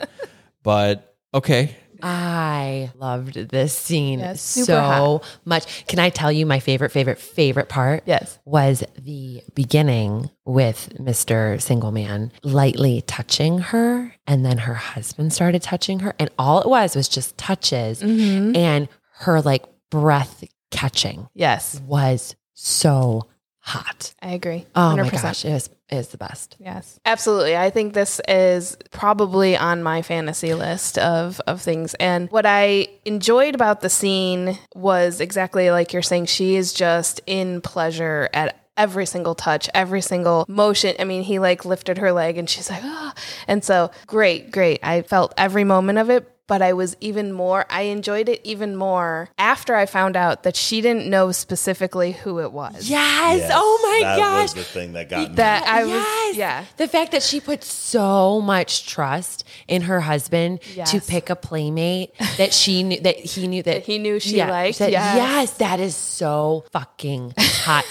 But 0.62 1.16
okay, 1.32 1.74
I 2.02 2.90
loved 2.98 3.34
this 3.34 3.72
scene 3.76 4.18
Yeah, 4.18 4.34
so 4.34 4.80
hot. 4.80 5.24
much. 5.46 5.86
Can 5.86 5.98
I 5.98 6.10
tell 6.10 6.30
you 6.30 6.44
my 6.44 6.58
favorite, 6.60 6.90
favorite, 6.90 7.18
favorite 7.18 7.68
part? 7.68 8.02
Yes. 8.06 8.38
Was 8.44 8.84
the 8.98 9.42
beginning 9.54 10.28
with 10.44 10.90
Mr. 11.00 11.60
Single 11.62 11.92
Man 11.92 12.32
lightly 12.42 13.02
touching 13.06 13.58
her, 13.58 14.14
and 14.26 14.44
then 14.44 14.58
her 14.58 14.74
husband 14.74 15.32
started 15.32 15.62
touching 15.62 16.00
her, 16.00 16.14
and 16.18 16.28
all 16.38 16.60
it 16.60 16.68
was 16.68 16.94
was 16.96 17.08
just 17.08 17.38
touches, 17.38 18.02
Mm-hmm. 18.02 18.56
and 18.56 18.88
her 19.20 19.40
like 19.40 19.64
breath 19.90 20.44
catching 20.70 21.28
Yes, 21.34 21.80
was 21.86 22.34
so 22.54 23.26
hot. 23.62 24.12
I 24.20 24.32
agree. 24.32 24.66
Oh 24.74 24.96
my 24.96 25.02
100%. 25.04 25.22
gosh, 25.22 25.44
it 25.44 25.52
was, 25.52 25.70
it 25.88 25.96
was 25.96 26.08
the 26.08 26.18
best. 26.18 26.56
Yes, 26.58 26.98
absolutely. 27.06 27.56
I 27.56 27.70
think 27.70 27.94
this 27.94 28.20
is 28.28 28.76
probably 28.90 29.56
on 29.56 29.82
my 29.82 30.02
fantasy 30.02 30.52
list 30.52 30.98
of 30.98 31.40
of 31.46 31.62
things. 31.62 31.94
And 31.94 32.28
what 32.30 32.44
I 32.44 32.88
enjoyed 33.04 33.54
about 33.54 33.80
the 33.80 33.88
scene 33.88 34.58
was 34.74 35.20
exactly 35.20 35.70
like 35.70 35.92
you're 35.92 36.02
saying. 36.02 36.26
She 36.26 36.56
is 36.56 36.72
just 36.72 37.20
in 37.26 37.60
pleasure 37.60 38.28
at 38.34 38.58
every 38.76 39.06
single 39.06 39.34
touch, 39.34 39.68
every 39.74 40.00
single 40.00 40.44
motion. 40.48 40.96
I 40.98 41.04
mean, 41.04 41.22
he 41.22 41.38
like 41.38 41.64
lifted 41.64 41.98
her 41.98 42.12
leg, 42.12 42.38
and 42.38 42.50
she's 42.50 42.68
like, 42.68 42.82
ah. 42.82 43.14
And 43.46 43.62
so 43.64 43.90
great, 44.06 44.50
great. 44.50 44.80
I 44.82 45.02
felt 45.02 45.34
every 45.38 45.64
moment 45.64 45.98
of 45.98 46.10
it. 46.10 46.28
But 46.52 46.60
I 46.60 46.74
was 46.74 46.98
even 47.00 47.32
more, 47.32 47.64
I 47.70 47.84
enjoyed 47.84 48.28
it 48.28 48.42
even 48.44 48.76
more 48.76 49.30
after 49.38 49.74
I 49.74 49.86
found 49.86 50.16
out 50.18 50.42
that 50.42 50.54
she 50.54 50.82
didn't 50.82 51.08
know 51.08 51.32
specifically 51.32 52.12
who 52.12 52.40
it 52.40 52.52
was. 52.52 52.90
Yes. 52.90 53.38
Yes, 53.38 53.50
oh 53.54 53.80
my 53.82 54.06
that 54.06 54.18
gosh. 54.18 54.42
was 54.42 54.54
the 54.54 54.62
thing 54.62 54.92
that 54.92 55.08
got 55.08 55.30
me. 55.30 55.36
That 55.36 55.66
I 55.66 55.84
yes. 55.84 56.26
was, 56.28 56.36
yeah. 56.36 56.64
The 56.76 56.88
fact 56.88 57.12
that 57.12 57.22
she 57.22 57.40
put 57.40 57.64
so 57.64 58.42
much 58.42 58.86
trust 58.86 59.44
in 59.66 59.80
her 59.80 60.02
husband 60.02 60.60
to 60.88 61.00
pick 61.00 61.30
a 61.30 61.36
playmate 61.36 62.14
that 62.36 62.52
she 62.52 62.82
knew 62.82 63.00
that 63.00 63.16
he 63.16 63.46
knew 63.48 63.62
that, 63.62 63.84
he 63.84 63.96
knew 63.98 64.20
she 64.20 64.44
liked, 64.44 64.78
that- 64.80 64.90
yes. 64.90 65.16
yes, 65.16 65.50
that 65.52 65.80
is 65.80 65.96
so 65.96 66.66
fucking 66.70 67.32
hot. 67.38 67.86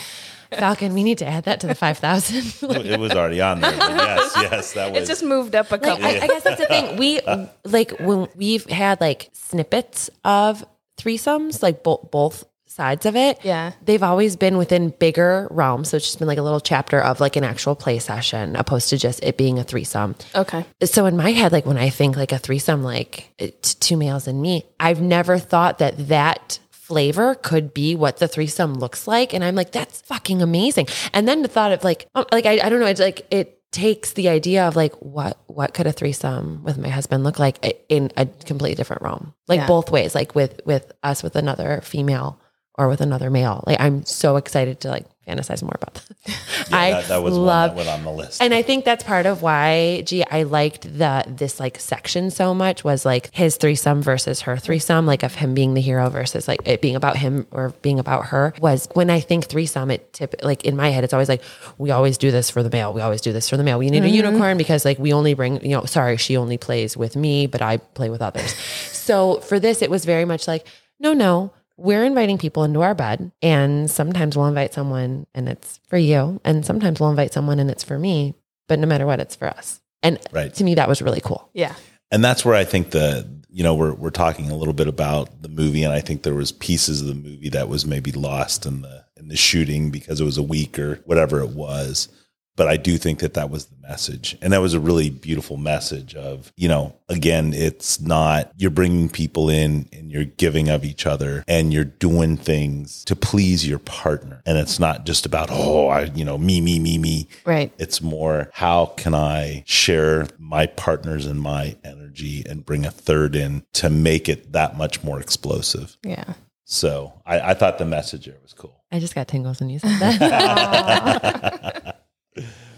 Falcon, 0.52 0.94
we 0.94 1.04
need 1.04 1.20
to 1.20 1.28
add 1.28 1.46
that 1.46 1.62
to 1.62 1.68
the 1.68 1.76
five 1.76 1.98
thousand. 1.98 2.70
it 2.86 3.00
was 3.00 3.12
already 3.12 3.42
on 3.42 3.62
there. 3.62 3.72
but 3.72 3.90
yes, 3.92 4.34
yes, 4.36 4.74
that 4.74 4.92
was. 4.92 5.04
It 5.04 5.08
just 5.08 5.24
moved 5.24 5.56
up 5.56 5.72
a 5.72 5.76
like, 5.76 5.84
couple. 5.84 6.06
I, 6.06 6.10
I 6.10 6.28
guess 6.28 6.44
that's 6.44 6.60
the 6.60 6.68
thing. 6.68 6.98
We 6.98 7.22
like 7.64 7.92
when 8.00 8.28
we've 8.36 8.66
had 8.66 9.00
like 9.02 9.30
snippets 9.34 10.10
of 10.24 10.66
threesomes, 10.98 11.64
like 11.64 11.84
both 11.84 12.12
both 12.12 12.46
sides 12.72 13.06
of 13.06 13.18
it. 13.18 13.38
Yeah. 13.44 13.74
they've 13.84 14.02
always 14.02 14.38
been 14.38 14.58
within 14.58 14.90
bigger 14.92 15.48
realms. 15.52 15.90
So 15.90 15.98
it's 15.98 16.06
just 16.06 16.20
been 16.20 16.28
like 16.28 16.38
a 16.38 16.42
little 16.42 16.62
chapter 16.62 17.02
of 17.02 17.20
like 17.20 17.36
an 17.36 17.44
actual 17.44 17.76
play 17.76 18.00
session, 18.00 18.56
opposed 18.56 18.90
to 18.90 18.98
just 18.98 19.22
it 19.24 19.38
being 19.38 19.60
a 19.60 19.64
threesome. 19.64 20.16
okay. 20.34 20.66
So 20.84 21.06
in 21.06 21.18
my 21.18 21.32
head, 21.32 21.52
like 21.52 21.66
when 21.66 21.78
I 21.78 21.90
think 21.90 22.16
like 22.16 22.32
a 22.32 22.38
threesome, 22.38 22.82
like 22.82 23.30
it's 23.38 23.76
two 23.76 23.98
males 23.98 24.28
and 24.28 24.42
me, 24.42 24.66
I've 24.80 25.02
never 25.02 25.38
thought 25.38 25.80
that 25.80 26.08
that 26.08 26.60
flavor 26.92 27.36
could 27.36 27.74
be 27.74 27.96
what 27.96 28.18
the 28.18 28.28
threesome 28.28 28.74
looks 28.74 29.08
like. 29.08 29.34
And 29.34 29.44
I'm 29.46 29.56
like, 29.56 29.72
that's 29.72 30.02
fucking 30.02 30.42
amazing. 30.42 30.88
And 31.14 31.26
then 31.28 31.42
the 31.42 31.48
thought 31.48 31.72
of 31.72 31.84
like, 31.86 32.06
um, 32.16 32.26
like 32.32 32.46
I, 32.46 32.60
I 32.66 32.68
don't 32.70 32.82
know, 32.82 32.86
it's 32.88 33.00
like 33.00 33.26
it 33.32 33.58
takes 33.72 34.12
the 34.14 34.28
idea 34.28 34.68
of 34.68 34.76
like 34.76 34.94
what 34.96 35.38
what 35.48 35.74
could 35.74 35.88
a 35.88 35.94
threesome 35.94 36.62
with 36.66 36.78
my 36.78 36.90
husband 36.90 37.24
look 37.24 37.40
like 37.40 37.58
in 37.88 38.12
a 38.18 38.26
completely 38.26 38.76
different 38.76 39.02
realm, 39.02 39.34
like 39.48 39.62
Yeah. 39.62 39.68
both 39.68 39.90
ways, 39.90 40.14
like 40.14 40.36
with 40.36 40.60
with 40.66 40.92
us 41.04 41.24
with 41.24 41.38
another 41.38 41.80
female 41.82 42.38
or 42.78 42.90
with 42.90 43.00
another 43.00 43.30
male. 43.30 43.64
Like 43.66 43.80
I'm 43.80 44.04
so 44.04 44.36
excited 44.36 44.82
to 44.82 44.90
like 44.90 45.06
fantasize 45.28 45.62
more 45.62 45.76
about 45.76 45.94
that. 45.94 46.70
I 46.72 46.92
that, 46.92 47.08
that 47.08 47.24
was 47.24 47.38
love 47.38 47.76
one 47.76 47.86
that 47.86 47.92
went 47.92 48.00
on 48.00 48.04
the 48.04 48.12
list. 48.12 48.42
and 48.42 48.54
I 48.54 48.62
think 48.62 48.86
that's 48.86 49.04
part 49.04 49.26
of 49.26 49.42
why, 49.42 50.02
gee, 50.06 50.24
I 50.24 50.44
liked 50.44 50.84
the 50.98 51.24
this 51.28 51.60
like 51.60 51.80
section 51.80 52.32
so 52.32 52.54
much 52.54 52.84
was 52.84 53.06
like 53.06 53.30
his 53.34 53.58
threesome 53.58 54.02
versus 54.02 54.42
her 54.42 54.58
threesome, 54.58 55.06
like 55.06 55.24
of 55.24 55.36
him 55.36 55.54
being 55.54 55.74
the 55.74 55.82
hero 55.82 56.10
versus 56.10 56.48
like 56.48 56.60
it 56.66 56.82
being 56.82 56.96
about 56.96 57.18
him 57.18 57.46
or 57.52 57.70
being 57.82 58.00
about 58.00 58.28
her. 58.28 58.54
Was 58.60 58.88
when 58.94 59.10
I 59.10 59.20
think 59.20 59.46
threesome, 59.46 59.92
it 59.92 60.12
tip 60.14 60.36
like 60.44 60.66
in 60.66 60.76
my 60.76 60.90
head, 60.90 61.04
it's 61.04 61.14
always 61.14 61.30
like 61.30 61.44
we 61.78 61.92
always 61.92 62.18
do 62.18 62.32
this 62.32 62.50
for 62.50 62.64
the 62.64 62.70
male. 62.70 62.94
We 62.94 63.02
always 63.02 63.22
do 63.22 63.34
this 63.34 63.50
for 63.50 63.58
the 63.58 63.64
male. 63.64 63.80
We 63.80 63.90
need 63.90 64.00
a 64.00 64.08
mm-hmm. 64.08 64.16
unicorn 64.16 64.58
because 64.58 64.86
like 64.86 64.98
we 65.00 65.14
only 65.14 65.34
bring, 65.34 65.64
you 65.64 65.76
know, 65.76 65.86
sorry, 65.86 66.18
she 66.18 66.38
only 66.38 66.58
plays 66.58 66.98
with 66.98 67.16
me, 67.16 67.48
but 67.48 67.62
I 67.62 67.78
play 67.78 68.10
with 68.10 68.22
others. 68.22 68.54
so 68.92 69.40
for 69.42 69.60
this, 69.60 69.82
it 69.82 69.90
was 69.90 70.06
very 70.06 70.26
much 70.26 70.48
like, 70.48 70.66
no, 71.00 71.14
no, 71.14 71.52
we're 71.82 72.04
inviting 72.06 72.38
people 72.38 72.64
into 72.64 72.82
our 72.82 72.94
bed 72.94 73.32
and 73.42 73.90
sometimes 73.90 74.38
we'll 74.38 74.48
invite 74.48 74.74
someone 74.74 75.26
and 75.34 75.50
it's 75.50 75.80
for 75.88 75.98
you 75.98 76.40
and 76.46 76.66
sometimes 76.66 77.00
we'll 77.00 77.10
invite 77.10 77.34
someone 77.34 77.60
and 77.60 77.70
it's 77.72 77.84
for 77.84 77.98
me 77.98 78.34
but 78.68 78.78
no 78.80 78.88
matter 78.88 79.06
what 79.06 79.20
it's 79.20 79.36
for 79.36 79.48
us 79.48 79.82
and 80.04 80.20
Right. 80.32 80.54
to 80.54 80.64
me 80.64 80.76
that 80.76 80.88
was 80.88 81.02
really 81.02 81.22
cool 81.22 81.50
Yeah. 81.54 81.74
and 82.12 82.24
that's 82.24 82.46
where 82.46 82.56
I 82.56 82.64
think 82.66 82.92
the 82.92 83.28
you 83.50 83.64
know 83.64 83.74
we're 83.76 83.94
we're 83.94 84.12
talking 84.12 84.50
a 84.50 84.56
little 84.56 84.74
bit 84.74 84.88
about 84.88 85.42
the 85.42 85.50
movie, 85.50 85.84
and 85.84 85.92
I 85.92 86.00
think 86.00 86.24
there 86.24 86.34
was 86.34 86.54
pieces 86.54 87.02
of 87.02 87.08
the 87.08 87.14
movie 87.16 87.50
that 87.50 87.68
was 87.68 87.86
maybe 87.86 88.14
lost 88.14 88.66
in 88.66 88.82
the 88.82 89.04
in 89.18 89.28
the 89.28 89.36
shooting 89.36 89.92
because 89.92 90.22
it 90.22 90.24
was 90.24 90.38
a 90.38 90.44
week 90.44 90.80
or 90.80 91.02
whatever 91.04 91.42
it 91.42 91.50
was. 91.50 92.08
But 92.56 92.68
I 92.68 92.78
do 92.78 92.98
think 92.98 93.20
that 93.20 93.34
that 93.36 93.50
was 93.50 93.66
the 93.66 93.76
message, 93.82 94.38
and 94.42 94.52
that 94.54 94.62
was 94.62 94.74
a 94.74 94.80
really 94.80 95.10
beautiful 95.10 95.58
message 95.58 96.16
of 96.16 96.52
you 96.58 96.68
know 96.68 96.96
again 97.10 97.54
it's 97.54 98.00
not 98.02 98.52
you're 98.58 98.70
bringing 98.72 99.10
people 99.10 99.50
in 99.50 99.88
and 99.94 100.12
you're 100.12 100.26
giving 100.26 100.70
of 100.70 100.84
each 100.86 101.06
other 101.06 101.44
and 101.48 101.72
you're 101.74 101.86
doing 101.86 102.38
things 102.38 103.04
to 103.06 103.16
please 103.16 103.68
your 103.68 103.80
partner, 103.80 104.42
and 104.46 104.58
it's 104.58 104.80
not 104.80 105.06
just 105.06 105.26
about 105.26 105.50
oh 105.52 105.88
I 105.88 106.04
you 106.14 106.26
know 106.26 106.38
me 106.38 106.62
me 106.62 106.78
me 106.80 106.98
me 106.98 107.28
Right. 107.46 107.72
it's 107.78 108.02
more 108.02 108.50
how 108.54 108.88
can 108.98 109.14
I 109.16 109.64
share 109.66 110.28
my 110.38 110.66
partners 110.68 111.26
and 111.26 111.40
my 111.42 111.78
energy 111.84 112.44
and 112.48 112.66
bring 112.66 112.86
a 112.86 112.92
third 112.92 113.36
in 113.36 113.64
to 113.74 113.90
make 113.90 114.28
it 114.30 114.52
that 114.52 114.78
much 114.78 115.04
more 115.04 115.20
explosive. 115.20 115.98
Yeah. 116.04 116.34
So 116.66 117.14
I, 117.26 117.52
I 117.52 117.54
thought 117.54 117.78
the 117.80 117.86
message 117.86 118.26
there 118.26 118.38
was 118.42 118.54
cool. 118.54 118.82
i 118.92 119.00
just 119.00 119.14
got 119.16 119.28
tingles 119.28 119.60
when 119.60 119.70
you 119.70 119.80
said 119.80 120.00
that 120.00 121.98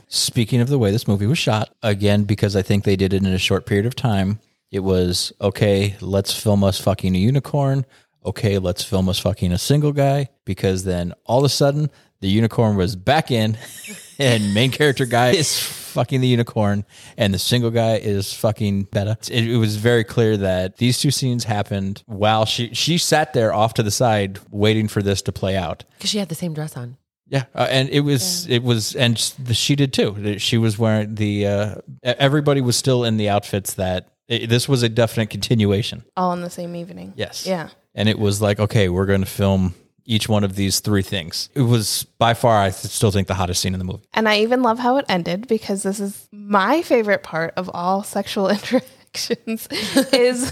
Speaking 0.07 0.61
of 0.61 0.69
the 0.69 0.77
way 0.77 0.91
this 0.91 1.07
movie 1.07 1.25
was 1.25 1.39
shot, 1.39 1.73
again, 1.81 2.23
because 2.23 2.55
I 2.55 2.61
think 2.61 2.83
they 2.83 2.95
did 2.95 3.13
it 3.13 3.25
in 3.25 3.33
a 3.33 3.39
short 3.39 3.65
period 3.65 3.85
of 3.85 3.95
time, 3.95 4.39
it 4.71 4.81
was 4.81 5.33
okay, 5.41 5.95
let's 6.01 6.39
film 6.39 6.63
us 6.63 6.79
fucking 6.79 7.15
a 7.15 7.19
unicorn. 7.19 7.85
Okay, 8.25 8.57
let's 8.57 8.83
film 8.83 9.09
us 9.09 9.19
fucking 9.19 9.51
a 9.51 9.57
single 9.57 9.91
guy. 9.91 10.29
Because 10.45 10.83
then 10.83 11.13
all 11.25 11.39
of 11.39 11.45
a 11.45 11.49
sudden, 11.49 11.89
the 12.21 12.29
unicorn 12.29 12.77
was 12.77 12.95
back 12.95 13.31
in, 13.31 13.57
and 14.19 14.53
main 14.53 14.71
character 14.71 15.05
guy 15.05 15.31
is 15.31 15.59
fucking 15.59 16.21
the 16.21 16.27
unicorn, 16.27 16.85
and 17.17 17.33
the 17.33 17.39
single 17.39 17.69
guy 17.69 17.95
is 17.97 18.33
fucking 18.33 18.83
Betta. 18.83 19.17
It, 19.31 19.47
it 19.47 19.57
was 19.57 19.75
very 19.75 20.03
clear 20.03 20.37
that 20.37 20.77
these 20.77 20.99
two 20.99 21.11
scenes 21.11 21.43
happened 21.43 22.03
while 22.05 22.45
she 22.45 22.73
she 22.73 22.97
sat 22.97 23.33
there 23.33 23.53
off 23.53 23.73
to 23.75 23.83
the 23.83 23.91
side 23.91 24.39
waiting 24.51 24.87
for 24.87 25.01
this 25.01 25.21
to 25.23 25.31
play 25.31 25.55
out. 25.57 25.83
because 25.97 26.09
she 26.09 26.17
had 26.17 26.29
the 26.29 26.35
same 26.35 26.53
dress 26.53 26.77
on 26.77 26.97
Yeah, 27.27 27.45
uh, 27.55 27.67
and 27.69 27.89
it 27.89 28.01
was 28.01 28.47
it 28.47 28.63
was, 28.63 28.95
and 28.95 29.17
the, 29.39 29.53
she 29.53 29.75
did 29.75 29.93
too. 29.93 30.37
She 30.39 30.57
was 30.57 30.77
wearing 30.77 31.15
the. 31.15 31.47
Uh, 31.47 31.75
everybody 32.03 32.61
was 32.61 32.75
still 32.75 33.03
in 33.03 33.17
the 33.17 33.29
outfits 33.29 33.75
that. 33.75 34.09
It, 34.27 34.49
this 34.49 34.69
was 34.69 34.83
a 34.83 34.89
definite 34.89 35.29
continuation. 35.29 36.05
All 36.15 36.31
on 36.31 36.41
the 36.41 36.49
same 36.49 36.75
evening. 36.77 37.13
Yes. 37.17 37.45
Yeah. 37.45 37.69
And 37.93 38.07
it 38.07 38.17
was 38.17 38.41
like, 38.41 38.57
okay, 38.57 38.87
we're 38.87 39.05
going 39.05 39.19
to 39.19 39.27
film 39.27 39.75
each 40.05 40.27
one 40.27 40.43
of 40.43 40.55
these 40.55 40.79
three 40.79 41.01
things. 41.01 41.49
It 41.53 41.61
was 41.61 42.03
by 42.17 42.33
far, 42.33 42.57
I 42.57 42.69
still 42.69 43.11
think, 43.11 43.27
the 43.27 43.33
hottest 43.33 43.61
scene 43.61 43.73
in 43.73 43.79
the 43.79 43.85
movie. 43.85 44.03
And 44.13 44.27
I 44.27 44.39
even 44.39 44.61
love 44.61 44.79
how 44.79 44.97
it 44.97 45.05
ended 45.07 45.47
because 45.47 45.83
this 45.83 45.99
is 45.99 46.27
my 46.31 46.81
favorite 46.81 47.23
part 47.23 47.53
of 47.57 47.69
all 47.73 48.03
sexual 48.03 48.47
inter- 48.49 48.81
reactions 49.13 49.67
is 50.13 50.51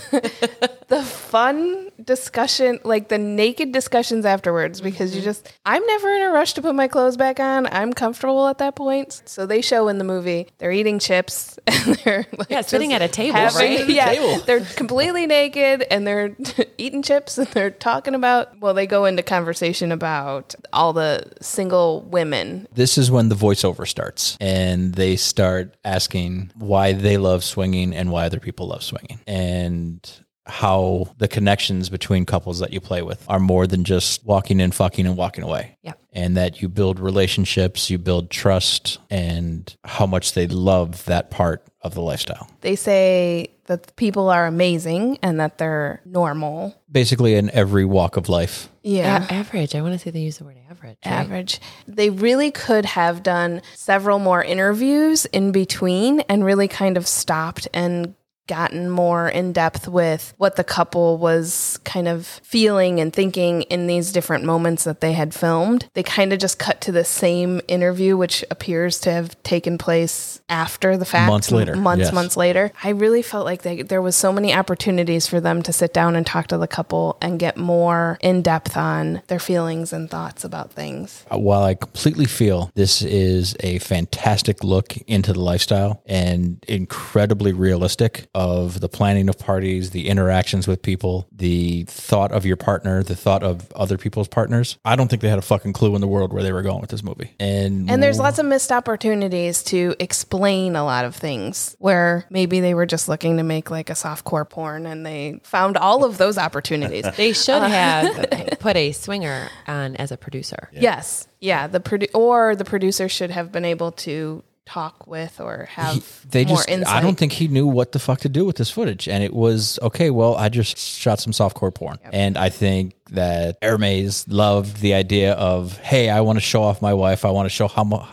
the 0.88 1.04
fun 1.04 1.90
discussion, 2.04 2.80
like 2.84 3.08
the 3.10 3.18
naked 3.18 3.72
discussions 3.72 4.26
afterwards, 4.26 4.82
because 4.82 5.14
you 5.14 5.22
mm-hmm. 5.22 5.26
just, 5.26 5.54
I'm 5.66 5.86
never 5.86 6.10
in 6.16 6.22
a 6.24 6.30
rush 6.30 6.54
to 6.54 6.62
put 6.62 6.76
my 6.76 6.88
clothes 6.88 7.18
back 7.18 7.40
on. 7.40 7.68
I'm 7.68 7.94
comfortable 7.94 8.48
at 8.48 8.58
that 8.60 8.76
point. 8.76 9.22
So 9.26 9.46
they 9.46 9.62
show 9.62 9.88
in 9.88 9.98
the 9.98 10.04
movie, 10.04 10.48
they're 10.58 10.72
eating 10.72 11.00
chips 11.00 11.58
and 11.68 11.96
they're 11.96 12.28
like 12.38 12.50
Yeah, 12.50 12.62
sitting 12.62 12.94
at 12.94 13.02
a 13.02 13.08
table, 13.08 13.38
having- 13.38 13.58
right? 13.58 13.88
Yeah, 13.92 14.14
Table. 14.14 14.44
they're 14.46 14.62
completely 14.62 15.28
naked 15.28 15.86
and 15.92 16.08
they're 16.08 16.36
eating 16.78 17.02
chips 17.02 17.38
and 17.38 17.48
they're 17.48 17.72
talking 17.72 18.16
about, 18.16 18.58
well, 18.60 18.74
they 18.74 18.88
go 18.88 19.06
into 19.06 19.24
conversation 19.24 19.92
about 19.92 20.56
all 20.72 20.94
the 20.94 21.24
single 21.42 22.02
women 22.04 22.68
This 22.74 22.98
is 22.98 23.12
when 23.12 23.30
the 23.30 23.36
voiceover 23.36 23.88
starts 23.88 24.38
and 24.40 24.94
they 24.96 25.16
start 25.16 25.76
asking 25.84 26.52
why 26.56 26.94
they 26.94 27.18
love 27.18 27.44
swinging 27.44 27.94
and 27.94 28.12
why 28.12 28.26
other 28.26 28.40
people 28.40 28.51
love 28.60 28.84
swinging 28.84 29.20
and 29.28 30.10
how 30.48 31.06
the 31.18 31.28
connections 31.28 31.90
between 31.90 32.26
couples 32.26 32.60
that 32.60 32.74
you 32.74 32.82
play 32.82 33.04
with 33.04 33.24
are 33.30 33.40
more 33.40 33.68
than 33.68 33.84
just 33.84 34.26
walking 34.26 34.60
in, 34.60 34.72
fucking, 34.72 35.06
and 35.06 35.16
walking 35.16 35.44
away. 35.44 35.78
Yeah. 35.84 35.94
And 36.14 36.36
that 36.36 36.62
you 36.62 36.68
build 36.68 37.00
relationships, 37.00 37.90
you 37.92 38.00
build 38.00 38.32
trust, 38.32 38.98
and 39.12 39.74
how 39.84 40.08
much 40.08 40.34
they 40.34 40.48
love 40.48 41.06
that 41.06 41.30
part 41.30 41.64
of 41.84 41.94
the 41.94 42.02
lifestyle. 42.02 42.48
they 42.62 42.76
say 42.76 43.50
that 43.68 43.96
people 43.96 44.30
are 44.30 44.46
amazing 44.46 45.18
and 45.24 45.40
that 45.40 45.58
they're 45.58 46.02
normal. 46.06 46.76
Basically, 46.92 47.36
in 47.36 47.50
every 47.52 47.86
walk 47.86 48.18
of 48.18 48.28
life. 48.28 48.68
Yeah. 48.84 49.26
A- 49.30 49.34
average. 49.34 49.74
I 49.76 49.82
want 49.82 49.94
to 49.94 50.00
say 50.00 50.10
they 50.10 50.20
use 50.20 50.40
the 50.40 50.44
word 50.44 50.58
average. 50.70 50.98
right? 51.06 51.12
Average. 51.12 51.60
They 51.88 52.10
really 52.10 52.52
could 52.52 52.86
have 52.86 53.24
done 53.24 53.62
several 53.76 54.20
more 54.20 54.44
interviews 54.44 55.26
in 55.28 55.52
between 55.52 56.20
and 56.22 56.44
really 56.44 56.68
kind 56.68 56.98
of 56.98 57.08
stopped 57.08 57.68
and 57.74 58.16
gotten 58.48 58.90
more 58.90 59.30
in 59.30 59.54
depth 59.54 59.88
with 59.88 60.34
what 60.38 60.56
the 60.56 60.64
couple 60.64 61.18
was 61.18 61.80
kind 61.84 62.08
of 62.08 62.26
feeling 62.44 63.00
and 63.00 63.14
thinking 63.14 63.62
in 63.64 63.88
these 63.88 64.12
different 64.12 64.44
moments 64.44 64.84
that 64.84 65.02
they 65.02 65.14
had 65.14 65.34
filmed. 65.34 65.88
They 65.94 66.04
kind 66.04 66.34
of 66.34 66.40
just 66.40 66.60
cut 66.60 66.82
to 66.82 66.92
the 66.92 67.06
same 67.06 67.62
interview, 67.68 68.18
which 68.18 68.44
appears 68.52 69.00
to 69.02 69.12
have 69.12 69.42
taken 69.44 69.78
place 69.78 70.42
after 70.50 70.98
the 70.98 71.06
fact. 71.06 71.30
Months 71.30 71.52
later, 71.52 71.76
Months, 71.76 72.06
yes. 72.06 72.14
months 72.14 72.38
later. 72.38 72.72
I 72.84 72.90
really 72.90 73.22
felt 73.22 73.46
like 73.46 73.62
they, 73.62 73.84
there 73.84 74.02
was 74.02 74.16
so 74.16 74.34
many 74.34 74.54
opportunities 74.54 75.28
for 75.28 75.40
them 75.40 75.62
to 75.64 75.74
sit 75.74 75.94
down 75.94 76.16
and 76.16 76.26
talk 76.26 76.48
to 76.48 76.58
the 76.58 76.68
couple 76.68 77.18
and 77.22 77.40
get 77.40 77.58
more 77.58 78.18
in 78.22 78.42
depth 78.42 78.76
on 78.76 79.22
their 79.28 79.40
feelings 79.40 79.94
and 79.94 80.10
thoughts 80.10 80.44
about 80.44 80.72
things. 80.72 81.26
Uh, 81.32 81.38
While 81.38 81.64
I 81.64 81.76
completely 81.76 82.26
feel 82.26 82.72
this 82.76 83.02
is 83.02 83.56
a 83.62 83.80
fantastic 83.80 84.64
look 84.64 84.98
into 85.08 85.34
the 85.34 85.40
lifestyle 85.40 86.02
and 86.06 86.64
incredibly 86.68 87.54
realistic 87.54 88.28
of 88.34 88.80
the 88.80 88.90
planning 88.90 89.28
of 89.30 89.38
parties, 89.38 89.90
the 89.92 90.08
interactions 90.08 90.68
with 90.68 90.82
people, 90.82 91.28
the 91.32 91.84
thought 91.84 92.32
of 92.32 92.46
your 92.46 92.56
partner, 92.56 93.04
the 93.04 93.16
thought 93.16 93.44
of 93.44 93.72
other 93.74 93.98
people's 93.98 94.28
partners, 94.28 94.78
I 94.86 94.96
don't 94.96 95.10
think 95.10 95.22
they 95.22 95.30
had 95.30 95.40
a 95.40 95.44
fucking 95.44 95.74
clue 95.74 95.96
in 95.96 96.02
the 96.02 96.08
world 96.08 96.32
where 96.32 96.44
they 96.44 96.54
were 96.54 96.62
going 96.62 96.82
with 96.82 96.90
this 96.90 97.04
movie. 97.04 97.34
And 97.40 97.90
And 97.90 98.02
there's 98.02 98.20
lots 98.20 98.40
of 98.40 98.46
missed 98.46 98.72
opportunities 98.72 99.64
to 99.64 99.96
explain 100.00 100.76
a 100.76 100.84
lot 100.84 101.06
of 101.06 101.16
things 101.16 101.76
where 101.80 102.26
maybe 102.30 102.60
they 102.60 102.74
were 102.74 102.86
just 102.86 103.10
looking 103.10 103.38
to 103.38 103.44
make 103.44 103.70
like 103.70 103.90
a 103.90 103.94
softcore 103.94 104.50
porn 104.50 104.86
and 104.86 105.06
they 105.06 105.40
found 105.44 105.78
all 105.78 106.06
of 106.06 106.18
those 106.18 106.38
opportunities. 106.38 107.06
They 107.22 107.34
should 107.34 107.62
uh, 107.62 107.68
have 107.68 108.58
put 108.60 108.76
a 108.76 108.94
swinger 108.94 109.50
on 109.68 109.96
as 109.98 110.12
a 110.12 110.18
producer. 110.18 110.70
Yes. 110.72 111.28
Yeah. 111.40 111.68
The 111.68 111.80
produ- 111.80 112.10
or 112.16 112.56
the 112.56 112.66
producer 112.66 113.10
should 113.10 113.32
have 113.32 113.52
been 113.52 113.66
able 113.66 113.92
to 113.92 114.44
talk 114.72 115.06
with 115.06 115.42
or 115.42 115.66
have 115.72 116.26
they 116.30 116.46
more 116.46 116.58
just 116.58 116.70
insight. 116.70 116.96
I 116.96 117.02
don't 117.02 117.18
think 117.18 117.34
he 117.34 117.48
knew 117.50 117.68
what 117.68 117.92
the 117.92 118.00
fuck 118.00 118.20
to 118.22 118.30
do 118.30 118.46
with 118.46 118.56
this 118.56 118.70
footage. 118.70 119.10
And 119.10 119.24
it 119.24 119.34
was 119.34 119.78
okay, 119.82 120.10
well, 120.10 120.36
I 120.36 120.48
just 120.50 120.78
shot 120.78 121.20
some 121.20 121.34
softcore 121.34 121.74
porn. 121.74 122.00
And 122.14 122.38
I 122.38 122.50
think 122.50 122.96
that 123.12 123.58
Hermes 123.62 124.28
loved 124.30 124.78
the 124.78 124.94
idea 124.94 125.34
of, 125.34 125.78
hey, 125.80 126.10
I 126.10 126.22
want 126.22 126.38
to 126.38 126.42
show 126.42 126.64
off 126.64 126.82
my 126.82 126.94
wife. 126.94 127.26
I 127.26 127.32
want 127.32 127.48
to 127.48 127.50
show 127.50 127.68
how 127.68 127.84
much 127.84 128.08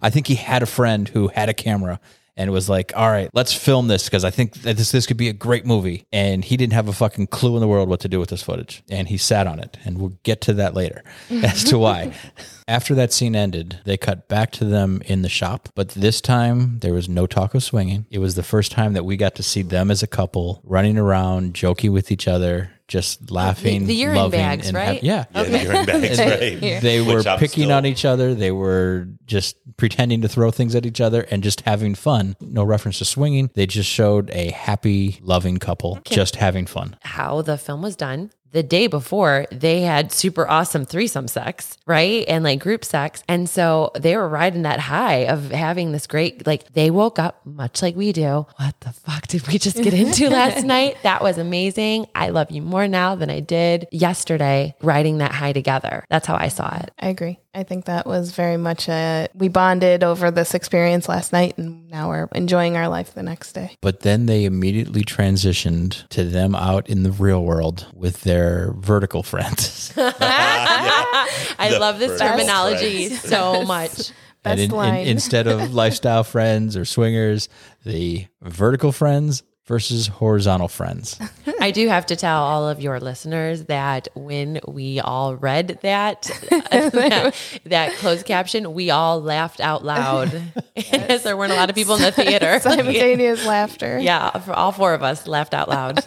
I 0.00 0.10
think 0.10 0.28
he 0.28 0.36
had 0.36 0.62
a 0.62 0.66
friend 0.66 1.08
who 1.08 1.28
had 1.28 1.48
a 1.48 1.54
camera 1.54 1.98
and 2.38 2.52
was 2.52 2.68
like, 2.68 2.92
all 2.96 3.10
right, 3.10 3.28
let's 3.34 3.52
film 3.52 3.88
this 3.88 4.04
because 4.04 4.24
I 4.24 4.30
think 4.30 4.54
that 4.62 4.76
this 4.76 4.92
this 4.92 5.06
could 5.06 5.16
be 5.16 5.28
a 5.28 5.32
great 5.32 5.66
movie. 5.66 6.06
And 6.12 6.44
he 6.44 6.56
didn't 6.56 6.72
have 6.72 6.88
a 6.88 6.92
fucking 6.92 7.26
clue 7.26 7.56
in 7.56 7.60
the 7.60 7.68
world 7.68 7.88
what 7.88 8.00
to 8.00 8.08
do 8.08 8.20
with 8.20 8.30
this 8.30 8.42
footage. 8.42 8.82
And 8.88 9.08
he 9.08 9.18
sat 9.18 9.46
on 9.48 9.58
it. 9.58 9.76
And 9.84 9.98
we'll 9.98 10.16
get 10.22 10.40
to 10.42 10.54
that 10.54 10.72
later 10.72 11.02
as 11.30 11.64
to 11.64 11.78
why. 11.78 12.14
After 12.68 12.94
that 12.94 13.12
scene 13.12 13.34
ended, 13.34 13.80
they 13.84 13.96
cut 13.96 14.28
back 14.28 14.52
to 14.52 14.64
them 14.64 15.02
in 15.06 15.22
the 15.22 15.28
shop, 15.28 15.70
but 15.74 15.88
this 15.90 16.20
time 16.20 16.78
there 16.80 16.92
was 16.92 17.08
no 17.08 17.26
talk 17.26 17.54
of 17.54 17.62
swinging. 17.62 18.06
It 18.10 18.18
was 18.18 18.34
the 18.34 18.42
first 18.42 18.72
time 18.72 18.92
that 18.92 19.06
we 19.06 19.16
got 19.16 19.34
to 19.36 19.42
see 19.42 19.62
them 19.62 19.90
as 19.90 20.02
a 20.02 20.06
couple 20.06 20.60
running 20.64 20.98
around, 20.98 21.54
joking 21.54 21.92
with 21.92 22.12
each 22.12 22.28
other, 22.28 22.70
just 22.88 23.30
laughing, 23.30 23.86
the 23.86 23.94
urine 23.94 24.16
loving, 24.16 24.40
bags, 24.40 24.68
and 24.68 24.74
right? 24.76 24.94
hav- 24.96 25.02
yeah. 25.02 25.24
Yeah, 25.34 25.42
the 25.44 25.58
urine 25.62 25.86
bags, 25.86 26.18
right? 26.18 26.80
They 26.80 27.00
were 27.02 27.18
Which 27.18 27.26
picking 27.38 27.64
still- 27.64 27.72
on 27.72 27.84
each 27.86 28.04
other. 28.04 28.34
They 28.34 28.50
were 28.50 29.08
just 29.26 29.56
pretending 29.76 30.22
to 30.22 30.28
throw 30.28 30.50
things 30.50 30.74
at 30.74 30.86
each 30.86 31.00
other 31.00 31.20
and 31.30 31.42
just 31.42 31.60
having 31.60 31.94
fun. 31.94 32.34
No 32.40 32.64
reference 32.64 32.98
to 32.98 33.04
swinging. 33.04 33.50
They 33.54 33.66
just 33.66 33.88
showed 33.90 34.30
a 34.32 34.50
happy, 34.50 35.18
loving 35.22 35.58
couple 35.58 36.00
just 36.04 36.36
having 36.36 36.66
fun. 36.66 36.96
How 37.02 37.42
the 37.42 37.58
film 37.58 37.82
was 37.82 37.94
done. 37.94 38.30
The 38.52 38.62
day 38.62 38.86
before, 38.86 39.46
they 39.50 39.82
had 39.82 40.10
super 40.12 40.48
awesome 40.48 40.86
threesome 40.86 41.28
sex, 41.28 41.76
right? 41.86 42.24
And 42.28 42.44
like 42.44 42.60
group 42.60 42.84
sex. 42.84 43.22
And 43.28 43.48
so 43.48 43.90
they 43.94 44.16
were 44.16 44.28
riding 44.28 44.62
that 44.62 44.80
high 44.80 45.26
of 45.26 45.50
having 45.50 45.92
this 45.92 46.06
great, 46.06 46.46
like, 46.46 46.72
they 46.72 46.90
woke 46.90 47.18
up 47.18 47.44
much 47.44 47.82
like 47.82 47.94
we 47.94 48.12
do. 48.12 48.46
What 48.56 48.80
the 48.80 48.92
fuck 48.92 49.26
did 49.26 49.46
we 49.48 49.58
just 49.58 49.76
get 49.76 49.92
into 49.92 50.30
last 50.30 50.64
night? 50.64 50.96
That 51.02 51.22
was 51.22 51.36
amazing. 51.38 52.06
I 52.14 52.30
love 52.30 52.50
you 52.50 52.62
more 52.62 52.88
now 52.88 53.14
than 53.14 53.30
I 53.30 53.40
did 53.40 53.86
yesterday, 53.92 54.74
riding 54.80 55.18
that 55.18 55.32
high 55.32 55.52
together. 55.52 56.04
That's 56.08 56.26
how 56.26 56.36
I 56.36 56.48
saw 56.48 56.74
it. 56.76 56.90
I 56.98 57.08
agree. 57.08 57.38
I 57.54 57.62
think 57.62 57.86
that 57.86 58.06
was 58.06 58.32
very 58.32 58.56
much 58.58 58.88
a 58.88 59.28
we 59.34 59.48
bonded 59.48 60.04
over 60.04 60.30
this 60.30 60.54
experience 60.54 61.08
last 61.08 61.32
night 61.32 61.56
and 61.58 61.88
now 61.90 62.08
we're 62.10 62.28
enjoying 62.34 62.76
our 62.76 62.88
life 62.88 63.14
the 63.14 63.22
next 63.22 63.52
day. 63.54 63.76
But 63.80 64.00
then 64.00 64.26
they 64.26 64.44
immediately 64.44 65.02
transitioned 65.02 66.06
to 66.10 66.24
them 66.24 66.54
out 66.54 66.88
in 66.88 67.02
the 67.02 67.10
real 67.10 67.42
world 67.42 67.86
with 67.94 68.20
their 68.22 68.72
vertical 68.76 69.22
friends. 69.22 69.92
I 69.96 71.68
The 71.72 71.78
love 71.80 71.98
this 71.98 72.20
terminology 72.20 73.08
friends. 73.08 73.22
so 73.22 73.62
much. 73.66 73.98
and 73.98 74.12
Best 74.44 74.58
in- 74.60 74.70
in- 74.70 74.76
line. 74.76 75.06
instead 75.06 75.46
of 75.46 75.74
lifestyle 75.74 76.24
friends 76.24 76.76
or 76.76 76.84
swingers, 76.84 77.48
the 77.84 78.26
vertical 78.42 78.92
friends 78.92 79.42
versus 79.68 80.06
horizontal 80.06 80.66
friends. 80.66 81.20
I 81.60 81.70
do 81.70 81.86
have 81.88 82.06
to 82.06 82.16
tell 82.16 82.42
all 82.42 82.68
of 82.68 82.80
your 82.80 82.98
listeners 82.98 83.66
that 83.66 84.08
when 84.14 84.60
we 84.66 84.98
all 84.98 85.36
read 85.36 85.78
that 85.82 86.08
that, 86.08 87.34
that 87.64 87.92
closed 87.96 88.26
caption, 88.26 88.72
we 88.72 88.90
all 88.90 89.20
laughed 89.20 89.60
out 89.60 89.84
loud. 89.84 90.42
As 90.92 91.22
there 91.22 91.36
weren't 91.36 91.52
a 91.52 91.56
lot 91.56 91.68
of 91.68 91.76
people 91.76 91.94
in 91.96 92.02
the 92.02 92.12
theater. 92.12 92.58
Simultaneous 92.60 93.44
laughter. 93.44 93.98
yeah, 93.98 94.38
for 94.38 94.54
all 94.54 94.72
four 94.72 94.94
of 94.94 95.02
us 95.02 95.26
laughed 95.26 95.54
out 95.54 95.68
loud. 95.68 96.04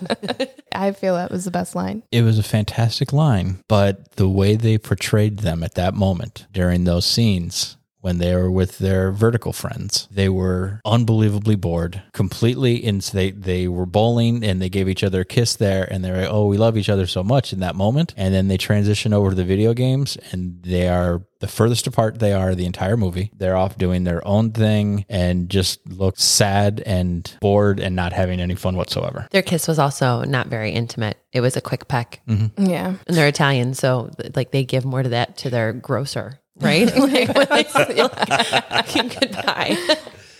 I 0.71 0.91
feel 0.93 1.15
that 1.15 1.31
was 1.31 1.45
the 1.45 1.51
best 1.51 1.75
line. 1.75 2.03
It 2.11 2.23
was 2.23 2.39
a 2.39 2.43
fantastic 2.43 3.13
line, 3.13 3.63
but 3.67 4.11
the 4.13 4.27
way 4.27 4.55
they 4.55 4.77
portrayed 4.77 5.39
them 5.39 5.63
at 5.63 5.75
that 5.75 5.93
moment 5.93 6.47
during 6.51 6.83
those 6.83 7.05
scenes 7.05 7.77
when 8.01 8.17
they 8.17 8.35
were 8.35 8.51
with 8.51 8.79
their 8.79 9.11
vertical 9.11 9.53
friends, 9.53 10.07
they 10.11 10.29
were 10.29 10.81
unbelievably 10.85 11.55
bored, 11.55 12.01
completely 12.13 12.75
in 12.75 13.01
they 13.13 13.31
they 13.31 13.67
were 13.67 13.85
bowling 13.85 14.43
and 14.43 14.61
they 14.61 14.69
gave 14.69 14.87
each 14.87 15.03
other 15.03 15.21
a 15.21 15.25
kiss 15.25 15.55
there 15.55 15.91
and 15.91 16.03
they're 16.03 16.21
like, 16.21 16.29
"Oh, 16.31 16.45
we 16.45 16.57
love 16.57 16.77
each 16.77 16.89
other 16.89 17.07
so 17.07 17.23
much" 17.23 17.53
in 17.53 17.59
that 17.59 17.75
moment. 17.75 18.13
And 18.17 18.33
then 18.33 18.47
they 18.47 18.57
transition 18.57 19.13
over 19.13 19.31
to 19.31 19.35
the 19.35 19.43
video 19.43 19.73
games 19.73 20.17
and 20.31 20.61
they 20.63 20.87
are 20.87 21.23
the 21.39 21.47
furthest 21.47 21.87
apart 21.87 22.19
they 22.19 22.33
are 22.33 22.55
the 22.55 22.65
entire 22.65 22.95
movie. 22.95 23.31
They're 23.35 23.57
off 23.57 23.77
doing 23.77 24.03
their 24.03 24.25
own 24.25 24.51
thing 24.51 25.05
and 25.09 25.49
just 25.49 25.79
look 25.87 26.17
sad 26.19 26.81
and 26.85 27.35
bored 27.41 27.79
and 27.79 27.95
not 27.95 28.13
having 28.13 28.39
any 28.39 28.55
fun 28.55 28.75
whatsoever. 28.75 29.27
Their 29.31 29.41
kiss 29.41 29.67
was 29.67 29.79
also 29.79 30.23
not 30.23 30.47
very 30.47 30.71
intimate. 30.71 31.17
It 31.33 31.41
was 31.41 31.57
a 31.57 31.61
quick 31.61 31.87
peck. 31.87 32.21
Mm-hmm. 32.27 32.65
Yeah. 32.65 32.93
And 33.07 33.17
they're 33.17 33.27
Italian, 33.27 33.73
so 33.73 34.11
like 34.35 34.51
they 34.51 34.63
give 34.63 34.85
more 34.85 35.01
to 35.03 35.09
that 35.09 35.37
to 35.37 35.49
their 35.49 35.73
grocer, 35.73 36.39
right? 36.61 36.87
like 36.97 37.35
when 37.35 37.47
they 37.49 37.63
say 37.63 38.03
like, 38.03 39.19
goodbye. 39.19 39.77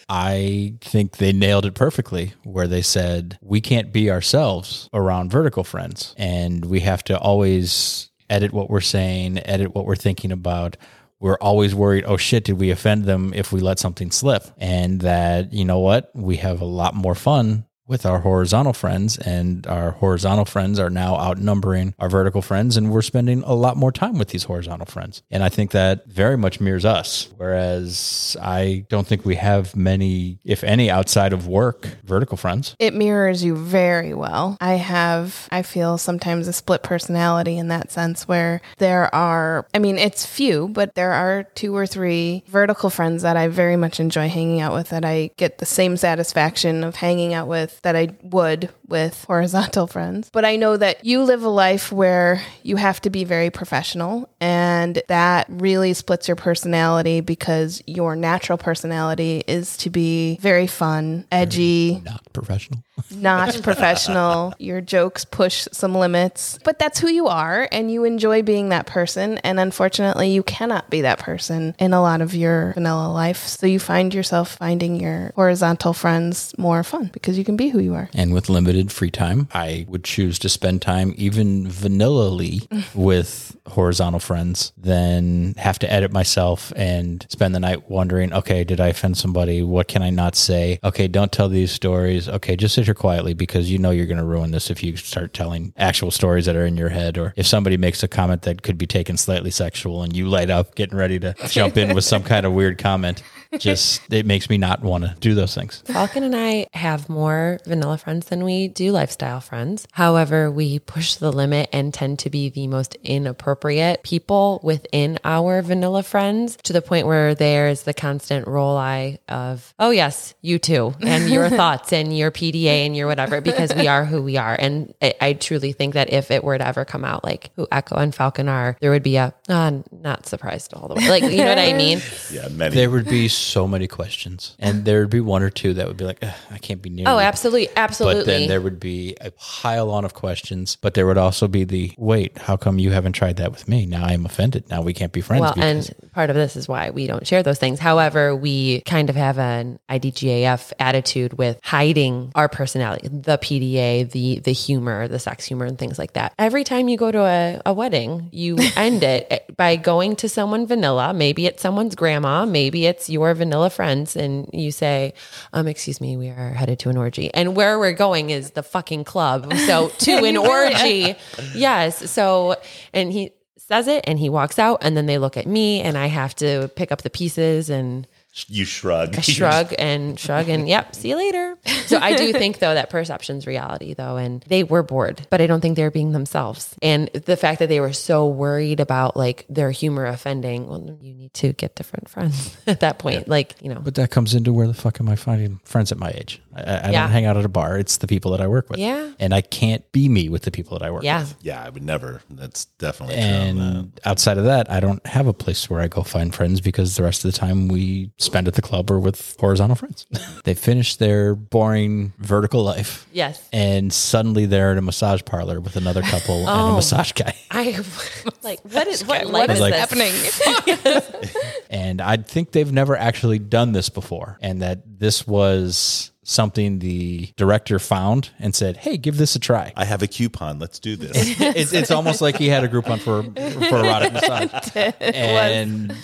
I 0.09 0.73
think 0.81 1.17
they 1.17 1.31
nailed 1.31 1.65
it 1.65 1.73
perfectly 1.73 2.33
where 2.43 2.67
they 2.67 2.81
said, 2.81 3.39
we 3.41 3.61
can't 3.61 3.93
be 3.93 4.11
ourselves 4.11 4.89
around 4.93 5.31
vertical 5.31 5.63
friends. 5.63 6.13
And 6.17 6.65
we 6.65 6.81
have 6.81 7.03
to 7.05 7.17
always 7.17 8.11
edit 8.29 8.51
what 8.51 8.69
we're 8.69 8.81
saying, 8.81 9.39
edit 9.45 9.73
what 9.73 9.85
we're 9.85 9.95
thinking 9.95 10.31
about. 10.31 10.75
We're 11.21 11.37
always 11.39 11.73
worried, 11.73 12.03
oh 12.05 12.17
shit, 12.17 12.43
did 12.43 12.59
we 12.59 12.71
offend 12.71 13.05
them 13.05 13.33
if 13.33 13.53
we 13.53 13.61
let 13.61 13.79
something 13.79 14.11
slip? 14.11 14.43
And 14.57 14.99
that, 15.01 15.53
you 15.53 15.63
know 15.63 15.79
what? 15.79 16.11
We 16.13 16.37
have 16.37 16.59
a 16.59 16.65
lot 16.65 16.93
more 16.93 17.15
fun 17.15 17.65
with 17.87 18.05
our 18.05 18.19
horizontal 18.19 18.73
friends, 18.73 19.17
and 19.17 19.67
our 19.67 19.91
horizontal 19.91 20.45
friends 20.45 20.79
are 20.79 20.89
now 20.89 21.15
outnumbering 21.15 21.93
our 21.99 22.09
vertical 22.09 22.41
friends, 22.41 22.77
and 22.77 22.91
we're 22.91 23.01
spending 23.01 23.43
a 23.43 23.53
lot 23.53 23.75
more 23.75 23.91
time 23.91 24.17
with 24.17 24.29
these 24.29 24.45
horizontal 24.45 24.85
friends. 24.85 25.23
And 25.29 25.43
I 25.43 25.49
think 25.49 25.71
that 25.71 26.05
very 26.05 26.37
much 26.37 26.59
mirrors 26.59 26.85
us. 26.85 27.27
Whereas 27.37 28.37
I 28.41 28.85
don't 28.89 29.07
think 29.07 29.25
we 29.25 29.35
have 29.35 29.75
many, 29.75 30.39
if 30.45 30.63
any, 30.63 30.89
outside 30.89 31.33
of 31.33 31.47
work, 31.47 31.87
vertical 32.03 32.37
friends. 32.37 32.75
It 32.79 32.93
mirrors 32.93 33.43
you 33.43 33.55
very 33.55 34.13
well. 34.13 34.57
I 34.61 34.75
have, 34.75 35.47
I 35.51 35.61
feel 35.61 35.97
sometimes 35.97 36.47
a 36.47 36.53
split 36.53 36.83
personality 36.83 37.57
in 37.57 37.67
that 37.69 37.91
sense 37.91 38.27
where 38.27 38.61
there 38.77 39.13
are, 39.13 39.67
I 39.73 39.79
mean, 39.79 39.97
it's 39.97 40.25
few, 40.25 40.69
but 40.69 40.95
there 40.95 41.11
are 41.11 41.43
two 41.55 41.75
or 41.75 41.85
three 41.85 42.43
vertical 42.47 42.89
friends 42.89 43.23
that 43.23 43.37
I 43.37 43.47
very 43.47 43.75
much 43.75 43.99
enjoy 43.99 44.29
hanging 44.29 44.61
out 44.61 44.73
with 44.73 44.89
that 44.89 45.03
I 45.03 45.31
get 45.37 45.57
the 45.57 45.65
same 45.65 45.97
satisfaction 45.97 46.83
of 46.83 46.95
hanging 46.95 47.33
out 47.33 47.47
with 47.47 47.70
that 47.81 47.95
I 47.95 48.09
would 48.21 48.69
with 48.87 49.23
horizontal 49.25 49.87
friends. 49.95 50.29
But 50.31 50.45
I 50.45 50.55
know 50.55 50.77
that 50.77 51.05
you 51.05 51.23
live 51.23 51.43
a 51.43 51.49
life 51.49 51.91
where 51.91 52.41
you 52.63 52.75
have 52.75 53.01
to 53.01 53.09
be 53.09 53.23
very 53.23 53.49
professional, 53.49 54.29
and 54.39 55.01
that 55.07 55.47
really 55.49 55.93
splits 55.93 56.27
your 56.27 56.35
personality 56.35 57.21
because 57.21 57.81
your 57.87 58.15
natural 58.15 58.57
personality 58.57 59.43
is 59.47 59.77
to 59.77 59.89
be 59.89 60.37
very 60.41 60.67
fun, 60.67 61.25
edgy, 61.31 62.01
Not 62.03 62.31
professional. 62.33 62.83
Not 63.09 63.59
professional. 63.63 64.53
Your 64.59 64.81
jokes 64.81 65.25
push 65.25 65.67
some 65.71 65.95
limits, 65.95 66.59
but 66.63 66.79
that's 66.79 66.99
who 66.99 67.07
you 67.07 67.27
are, 67.27 67.67
and 67.71 67.91
you 67.91 68.03
enjoy 68.03 68.41
being 68.43 68.69
that 68.69 68.85
person. 68.85 69.37
And 69.39 69.59
unfortunately, 69.59 70.29
you 70.29 70.43
cannot 70.43 70.89
be 70.89 71.01
that 71.01 71.19
person 71.19 71.75
in 71.79 71.93
a 71.93 72.01
lot 72.01 72.21
of 72.21 72.35
your 72.35 72.73
vanilla 72.73 73.11
life. 73.11 73.47
So 73.47 73.67
you 73.67 73.79
find 73.79 74.13
yourself 74.13 74.57
finding 74.57 74.99
your 74.99 75.31
horizontal 75.35 75.93
friends 75.93 76.53
more 76.57 76.83
fun 76.83 77.09
because 77.13 77.37
you 77.37 77.43
can 77.43 77.55
be 77.55 77.69
who 77.69 77.79
you 77.79 77.93
are. 77.93 78.09
And 78.13 78.33
with 78.33 78.49
limited 78.49 78.91
free 78.91 79.11
time, 79.11 79.47
I 79.53 79.85
would 79.87 80.03
choose 80.03 80.37
to 80.39 80.49
spend 80.49 80.81
time 80.81 81.13
even 81.17 81.67
vanillally 81.67 82.67
with 82.95 83.57
horizontal 83.67 84.19
friends 84.19 84.73
than 84.77 85.53
have 85.57 85.79
to 85.79 85.91
edit 85.91 86.11
myself 86.11 86.73
and 86.75 87.25
spend 87.29 87.55
the 87.55 87.59
night 87.59 87.89
wondering, 87.89 88.33
okay, 88.33 88.63
did 88.63 88.79
I 88.79 88.87
offend 88.87 89.17
somebody? 89.17 89.61
What 89.61 89.87
can 89.87 90.01
I 90.01 90.09
not 90.09 90.35
say? 90.35 90.79
Okay, 90.83 91.07
don't 91.07 91.31
tell 91.31 91.49
these 91.49 91.71
stories. 91.71 92.27
Okay, 92.27 92.55
just 92.55 92.75
sit 92.75 92.85
here 92.85 92.90
quietly 92.93 93.33
because 93.33 93.71
you 93.71 93.77
know 93.77 93.91
you're 93.91 94.05
going 94.05 94.17
to 94.17 94.23
ruin 94.23 94.51
this 94.51 94.69
if 94.69 94.83
you 94.83 94.95
start 94.97 95.33
telling 95.33 95.73
actual 95.77 96.11
stories 96.11 96.45
that 96.45 96.55
are 96.55 96.65
in 96.65 96.77
your 96.77 96.89
head 96.89 97.17
or 97.17 97.33
if 97.35 97.45
somebody 97.45 97.77
makes 97.77 98.03
a 98.03 98.07
comment 98.07 98.43
that 98.43 98.61
could 98.61 98.77
be 98.77 98.87
taken 98.87 99.17
slightly 99.17 99.51
sexual 99.51 100.03
and 100.03 100.15
you 100.15 100.27
light 100.27 100.49
up 100.49 100.75
getting 100.75 100.97
ready 100.97 101.19
to 101.19 101.33
jump 101.47 101.77
in 101.77 101.93
with 101.93 102.03
some 102.03 102.23
kind 102.23 102.45
of 102.45 102.53
weird 102.53 102.77
comment. 102.77 103.23
Just 103.57 104.01
it 104.11 104.25
makes 104.25 104.49
me 104.49 104.57
not 104.57 104.81
want 104.81 105.03
to 105.03 105.15
do 105.19 105.35
those 105.35 105.53
things. 105.53 105.83
Falcon 105.85 106.23
and 106.23 106.35
I 106.35 106.67
have 106.73 107.09
more 107.09 107.59
vanilla 107.65 107.97
friends 107.97 108.27
than 108.27 108.43
we 108.43 108.67
do 108.67 108.91
lifestyle 108.91 109.41
friends. 109.41 109.87
However, 109.91 110.49
we 110.49 110.79
push 110.79 111.15
the 111.15 111.31
limit 111.31 111.69
and 111.73 111.93
tend 111.93 112.19
to 112.19 112.29
be 112.29 112.49
the 112.49 112.67
most 112.67 112.95
inappropriate 113.03 114.03
people 114.03 114.59
within 114.63 115.19
our 115.23 115.61
vanilla 115.61 116.03
friends 116.03 116.57
to 116.63 116.73
the 116.73 116.81
point 116.81 117.07
where 117.07 117.35
there's 117.35 117.83
the 117.83 117.93
constant 117.93 118.47
roll 118.47 118.77
eye 118.77 119.19
of, 119.27 119.73
oh, 119.79 119.89
yes, 119.89 120.33
you 120.41 120.59
too, 120.59 120.93
and 121.01 121.29
your 121.29 121.49
thoughts 121.61 121.91
and 121.91 122.17
your 122.17 122.31
PDA 122.31 122.85
and 122.85 122.95
your 122.95 123.07
whatever, 123.07 123.41
because 123.41 123.73
we 123.75 123.87
are 123.87 124.05
who 124.05 124.21
we 124.21 124.37
are. 124.37 124.55
And 124.57 124.93
I, 125.01 125.13
I 125.19 125.33
truly 125.33 125.73
think 125.73 125.93
that 125.95 126.11
if 126.13 126.31
it 126.31 126.43
were 126.43 126.57
to 126.57 126.65
ever 126.65 126.85
come 126.85 127.03
out 127.03 127.23
like 127.23 127.51
who 127.55 127.67
Echo 127.71 127.95
and 127.95 128.13
Falcon 128.15 128.47
are, 128.47 128.77
there 128.79 128.91
would 128.91 129.03
be 129.03 129.17
a, 129.17 129.33
uh, 129.49 129.71
not 129.91 130.25
surprised 130.25 130.73
all 130.73 130.87
the 130.87 130.95
way. 130.95 131.09
Like, 131.09 131.23
you 131.23 131.37
know 131.37 131.49
what 131.49 131.59
I 131.59 131.73
mean? 131.73 132.01
Yeah, 132.31 132.47
many. 132.49 132.75
There 132.75 132.89
would 132.89 133.09
be 133.09 133.27
so 133.41 133.67
many 133.67 133.87
questions, 133.87 134.55
and 134.59 134.85
there 134.85 135.01
would 135.01 135.09
be 135.09 135.19
one 135.19 135.43
or 135.43 135.49
two 135.49 135.73
that 135.73 135.87
would 135.87 135.97
be 135.97 136.05
like, 136.05 136.23
I 136.23 136.57
can't 136.59 136.81
be 136.81 136.89
near. 136.89 137.05
Oh, 137.07 137.15
you." 137.15 137.21
absolutely. 137.21 137.69
Absolutely. 137.75 138.21
But 138.21 138.25
then 138.27 138.47
there 138.47 138.61
would 138.61 138.79
be 138.79 139.15
a 139.21 139.31
pile 139.31 139.89
on 139.89 140.05
of 140.05 140.13
questions. 140.13 140.75
But 140.75 140.93
there 140.93 141.05
would 141.07 141.17
also 141.17 141.47
be 141.47 141.63
the 141.63 141.93
wait, 141.97 142.37
how 142.37 142.57
come 142.57 142.79
you 142.79 142.91
haven't 142.91 143.13
tried 143.13 143.37
that 143.37 143.51
with 143.51 143.67
me? 143.67 143.85
Now 143.85 144.03
I'm 144.05 144.25
offended. 144.25 144.69
Now 144.69 144.81
we 144.81 144.93
can't 144.93 145.11
be 145.11 145.21
friends. 145.21 145.41
Well, 145.41 145.53
because 145.53 145.89
and 145.89 146.10
part 146.13 146.29
of 146.29 146.35
this 146.35 146.55
is 146.55 146.67
why 146.67 146.89
we 146.89 147.07
don't 147.07 147.25
share 147.25 147.43
those 147.43 147.59
things. 147.59 147.79
However, 147.79 148.35
we 148.35 148.81
kind 148.81 149.09
of 149.09 149.15
have 149.15 149.39
an 149.39 149.79
IDGAF 149.89 150.73
attitude 150.79 151.33
with 151.33 151.59
hiding 151.63 152.31
our 152.35 152.49
personality, 152.49 153.07
the 153.07 153.37
PDA, 153.37 154.09
the 154.11 154.39
the 154.39 154.51
humor, 154.51 155.07
the 155.07 155.19
sex 155.19 155.45
humor, 155.45 155.65
and 155.65 155.77
things 155.77 155.97
like 155.97 156.13
that. 156.13 156.33
Every 156.37 156.63
time 156.63 156.87
you 156.87 156.97
go 156.97 157.11
to 157.11 157.21
a, 157.21 157.61
a 157.65 157.73
wedding, 157.73 158.29
you 158.31 158.57
end 158.75 159.03
it 159.03 159.55
by 159.55 159.75
going 159.75 160.15
to 160.17 160.29
someone 160.29 160.67
vanilla. 160.67 161.13
Maybe 161.13 161.45
it's 161.45 161.61
someone's 161.61 161.95
grandma, 161.95 162.45
maybe 162.45 162.85
it's 162.85 163.09
your 163.09 163.33
vanilla 163.33 163.69
friends, 163.69 164.15
and 164.15 164.49
you 164.53 164.71
say, 164.71 165.13
um, 165.53 165.67
"Excuse 165.67 166.01
me, 166.01 166.17
we 166.17 166.29
are 166.29 166.53
headed 166.53 166.79
to 166.79 166.89
an 166.89 166.97
orgy," 166.97 167.33
and 167.33 167.55
where 167.55 167.79
we're 167.79 167.93
going 167.93 168.29
is 168.29 168.51
the 168.51 168.63
fucking 168.63 169.03
club. 169.03 169.53
So 169.65 169.89
to 169.99 170.23
an 170.25 170.37
orgy, 170.37 171.15
yes. 171.53 172.11
So 172.11 172.55
and 172.93 173.11
he 173.11 173.31
says 173.71 173.87
it 173.87 174.03
and 174.05 174.19
he 174.19 174.27
walks 174.27 174.59
out 174.59 174.79
and 174.81 174.97
then 174.97 175.05
they 175.05 175.17
look 175.17 175.37
at 175.37 175.47
me 175.47 175.79
and 175.79 175.97
I 175.97 176.07
have 176.07 176.35
to 176.35 176.69
pick 176.75 176.91
up 176.91 177.03
the 177.03 177.09
pieces 177.09 177.69
and 177.69 178.05
you 178.47 178.63
shrug. 178.65 179.15
shrug 179.23 179.73
and 179.77 180.19
shrug 180.19 180.47
and 180.49 180.67
yep, 180.67 180.95
see 180.95 181.09
you 181.09 181.17
later. 181.17 181.57
So 181.91 181.97
I 181.97 182.15
do 182.15 182.31
think 182.31 182.59
though 182.59 182.73
that 182.73 182.89
perception's 182.89 183.45
reality 183.45 183.93
though 183.93 184.15
and 184.15 184.41
they 184.47 184.63
were 184.63 184.81
bored, 184.81 185.27
but 185.29 185.41
I 185.41 185.47
don't 185.47 185.59
think 185.59 185.75
they're 185.75 185.91
being 185.91 186.13
themselves. 186.13 186.73
And 186.81 187.09
the 187.09 187.35
fact 187.35 187.59
that 187.59 187.67
they 187.67 187.81
were 187.81 187.91
so 187.91 188.27
worried 188.29 188.79
about 188.79 189.17
like 189.17 189.45
their 189.49 189.71
humor 189.71 190.05
offending, 190.05 190.67
well 190.69 190.97
you 191.01 191.13
need 191.13 191.33
to 191.33 191.51
get 191.51 191.75
different 191.75 192.07
friends 192.07 192.55
at 192.67 192.79
that 192.79 192.97
point. 192.97 193.27
Like, 193.27 193.55
you 193.61 193.67
know. 193.73 193.81
But 193.81 193.95
that 193.95 194.09
comes 194.09 194.33
into 194.33 194.53
where 194.53 194.67
the 194.67 194.73
fuck 194.73 195.01
am 195.01 195.09
I 195.09 195.17
finding 195.17 195.59
friends 195.65 195.91
at 195.91 195.97
my 195.97 196.11
age? 196.11 196.41
I, 196.55 196.61
I 196.61 196.91
Yeah. 196.91 197.01
don't 197.01 197.11
hang 197.11 197.25
out 197.25 197.35
at 197.35 197.43
a 197.43 197.49
bar. 197.49 197.77
It's 197.77 197.97
the 197.97 198.07
people 198.07 198.31
that 198.31 198.39
I 198.39 198.47
work 198.47 198.69
with. 198.69 198.79
Yeah. 198.79 199.11
And 199.19 199.33
I 199.33 199.41
can't 199.41 199.89
be 199.91 200.07
me 200.07 200.29
with 200.29 200.43
the 200.43 200.51
people 200.51 200.79
that 200.79 200.85
I 200.85 200.91
work 200.91 201.03
Yeah. 201.03 201.21
with. 201.23 201.35
Yeah, 201.41 201.61
I 201.61 201.69
would 201.69 201.83
never. 201.83 202.21
That's 202.29 202.65
definitely 202.79 203.15
true. 203.15 203.23
And 203.25 203.99
outside 204.05 204.37
of 204.37 204.45
that, 204.45 204.71
I 204.71 204.79
don't 204.79 205.05
have 205.05 205.27
a 205.27 205.33
place 205.33 205.69
where 205.69 205.81
I 205.81 205.89
go 205.89 206.03
find 206.03 206.33
friends 206.33 206.61
because 206.61 206.95
the 206.95 207.03
rest 207.03 207.25
of 207.25 207.33
the 207.33 207.37
time 207.37 207.67
we 207.67 208.11
spend 208.21 208.47
at 208.47 208.53
the 208.55 208.61
club 208.61 208.89
or 208.91 208.99
with 208.99 209.35
horizontal 209.39 209.75
friends. 209.75 210.05
they 210.43 210.53
finish 210.53 210.95
their 210.95 211.35
boring 211.35 212.13
vertical 212.19 212.63
life. 212.63 213.07
Yes. 213.11 213.47
And 213.51 213.91
suddenly 213.91 214.45
they're 214.45 214.71
in 214.71 214.77
a 214.77 214.81
massage 214.81 215.21
parlor 215.25 215.59
with 215.59 215.75
another 215.75 216.01
couple 216.01 216.47
and 216.47 216.49
a 216.49 216.63
oh. 216.63 216.75
massage 216.75 217.11
guy. 217.13 217.35
I 217.51 217.83
like 218.43 218.59
what 218.61 218.87
is 218.87 219.05
what 219.05 219.25
life 219.27 219.33
What 219.33 219.49
is 219.49 219.55
is 219.55 219.61
like- 219.61 219.89
this? 219.89 220.41
happening? 220.43 221.21
And 221.69 222.01
I 222.01 222.17
think 222.17 222.51
they've 222.51 222.71
never 222.71 222.95
actually 222.95 223.39
done 223.39 223.71
this 223.71 223.89
before. 223.89 224.37
And 224.41 224.61
that 224.61 224.99
this 224.99 225.25
was 225.25 226.11
something 226.23 226.79
the 226.79 227.31
director 227.35 227.79
found 227.79 228.29
and 228.39 228.53
said, 228.55 228.77
Hey, 228.77 228.97
give 228.97 229.17
this 229.17 229.35
a 229.35 229.39
try. 229.39 229.73
I 229.75 229.85
have 229.85 230.01
a 230.01 230.07
coupon. 230.07 230.59
Let's 230.59 230.79
do 230.79 230.95
this. 230.95 231.11
it's, 231.39 231.73
it's 231.73 231.91
almost 231.91 232.21
like 232.21 232.37
he 232.37 232.47
had 232.47 232.63
a 232.63 232.69
Groupon 232.69 232.99
for 232.99 233.23
for 233.23 233.77
erotic 233.77 234.13
massage. 234.13 234.91
and 234.99 235.95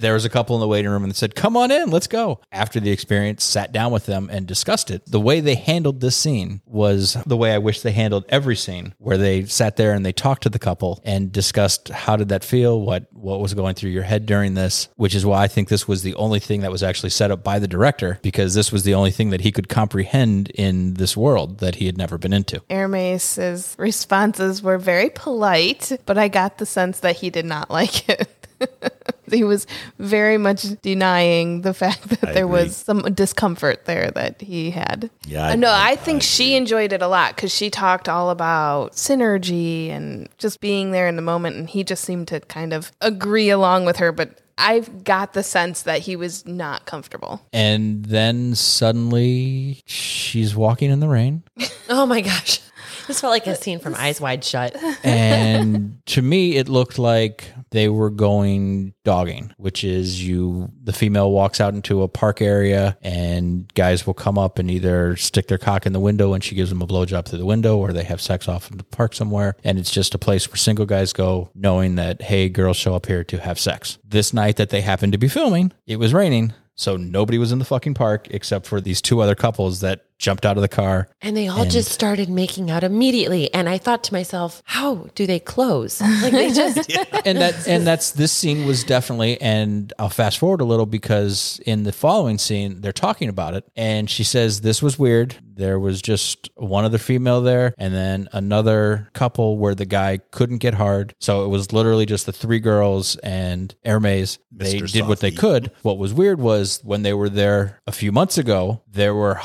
there 0.00 0.14
was 0.14 0.24
a 0.24 0.28
couple 0.28 0.56
in 0.56 0.60
the 0.60 0.68
waiting 0.68 0.90
room 0.90 1.02
and 1.02 1.12
they 1.12 1.16
said, 1.16 1.34
"Come 1.34 1.56
on 1.56 1.70
in, 1.70 1.90
let's 1.90 2.06
go." 2.06 2.40
After 2.52 2.80
the 2.80 2.90
experience, 2.90 3.44
sat 3.44 3.72
down 3.72 3.92
with 3.92 4.06
them 4.06 4.28
and 4.32 4.46
discussed 4.46 4.90
it. 4.90 5.02
The 5.06 5.20
way 5.20 5.40
they 5.40 5.54
handled 5.54 6.00
this 6.00 6.16
scene 6.16 6.60
was 6.66 7.16
the 7.26 7.36
way 7.36 7.52
I 7.52 7.58
wish 7.58 7.80
they 7.80 7.92
handled 7.92 8.24
every 8.28 8.56
scene, 8.56 8.94
where 8.98 9.18
they 9.18 9.44
sat 9.44 9.76
there 9.76 9.92
and 9.92 10.04
they 10.04 10.12
talked 10.12 10.42
to 10.44 10.50
the 10.50 10.58
couple 10.58 11.00
and 11.04 11.32
discussed 11.32 11.88
how 11.88 12.16
did 12.16 12.28
that 12.28 12.44
feel, 12.44 12.80
what 12.80 13.06
what 13.12 13.40
was 13.40 13.54
going 13.54 13.74
through 13.74 13.90
your 13.90 14.02
head 14.02 14.26
during 14.26 14.54
this. 14.54 14.88
Which 14.96 15.14
is 15.14 15.26
why 15.26 15.42
I 15.42 15.48
think 15.48 15.68
this 15.68 15.88
was 15.88 16.02
the 16.02 16.14
only 16.14 16.40
thing 16.40 16.60
that 16.60 16.70
was 16.70 16.82
actually 16.82 17.10
set 17.10 17.30
up 17.30 17.42
by 17.42 17.58
the 17.58 17.68
director 17.68 18.18
because 18.22 18.54
this 18.54 18.72
was 18.72 18.82
the 18.82 18.94
only 18.94 19.10
thing 19.10 19.30
that 19.30 19.40
he 19.40 19.52
could 19.52 19.68
comprehend 19.68 20.50
in 20.50 20.94
this 20.94 21.16
world 21.16 21.58
that 21.58 21.76
he 21.76 21.86
had 21.86 21.98
never 21.98 22.18
been 22.18 22.32
into. 22.32 22.62
Hermes's 22.70 23.74
responses 23.78 24.62
were 24.62 24.78
very 24.78 25.10
polite, 25.10 26.00
but 26.06 26.18
I 26.18 26.28
got 26.28 26.58
the 26.58 26.66
sense 26.66 27.00
that 27.00 27.16
he 27.16 27.30
did 27.30 27.44
not 27.44 27.70
like 27.78 28.08
it. 28.08 28.37
he 29.30 29.44
was 29.44 29.66
very 29.98 30.38
much 30.38 30.64
denying 30.82 31.62
the 31.62 31.74
fact 31.74 32.08
that 32.08 32.24
I 32.28 32.32
there 32.32 32.44
agree. 32.44 32.62
was 32.62 32.76
some 32.76 33.00
discomfort 33.14 33.84
there 33.84 34.10
that 34.12 34.40
he 34.40 34.70
had. 34.70 35.10
Yeah, 35.26 35.46
I- 35.46 35.52
Uh, 35.52 35.56
no, 35.56 35.68
I- 35.70 35.90
I, 35.90 35.96
think 35.96 36.22
I 36.22 36.24
she 36.24 36.54
enjoyed 36.56 36.92
it 36.92 37.02
a 37.02 37.08
lot 37.08 37.36
because 37.36 37.54
she 37.54 37.70
talked 37.70 38.08
all 38.08 38.30
about 38.30 38.92
synergy 38.92 39.90
and 39.90 40.28
just 40.38 40.60
being 40.60 40.92
there 40.92 41.08
in 41.08 41.16
the 41.16 41.22
moment, 41.22 41.56
and 41.56 41.68
he 41.68 41.84
just 41.84 42.04
seemed 42.04 42.28
to 42.28 42.40
kind 42.40 42.72
of 42.72 42.92
agree 43.00 43.50
along 43.50 43.84
with 43.84 43.96
her, 43.98 44.12
but. 44.12 44.40
I've 44.60 45.04
got 45.04 45.34
the 45.34 45.44
sense 45.44 45.82
that 45.82 46.00
he 46.00 46.16
was 46.16 46.44
not 46.44 46.84
comfortable. 46.84 47.40
And 47.52 48.04
then 48.06 48.56
suddenly 48.56 49.82
she's 49.86 50.56
walking 50.56 50.90
in 50.90 50.98
the 50.98 51.06
rain. 51.06 51.44
Oh 51.88 52.04
my 52.06 52.20
gosh. 52.20 52.60
This 53.08 53.22
felt 53.22 53.30
like 53.30 53.46
a 53.46 53.56
scene 53.56 53.80
from 53.80 53.94
Eyes 53.94 54.20
Wide 54.20 54.44
Shut. 54.44 54.76
And 55.02 56.00
to 56.06 56.20
me, 56.20 56.56
it 56.56 56.68
looked 56.68 56.98
like 56.98 57.52
they 57.70 57.88
were 57.88 58.10
going 58.10 58.92
dogging, 59.04 59.54
which 59.56 59.82
is 59.82 60.22
you, 60.26 60.70
the 60.82 60.92
female 60.92 61.30
walks 61.30 61.60
out 61.60 61.72
into 61.72 62.02
a 62.02 62.08
park 62.08 62.42
area 62.42 62.98
and 63.00 63.72
guys 63.74 64.06
will 64.06 64.14
come 64.14 64.36
up 64.36 64.58
and 64.58 64.70
either 64.70 65.16
stick 65.16 65.48
their 65.48 65.58
cock 65.58 65.86
in 65.86 65.92
the 65.92 66.00
window 66.00 66.34
and 66.34 66.44
she 66.44 66.54
gives 66.54 66.68
them 66.68 66.82
a 66.82 66.86
blowjob 66.86 67.26
through 67.26 67.38
the 67.38 67.46
window 67.46 67.78
or 67.78 67.92
they 67.92 68.04
have 68.04 68.20
sex 68.20 68.48
off 68.48 68.70
in 68.70 68.76
the 68.76 68.84
park 68.84 69.14
somewhere. 69.14 69.56
And 69.64 69.78
it's 69.78 69.90
just 69.90 70.14
a 70.14 70.18
place 70.18 70.48
where 70.48 70.56
single 70.56 70.86
guys 70.86 71.12
go 71.12 71.50
knowing 71.54 71.94
that, 71.94 72.20
hey, 72.20 72.48
girls 72.50 72.76
show 72.76 72.94
up 72.94 73.06
here 73.06 73.24
to 73.24 73.38
have 73.38 73.58
sex. 73.58 73.98
This 74.04 74.34
night 74.34 74.56
that 74.56 74.68
they 74.68 74.82
happened 74.82 75.12
to 75.12 75.18
be 75.18 75.28
filming, 75.28 75.72
it 75.86 75.96
was 75.96 76.12
raining. 76.12 76.52
So 76.74 76.96
nobody 76.96 77.38
was 77.38 77.50
in 77.50 77.58
the 77.58 77.64
fucking 77.64 77.94
park 77.94 78.28
except 78.30 78.66
for 78.66 78.80
these 78.80 79.02
two 79.02 79.20
other 79.20 79.34
couples 79.34 79.80
that 79.80 80.04
jumped 80.18 80.44
out 80.44 80.56
of 80.56 80.62
the 80.62 80.68
car. 80.68 81.08
And 81.22 81.36
they 81.36 81.48
all 81.48 81.64
just 81.64 81.90
started 81.90 82.28
making 82.28 82.70
out 82.70 82.84
immediately. 82.84 83.52
And 83.54 83.68
I 83.68 83.78
thought 83.78 84.04
to 84.04 84.12
myself, 84.12 84.62
how 84.64 85.08
do 85.14 85.26
they 85.26 85.40
close? 85.40 86.00
Like 86.00 86.32
they 86.32 86.52
just 86.52 86.90
and 87.24 87.38
that 87.38 87.66
and 87.68 87.86
that's 87.86 88.12
this 88.12 88.32
scene 88.32 88.66
was 88.66 88.84
definitely 88.84 89.40
and 89.40 89.92
I'll 89.98 90.08
fast 90.08 90.38
forward 90.38 90.60
a 90.60 90.64
little 90.64 90.86
because 90.86 91.60
in 91.66 91.84
the 91.84 91.92
following 91.92 92.38
scene 92.38 92.80
they're 92.80 92.92
talking 92.92 93.28
about 93.28 93.54
it 93.54 93.64
and 93.76 94.08
she 94.10 94.24
says 94.24 94.60
this 94.60 94.82
was 94.82 94.98
weird 94.98 95.36
there 95.54 95.78
was 95.78 96.00
just 96.00 96.50
one 96.54 96.84
other 96.84 96.98
female 96.98 97.40
there 97.40 97.74
and 97.78 97.94
then 97.94 98.28
another 98.32 99.08
couple 99.12 99.58
where 99.58 99.74
the 99.74 99.86
guy 99.86 100.18
couldn't 100.30 100.58
get 100.58 100.74
hard 100.74 101.14
so 101.18 101.44
it 101.44 101.48
was 101.48 101.72
literally 101.72 102.06
just 102.06 102.26
the 102.26 102.32
three 102.32 102.60
girls 102.60 103.16
and 103.16 103.74
Hermes 103.84 104.38
they 104.50 104.80
Mr. 104.80 104.92
did 104.92 105.08
what 105.08 105.20
they 105.20 105.30
could 105.30 105.70
what 105.82 105.98
was 105.98 106.14
weird 106.14 106.40
was 106.40 106.80
when 106.84 107.02
they 107.02 107.12
were 107.12 107.28
there 107.28 107.80
a 107.86 107.92
few 107.92 108.12
months 108.12 108.38
ago 108.38 108.82
there 108.88 109.14
were 109.14 109.40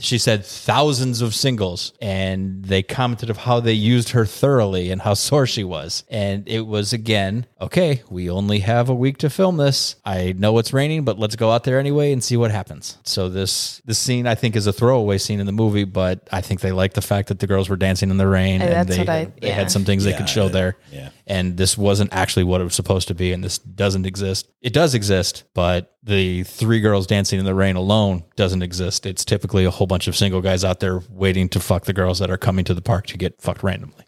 she 0.00 0.18
said 0.18 0.44
thousands 0.44 1.20
of 1.22 1.34
singles 1.34 1.92
and 2.00 2.64
they 2.64 2.82
commented 2.82 3.30
of 3.30 3.36
how 3.38 3.60
they 3.60 3.72
used 3.72 4.10
her 4.10 4.26
thoroughly 4.26 4.90
and 4.90 5.00
how 5.02 5.14
sore 5.28 5.46
she 5.46 5.64
was. 5.64 6.04
And 6.10 6.46
it 6.48 6.66
was 6.66 6.92
again 6.92 7.46
okay 7.60 8.02
we 8.10 8.28
only 8.30 8.58
have 8.60 8.88
a 8.88 8.94
week 8.94 9.18
to 9.18 9.30
film 9.30 9.56
this. 9.56 9.96
I 10.04 10.32
know 10.36 10.58
it's 10.58 10.72
raining 10.72 11.04
but 11.04 11.18
let's 11.18 11.36
go 11.36 11.50
out 11.50 11.64
there 11.64 11.78
anyway 11.78 12.12
and 12.12 12.22
see 12.22 12.36
what 12.36 12.50
happens. 12.50 12.98
So 13.04 13.28
this 13.28 13.80
this 13.86 13.98
scene 13.98 14.26
i 14.26 14.34
think 14.34 14.56
is 14.56 14.66
a 14.66 14.72
throwaway 14.72 15.18
scene 15.18 15.40
in 15.40 15.46
the 15.46 15.52
movie 15.52 15.84
but 15.84 16.28
i 16.32 16.40
think 16.40 16.60
they 16.60 16.72
liked 16.72 16.94
the 16.94 17.00
fact 17.02 17.28
that 17.28 17.38
the 17.38 17.46
girls 17.46 17.68
were 17.68 17.76
dancing 17.76 18.10
in 18.10 18.16
the 18.16 18.26
rain 18.26 18.60
and 18.62 18.72
that's 18.72 18.88
they, 18.88 18.98
what 18.98 19.08
I- 19.08 19.18
had, 19.18 19.40
they 19.40 19.50
had 19.50 19.70
some 19.70 19.84
things 19.84 20.04
they 20.04 20.12
could 20.12 20.28
show 20.28 20.46
it- 20.46 20.52
there. 20.52 20.76
yeah. 20.92 21.10
And 21.26 21.56
this 21.56 21.76
wasn't 21.76 22.12
actually 22.12 22.44
what 22.44 22.60
it 22.60 22.64
was 22.64 22.74
supposed 22.74 23.08
to 23.08 23.14
be 23.14 23.32
and 23.32 23.42
this 23.42 23.58
doesn't 23.58 24.06
exist. 24.06 24.48
It 24.60 24.72
does 24.72 24.94
exist 24.94 25.44
but 25.54 25.96
the 26.02 26.44
three 26.44 26.80
girls 26.80 27.06
dancing 27.06 27.38
in 27.38 27.44
the 27.44 27.54
rain 27.54 27.76
alone 27.76 28.24
doesn't 28.36 28.62
exist. 28.62 29.06
It's 29.06 29.24
typically 29.24 29.64
a 29.64 29.70
whole 29.70 29.86
bunch 29.86 30.08
of 30.08 30.16
single 30.16 30.40
guys 30.40 30.64
out 30.64 30.80
there 30.80 31.00
waiting 31.10 31.48
to 31.50 31.60
fuck 31.60 31.84
the 31.84 31.92
girls 31.92 32.18
that 32.20 32.30
are 32.30 32.38
coming 32.38 32.64
to 32.66 32.74
the 32.74 32.82
park 32.82 33.06
to 33.06 33.18
get 33.18 33.40
fucked 33.40 33.62
randomly. 33.62 34.04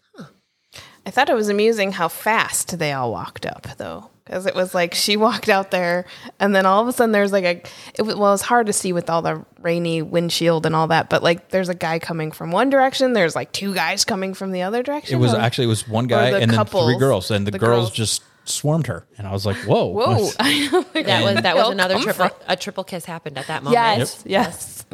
I 1.05 1.11
thought 1.11 1.29
it 1.29 1.35
was 1.35 1.49
amusing 1.49 1.93
how 1.93 2.07
fast 2.07 2.77
they 2.77 2.91
all 2.91 3.11
walked 3.11 3.45
up, 3.45 3.65
though, 3.77 4.11
because 4.29 4.45
it 4.45 4.53
was 4.53 4.75
like 4.75 4.93
she 4.93 5.17
walked 5.27 5.49
out 5.49 5.71
there, 5.71 6.05
and 6.39 6.53
then 6.53 6.65
all 6.65 6.81
of 6.81 6.87
a 6.87 6.91
sudden 6.93 7.11
there's 7.11 7.31
like 7.31 7.45
a. 7.45 7.61
It 7.95 8.03
was, 8.03 8.15
well, 8.15 8.33
it's 8.33 8.43
hard 8.43 8.67
to 8.67 8.73
see 8.73 8.93
with 8.93 9.09
all 9.09 9.21
the 9.23 9.43
rainy 9.59 10.01
windshield 10.01 10.65
and 10.65 10.75
all 10.75 10.87
that, 10.87 11.09
but 11.09 11.23
like 11.23 11.49
there's 11.49 11.69
a 11.69 11.73
guy 11.75 11.97
coming 11.99 12.31
from 12.31 12.51
one 12.51 12.69
direction, 12.69 13.13
there's 13.13 13.35
like 13.35 13.51
two 13.51 13.73
guys 13.73 14.05
coming 14.05 14.33
from 14.33 14.51
the 14.51 14.61
other 14.61 14.83
direction. 14.83 15.17
it 15.17 15.19
was 15.21 15.33
Or- 15.33 15.39
actually 15.39 15.65
it 15.65 15.67
was 15.67 15.87
one 15.87 16.05
guy 16.07 16.31
the 16.31 16.37
and 16.37 16.51
then 16.51 16.65
three 16.65 16.97
girls 16.97 17.31
and 17.31 17.47
the, 17.47 17.51
the 17.51 17.59
girls, 17.59 17.85
girls. 17.87 17.91
just 17.91 18.23
swarmed 18.45 18.87
her 18.87 19.05
and 19.17 19.27
i 19.27 19.31
was 19.31 19.45
like 19.45 19.57
whoa 19.57 19.85
whoa! 19.85 20.07
what's- 20.07 20.35
I 20.39 20.67
know, 20.71 20.83
like, 20.95 21.05
that 21.05 21.23
was 21.23 21.41
that 21.43 21.55
was 21.55 21.69
another 21.69 21.99
triple 21.99 22.29
from? 22.29 22.37
a 22.47 22.55
triple 22.55 22.83
kiss 22.83 23.05
happened 23.05 23.37
at 23.37 23.45
that 23.47 23.61
moment. 23.63 23.73
Yes, 23.99 24.23
yes. 24.25 24.85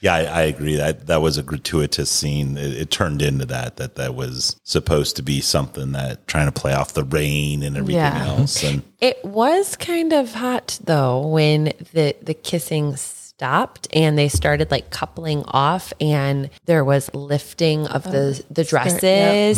Yeah. 0.00 0.18
Yeah, 0.18 0.32
I, 0.32 0.38
I 0.38 0.42
agree. 0.42 0.76
That 0.76 1.06
that 1.08 1.20
was 1.22 1.36
a 1.38 1.42
gratuitous 1.42 2.10
scene. 2.10 2.56
It, 2.56 2.72
it 2.74 2.90
turned 2.90 3.20
into 3.22 3.44
that. 3.46 3.76
That 3.76 3.96
that 3.96 4.14
was 4.14 4.56
supposed 4.64 5.16
to 5.16 5.22
be 5.22 5.40
something 5.40 5.92
that 5.92 6.26
trying 6.26 6.46
to 6.46 6.52
play 6.52 6.72
off 6.72 6.94
the 6.94 7.04
rain 7.04 7.62
and 7.62 7.76
everything 7.76 7.96
Yeah. 7.96 8.26
else. 8.26 8.62
And 8.64 8.82
It 9.00 9.22
was 9.24 9.76
kind 9.76 10.12
of 10.12 10.32
hot 10.34 10.78
though 10.82 11.26
when 11.26 11.72
the 11.92 12.16
the 12.22 12.34
kissing 12.34 12.96
stopped 13.40 13.88
and 13.94 14.18
they 14.18 14.28
started 14.28 14.70
like 14.70 14.90
coupling 14.90 15.42
off 15.46 15.94
and 15.98 16.50
there 16.66 16.84
was 16.84 17.08
lifting 17.14 17.86
of 17.86 18.02
the 18.04 18.44
the 18.50 18.64
dresses 18.64 19.02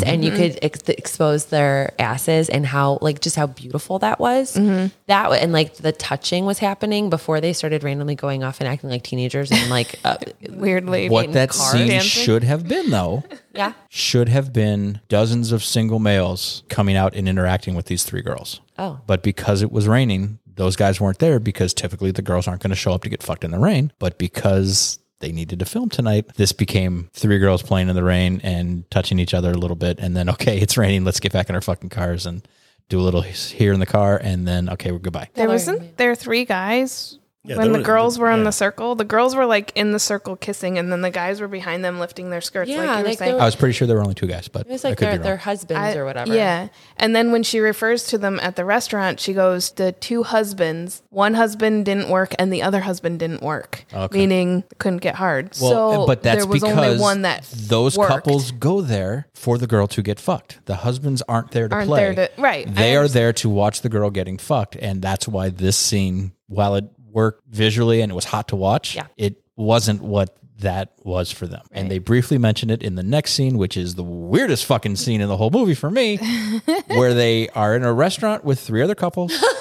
yep. 0.00 0.06
and 0.06 0.24
you 0.24 0.30
could 0.30 0.56
ex- 0.62 0.88
expose 0.88 1.46
their 1.46 1.92
asses 1.98 2.48
and 2.48 2.64
how 2.64 2.96
like 3.00 3.20
just 3.20 3.34
how 3.34 3.48
beautiful 3.48 3.98
that 3.98 4.20
was. 4.20 4.54
That 4.54 5.30
wa- 5.30 5.34
and 5.34 5.52
like 5.52 5.74
the 5.78 5.90
touching 5.90 6.44
was 6.44 6.60
happening 6.60 7.10
before 7.10 7.40
they 7.40 7.52
started 7.52 7.82
randomly 7.82 8.14
going 8.14 8.44
off 8.44 8.60
and 8.60 8.68
acting 8.68 8.88
like 8.88 9.02
teenagers 9.02 9.50
and 9.50 9.68
like 9.68 9.98
uh, 10.04 10.16
Weirdly, 10.48 11.08
what 11.08 11.32
that 11.32 11.50
car 11.50 11.72
scene 11.72 11.88
dancing. 11.88 12.24
should 12.24 12.44
have 12.44 12.68
been 12.68 12.90
though 12.90 13.24
yeah. 13.52 13.72
should 13.88 14.28
have 14.28 14.52
been 14.52 15.00
dozens 15.08 15.50
of 15.50 15.64
single 15.64 15.98
males 15.98 16.62
coming 16.68 16.94
out 16.94 17.16
and 17.16 17.28
interacting 17.28 17.74
with 17.74 17.86
these 17.86 18.04
three 18.04 18.22
girls. 18.22 18.60
Oh. 18.78 19.00
But 19.08 19.24
because 19.24 19.60
it 19.60 19.72
was 19.72 19.88
raining, 19.88 20.38
those 20.62 20.76
guys 20.76 21.00
weren't 21.00 21.18
there 21.18 21.40
because 21.40 21.74
typically 21.74 22.12
the 22.12 22.22
girls 22.22 22.46
aren't 22.46 22.62
going 22.62 22.70
to 22.70 22.76
show 22.76 22.92
up 22.92 23.02
to 23.02 23.08
get 23.08 23.22
fucked 23.22 23.42
in 23.42 23.50
the 23.50 23.58
rain. 23.58 23.92
But 23.98 24.16
because 24.16 25.00
they 25.18 25.32
needed 25.32 25.58
to 25.58 25.64
film 25.64 25.88
tonight, 25.88 26.26
this 26.36 26.52
became 26.52 27.10
three 27.12 27.38
girls 27.38 27.62
playing 27.62 27.88
in 27.88 27.96
the 27.96 28.04
rain 28.04 28.40
and 28.44 28.88
touching 28.90 29.18
each 29.18 29.34
other 29.34 29.50
a 29.50 29.58
little 29.58 29.76
bit. 29.76 29.98
And 29.98 30.16
then, 30.16 30.30
okay, 30.34 30.58
it's 30.58 30.76
raining. 30.76 31.04
Let's 31.04 31.20
get 31.20 31.32
back 31.32 31.48
in 31.48 31.56
our 31.56 31.60
fucking 31.60 31.90
cars 31.90 32.26
and 32.26 32.46
do 32.88 33.00
a 33.00 33.02
little 33.02 33.22
here 33.22 33.72
in 33.72 33.80
the 33.80 33.86
car. 33.86 34.16
And 34.16 34.46
then, 34.46 34.68
okay, 34.70 34.92
we're 34.92 34.98
goodbye. 34.98 35.30
There 35.34 35.48
wasn't 35.48 35.96
there 35.96 36.14
three 36.14 36.44
guys 36.44 37.18
Yeah, 37.44 37.56
when 37.56 37.72
the 37.72 37.78
was- 37.78 37.86
girls 37.86 38.18
were 38.20 38.30
in 38.30 38.44
the 38.44 38.52
circle. 38.52 38.94
The 38.94 39.04
girls 39.04 39.34
were 39.34 39.46
like 39.46 39.72
in 39.74 39.90
the 39.90 39.98
circle 39.98 40.36
kissing, 40.36 40.78
and 40.78 40.92
then 40.92 41.00
the 41.00 41.10
guys 41.10 41.40
were 41.40 41.48
behind 41.48 41.84
them 41.84 41.98
lifting 41.98 42.30
their 42.30 42.40
skirts. 42.40 42.70
Yeah, 42.70 42.84
like 42.84 42.98
you 43.04 43.10
were 43.10 43.16
saying. 43.16 43.40
I 43.40 43.44
was 43.44 43.56
pretty 43.56 43.72
sure 43.72 43.88
there 43.88 43.96
were 43.96 44.02
only 44.02 44.14
two 44.14 44.28
guys, 44.28 44.46
but 44.46 44.62
it 44.66 44.68
was 44.68 44.84
like 44.84 44.98
their, 44.98 45.18
their 45.18 45.38
husbands 45.38 45.96
I- 45.96 45.96
or 45.98 46.04
whatever 46.04 46.32
Yeah. 46.32 46.68
And 46.98 47.16
then 47.16 47.32
when 47.32 47.42
she 47.42 47.58
refers 47.58 48.04
to 48.08 48.18
them 48.18 48.38
at 48.42 48.54
the 48.54 48.64
restaurant, 48.64 49.18
she 49.18 49.32
goes, 49.32 49.72
the 49.72 49.90
two 49.90 50.22
husbands, 50.22 51.02
one 51.10 51.34
husband 51.34 51.84
didn't 51.84 52.08
work 52.08 52.32
and 52.38 52.52
the 52.52 52.62
other 52.62 52.82
husband 52.82 53.18
didn't 53.18 53.42
work, 53.42 53.86
Okay. 53.92 54.18
meaning 54.18 54.62
couldn't 54.78 54.98
get 55.02 55.16
hard. 55.16 55.50
Well, 55.60 55.70
so 56.02 56.06
but 56.06 56.22
that's 56.22 56.42
there 56.44 56.46
was 56.46 56.60
because 56.62 56.76
only 56.78 57.00
one 57.00 57.22
that 57.22 57.42
those 57.52 57.98
worked. 57.98 58.10
couples 58.12 58.52
go 58.52 58.82
there 58.82 59.26
for 59.34 59.58
the 59.58 59.66
girl 59.66 59.88
to 59.88 60.00
get 60.02 60.20
fucked. 60.20 60.60
The 60.66 60.76
husbands 60.76 61.22
aren't 61.28 61.50
there 61.50 61.66
to 61.68 61.74
Aren't 61.74 61.88
play. 61.88 62.14
there 62.14 62.28
to- 62.28 62.40
right, 62.40 62.68
I 62.68 62.70
They 62.70 62.94
are 62.94 63.00
understand. 63.00 63.20
there 63.20 63.32
to 63.32 63.48
watch 63.48 63.80
the 63.80 63.88
girl 63.88 64.10
getting 64.10 64.38
fucked, 64.38 64.76
and 64.76 65.02
that's 65.02 65.26
why 65.26 65.48
this 65.48 65.76
scene, 65.76 66.32
while 66.46 66.76
it 66.76 66.84
worked 67.12 67.42
visually 67.48 68.00
and 68.00 68.10
it 68.10 68.14
was 68.14 68.24
hot 68.26 68.48
to 68.48 68.56
watch, 68.56 68.94
Yeah. 68.96 69.06
it 69.16 69.42
wasn't 69.56 70.02
what 70.02 70.36
that 70.60 70.92
was 71.02 71.32
for 71.32 71.46
them. 71.46 71.62
And 71.72 71.90
they 71.90 71.98
briefly 71.98 72.38
mention 72.38 72.70
it 72.70 72.82
in 72.82 72.94
the 72.94 73.02
next 73.02 73.32
scene, 73.32 73.58
which 73.58 73.76
is 73.76 73.96
the 73.96 74.02
weirdest 74.04 74.64
fucking 74.64 74.96
scene 74.96 75.20
in 75.20 75.28
the 75.28 75.36
whole 75.36 75.50
movie 75.50 75.74
for 75.74 75.90
me, 75.90 76.18
where 76.86 77.14
they 77.14 77.48
are 77.50 77.74
in 77.74 77.82
a 77.82 77.92
restaurant 77.92 78.44
with 78.44 78.60
three 78.60 78.82
other 78.82 78.94
couples. 78.94 79.32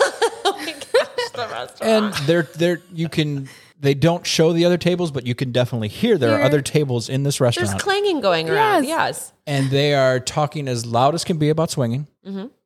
Oh 1.33 1.67
and 1.81 2.13
they're 2.25 2.43
they're 2.55 2.81
you 2.93 3.07
can 3.09 3.47
they 3.79 3.93
don't 3.93 4.25
show 4.27 4.51
the 4.53 4.65
other 4.65 4.77
tables, 4.77 5.11
but 5.11 5.25
you 5.25 5.33
can 5.33 5.51
definitely 5.51 5.87
hear 5.87 6.17
there 6.17 6.33
are 6.33 6.37
Hear- 6.37 6.45
other 6.45 6.61
tables 6.61 7.09
in 7.09 7.23
this 7.23 7.39
restaurant. 7.41 7.69
there's 7.69 7.81
clanging 7.81 8.19
going 8.21 8.49
around 8.49 8.83
Yes. 8.83 8.87
yes 8.87 9.33
and 9.47 9.69
they 9.69 9.93
are 9.93 10.19
talking 10.19 10.67
as 10.67 10.85
loud 10.85 11.15
as 11.15 11.23
can 11.23 11.37
be 11.37 11.49
about 11.49 11.71
swinging, 11.71 12.07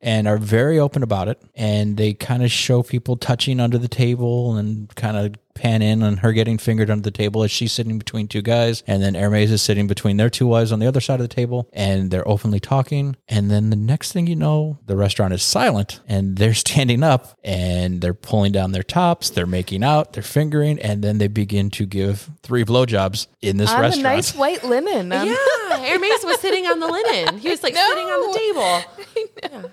and 0.01 0.27
are 0.27 0.37
very 0.37 0.77
open 0.77 1.01
about 1.01 1.27
it. 1.29 1.41
And 1.55 1.95
they 1.97 2.13
kind 2.13 2.43
of 2.43 2.51
show 2.51 2.83
people 2.83 3.15
touching 3.15 3.59
under 3.59 3.77
the 3.77 3.87
table 3.87 4.57
and 4.57 4.93
kind 4.95 5.15
of 5.17 5.35
pan 5.53 5.81
in 5.81 6.03
on 6.03 6.17
her 6.17 6.33
getting 6.33 6.57
fingered 6.57 6.89
under 6.89 7.01
the 7.01 7.09
table 7.11 7.41
as 7.41 7.49
she's 7.49 7.71
sitting 7.71 7.97
between 7.97 8.27
two 8.27 8.41
guys, 8.41 8.83
and 8.85 9.01
then 9.01 9.15
Hermes 9.15 9.51
is 9.51 9.61
sitting 9.61 9.87
between 9.87 10.17
their 10.17 10.29
two 10.29 10.45
wives 10.47 10.73
on 10.73 10.79
the 10.79 10.87
other 10.87 10.99
side 10.99 11.21
of 11.21 11.27
the 11.29 11.33
table, 11.33 11.69
and 11.71 12.11
they're 12.11 12.27
openly 12.27 12.59
talking. 12.59 13.15
And 13.29 13.49
then 13.49 13.69
the 13.69 13.77
next 13.77 14.11
thing 14.11 14.27
you 14.27 14.35
know, 14.35 14.77
the 14.85 14.97
restaurant 14.97 15.33
is 15.33 15.41
silent, 15.41 16.01
and 16.07 16.35
they're 16.37 16.53
standing 16.65 17.01
up, 17.03 17.37
and 17.43 18.01
they're 18.01 18.13
pulling 18.13 18.51
down 18.51 18.73
their 18.73 18.83
tops, 18.83 19.29
they're 19.29 19.45
making 19.47 19.81
out, 19.83 20.11
they're 20.11 20.23
fingering, 20.23 20.77
and 20.81 21.01
then 21.01 21.17
they 21.19 21.29
begin 21.29 21.69
to 21.71 21.85
give 21.85 22.29
three 22.43 22.65
blowjobs 22.65 23.27
in 23.41 23.55
this 23.55 23.69
on 23.71 23.77
the 23.77 23.81
restaurant. 23.83 24.03
nice 24.03 24.35
white 24.35 24.63
linen. 24.65 25.13
Um, 25.15 25.27
yeah 25.29 25.35
Hermes 25.69 26.23
was 26.25 26.39
sitting 26.39 26.64
on 26.65 26.79
the 26.79 26.87
linen 26.87 27.37
he 27.37 27.49
was 27.49 27.61
like 27.63 27.75
sitting 27.75 28.05
on 28.05 28.31
the 28.31 28.37
table 28.37 29.71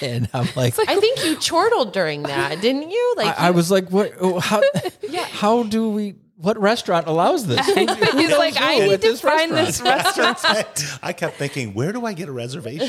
and 0.00 0.28
I'm 0.32 0.48
like, 0.56 0.74
I 0.88 0.96
think 0.98 1.24
you 1.24 1.36
chortled 1.36 1.92
during 1.92 2.24
that, 2.24 2.60
didn't 2.60 2.90
you? 2.90 3.14
Like 3.16 3.38
I, 3.38 3.48
I 3.48 3.50
was 3.50 3.70
like, 3.70 3.88
what? 3.90 4.12
oh, 4.20 4.40
How? 4.40 4.60
How 5.30 5.62
do 5.62 5.90
we? 5.90 6.16
What 6.38 6.58
restaurant 6.58 7.06
allows 7.06 7.46
this? 7.46 7.64
He's 7.74 8.36
like, 8.36 8.54
I 8.60 8.78
need 8.80 8.90
to 8.90 8.96
this 8.98 9.20
find 9.22 9.52
this 9.52 9.80
restaurant. 9.80 10.98
I 11.02 11.12
kept 11.14 11.36
thinking, 11.36 11.72
where 11.72 11.92
do 11.92 12.04
I 12.04 12.12
get 12.14 12.28
a 12.28 12.32
reservation? 12.32 12.88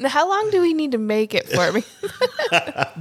Now, 0.00 0.08
How 0.08 0.28
long 0.28 0.50
do 0.50 0.60
we 0.60 0.74
need 0.74 0.92
to 0.92 0.98
make 0.98 1.34
it 1.34 1.48
for 1.48 1.70
me? 1.72 1.82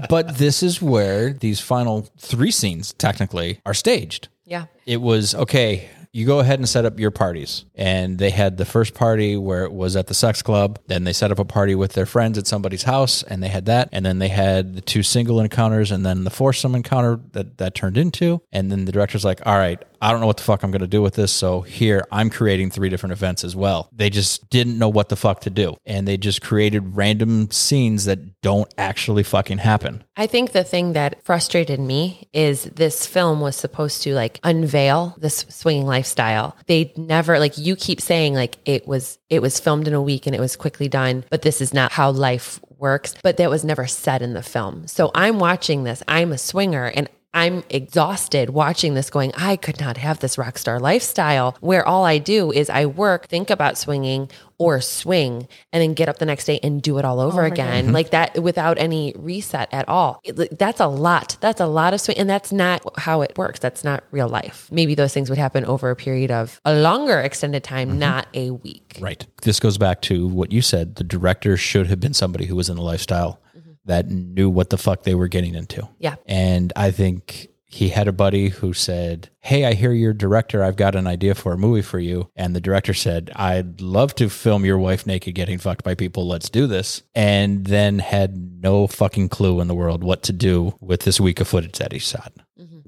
but 0.09 0.37
this 0.37 0.61
is 0.61 0.81
where 0.81 1.33
these 1.33 1.59
final 1.59 2.07
three 2.19 2.51
scenes 2.51 2.93
technically 2.93 3.61
are 3.65 3.73
staged. 3.73 4.27
yeah. 4.45 4.65
It 4.85 5.01
was 5.01 5.33
okay. 5.33 5.89
You 6.11 6.25
go 6.25 6.39
ahead 6.39 6.59
and 6.59 6.67
set 6.67 6.85
up 6.85 6.99
your 6.99 7.11
parties. 7.11 7.65
And 7.75 8.17
they 8.17 8.29
had 8.29 8.57
the 8.57 8.65
first 8.65 8.93
party 8.93 9.37
where 9.37 9.63
it 9.63 9.71
was 9.71 9.95
at 9.95 10.07
the 10.07 10.13
sex 10.13 10.41
club. 10.41 10.79
Then 10.87 11.03
they 11.03 11.13
set 11.13 11.31
up 11.31 11.39
a 11.39 11.45
party 11.45 11.75
with 11.75 11.93
their 11.93 12.05
friends 12.05 12.37
at 12.37 12.47
somebody's 12.47 12.83
house 12.83 13.23
and 13.23 13.41
they 13.43 13.49
had 13.49 13.65
that. 13.65 13.89
And 13.91 14.05
then 14.05 14.19
they 14.19 14.29
had 14.29 14.75
the 14.75 14.81
two 14.81 15.03
single 15.03 15.39
encounters 15.39 15.91
and 15.91 16.05
then 16.05 16.23
the 16.23 16.29
foursome 16.29 16.75
encounter 16.75 17.19
that 17.33 17.57
that 17.57 17.75
turned 17.75 17.97
into. 17.97 18.41
And 18.51 18.71
then 18.71 18.85
the 18.85 18.91
director's 18.91 19.25
like, 19.25 19.45
all 19.45 19.57
right, 19.57 19.81
I 20.01 20.11
don't 20.11 20.21
know 20.21 20.27
what 20.27 20.37
the 20.37 20.43
fuck 20.43 20.63
I'm 20.63 20.71
going 20.71 20.81
to 20.81 20.87
do 20.87 21.01
with 21.01 21.15
this. 21.15 21.31
So 21.31 21.61
here 21.61 22.05
I'm 22.11 22.29
creating 22.29 22.71
three 22.71 22.89
different 22.89 23.13
events 23.13 23.43
as 23.43 23.55
well. 23.55 23.89
They 23.91 24.09
just 24.09 24.49
didn't 24.49 24.77
know 24.77 24.89
what 24.89 25.09
the 25.09 25.15
fuck 25.15 25.41
to 25.41 25.49
do. 25.49 25.77
And 25.85 26.07
they 26.07 26.17
just 26.17 26.41
created 26.41 26.95
random 26.95 27.49
scenes 27.51 28.05
that 28.05 28.41
don't 28.41 28.71
actually 28.77 29.23
fucking 29.23 29.59
happen. 29.59 30.03
I 30.15 30.27
think 30.27 30.51
the 30.51 30.63
thing 30.63 30.93
that 30.93 31.23
frustrated 31.23 31.79
me 31.79 32.27
is 32.33 32.63
this 32.63 33.05
film 33.05 33.39
was 33.41 33.55
supposed 33.55 34.01
to 34.03 34.13
like 34.13 34.39
unveil 34.43 35.15
this 35.19 35.45
swinging 35.49 35.85
lifestyle. 35.85 36.55
They 36.67 36.93
never 36.95 37.39
like 37.39 37.57
you 37.57 37.75
keep 37.75 38.01
saying 38.01 38.33
like 38.33 38.57
it 38.65 38.87
was 38.87 39.19
it 39.29 39.41
was 39.41 39.59
filmed 39.59 39.87
in 39.87 39.93
a 39.93 40.01
week 40.01 40.25
and 40.25 40.35
it 40.35 40.39
was 40.39 40.55
quickly 40.55 40.87
done, 40.87 41.25
but 41.29 41.41
this 41.41 41.61
is 41.61 41.73
not 41.73 41.91
how 41.91 42.11
life 42.11 42.59
works. 42.77 43.15
But 43.23 43.37
that 43.37 43.49
was 43.49 43.63
never 43.63 43.87
said 43.87 44.21
in 44.21 44.33
the 44.33 44.43
film. 44.43 44.87
So 44.87 45.11
I'm 45.13 45.39
watching 45.39 45.83
this. 45.83 46.03
I'm 46.07 46.31
a 46.31 46.37
swinger 46.37 46.85
and 46.85 47.09
I'm 47.37 47.63
exhausted 47.69 48.49
watching 48.49 48.95
this 48.95 49.11
going, 49.11 49.31
I 49.37 49.57
could 49.57 49.79
not 49.79 49.97
have 49.97 50.17
this 50.17 50.39
rock 50.39 50.57
star 50.57 50.79
lifestyle 50.79 51.55
where 51.59 51.87
all 51.87 52.03
I 52.03 52.17
do 52.17 52.51
is 52.51 52.67
I 52.67 52.87
work, 52.87 53.27
think 53.27 53.51
about 53.51 53.77
swinging 53.77 54.31
or 54.57 54.81
swing 54.81 55.47
and 55.71 55.83
then 55.83 55.93
get 55.93 56.09
up 56.09 56.17
the 56.17 56.25
next 56.25 56.45
day 56.45 56.59
and 56.63 56.81
do 56.81 56.97
it 56.97 57.05
all 57.05 57.19
over 57.19 57.43
oh 57.43 57.45
again. 57.45 57.93
Like 57.93 58.09
that 58.09 58.41
without 58.41 58.79
any 58.79 59.13
reset 59.15 59.71
at 59.71 59.87
all. 59.87 60.19
It- 60.23 60.57
That's 60.57 60.79
a 60.79 60.87
lot. 60.87 61.37
That's 61.39 61.61
a 61.61 61.67
lot 61.67 61.93
of 61.93 62.01
swing. 62.01 62.17
And 62.17 62.27
that's 62.27 62.51
not 62.51 62.81
how 62.97 63.21
it 63.21 63.37
works. 63.37 63.59
That's 63.59 63.83
not 63.83 64.03
real 64.09 64.27
life. 64.27 64.67
Maybe 64.71 64.95
those 64.95 65.13
things 65.13 65.29
would 65.29 65.37
happen 65.37 65.63
over 65.65 65.91
a 65.91 65.95
period 65.95 66.31
of 66.31 66.59
a 66.65 66.73
longer 66.73 67.19
extended 67.19 67.63
time, 67.63 67.89
mm-hmm. 67.89 67.99
not 67.99 68.27
a 68.33 68.49
week. 68.49 68.97
Right. 68.99 69.27
This 69.43 69.59
goes 69.59 69.77
back 69.77 70.01
to 70.03 70.27
what 70.27 70.51
you 70.51 70.63
said. 70.63 70.95
The 70.95 71.03
director 71.03 71.55
should 71.55 71.85
have 71.85 71.99
been 71.99 72.15
somebody 72.15 72.47
who 72.47 72.55
was 72.55 72.67
in 72.67 72.77
the 72.77 72.81
lifestyle 72.81 73.39
that 73.87 74.07
knew 74.07 74.49
what 74.49 74.69
the 74.69 74.77
fuck 74.77 75.03
they 75.03 75.15
were 75.15 75.27
getting 75.27 75.55
into. 75.55 75.87
Yeah. 75.99 76.15
And 76.25 76.71
I 76.75 76.91
think 76.91 77.49
he 77.69 77.89
had 77.89 78.07
a 78.07 78.13
buddy 78.13 78.49
who 78.49 78.73
said, 78.73 79.29
Hey, 79.39 79.65
I 79.65 79.73
hear 79.73 79.91
you're 79.91 80.13
director. 80.13 80.63
I've 80.63 80.77
got 80.77 80.95
an 80.95 81.05
idea 81.05 81.35
for 81.35 81.53
a 81.53 81.57
movie 81.57 81.81
for 81.81 81.99
you. 81.99 82.29
And 82.35 82.55
the 82.55 82.61
director 82.61 82.93
said, 82.93 83.29
I'd 83.35 83.81
love 83.81 84.15
to 84.15 84.29
film 84.29 84.63
your 84.63 84.77
wife 84.77 85.05
naked 85.05 85.35
getting 85.35 85.57
fucked 85.57 85.83
by 85.83 85.93
people. 85.93 86.27
Let's 86.27 86.49
do 86.49 86.65
this. 86.65 87.03
And 87.13 87.65
then 87.65 87.99
had 87.99 88.37
no 88.61 88.87
fucking 88.87 89.29
clue 89.29 89.59
in 89.59 89.67
the 89.67 89.75
world 89.75 90.03
what 90.03 90.23
to 90.23 90.33
do 90.33 90.77
with 90.79 91.01
this 91.01 91.19
week 91.19 91.41
of 91.41 91.47
footage 91.47 91.77
that 91.77 91.91
he 91.91 91.99
shot. 91.99 92.33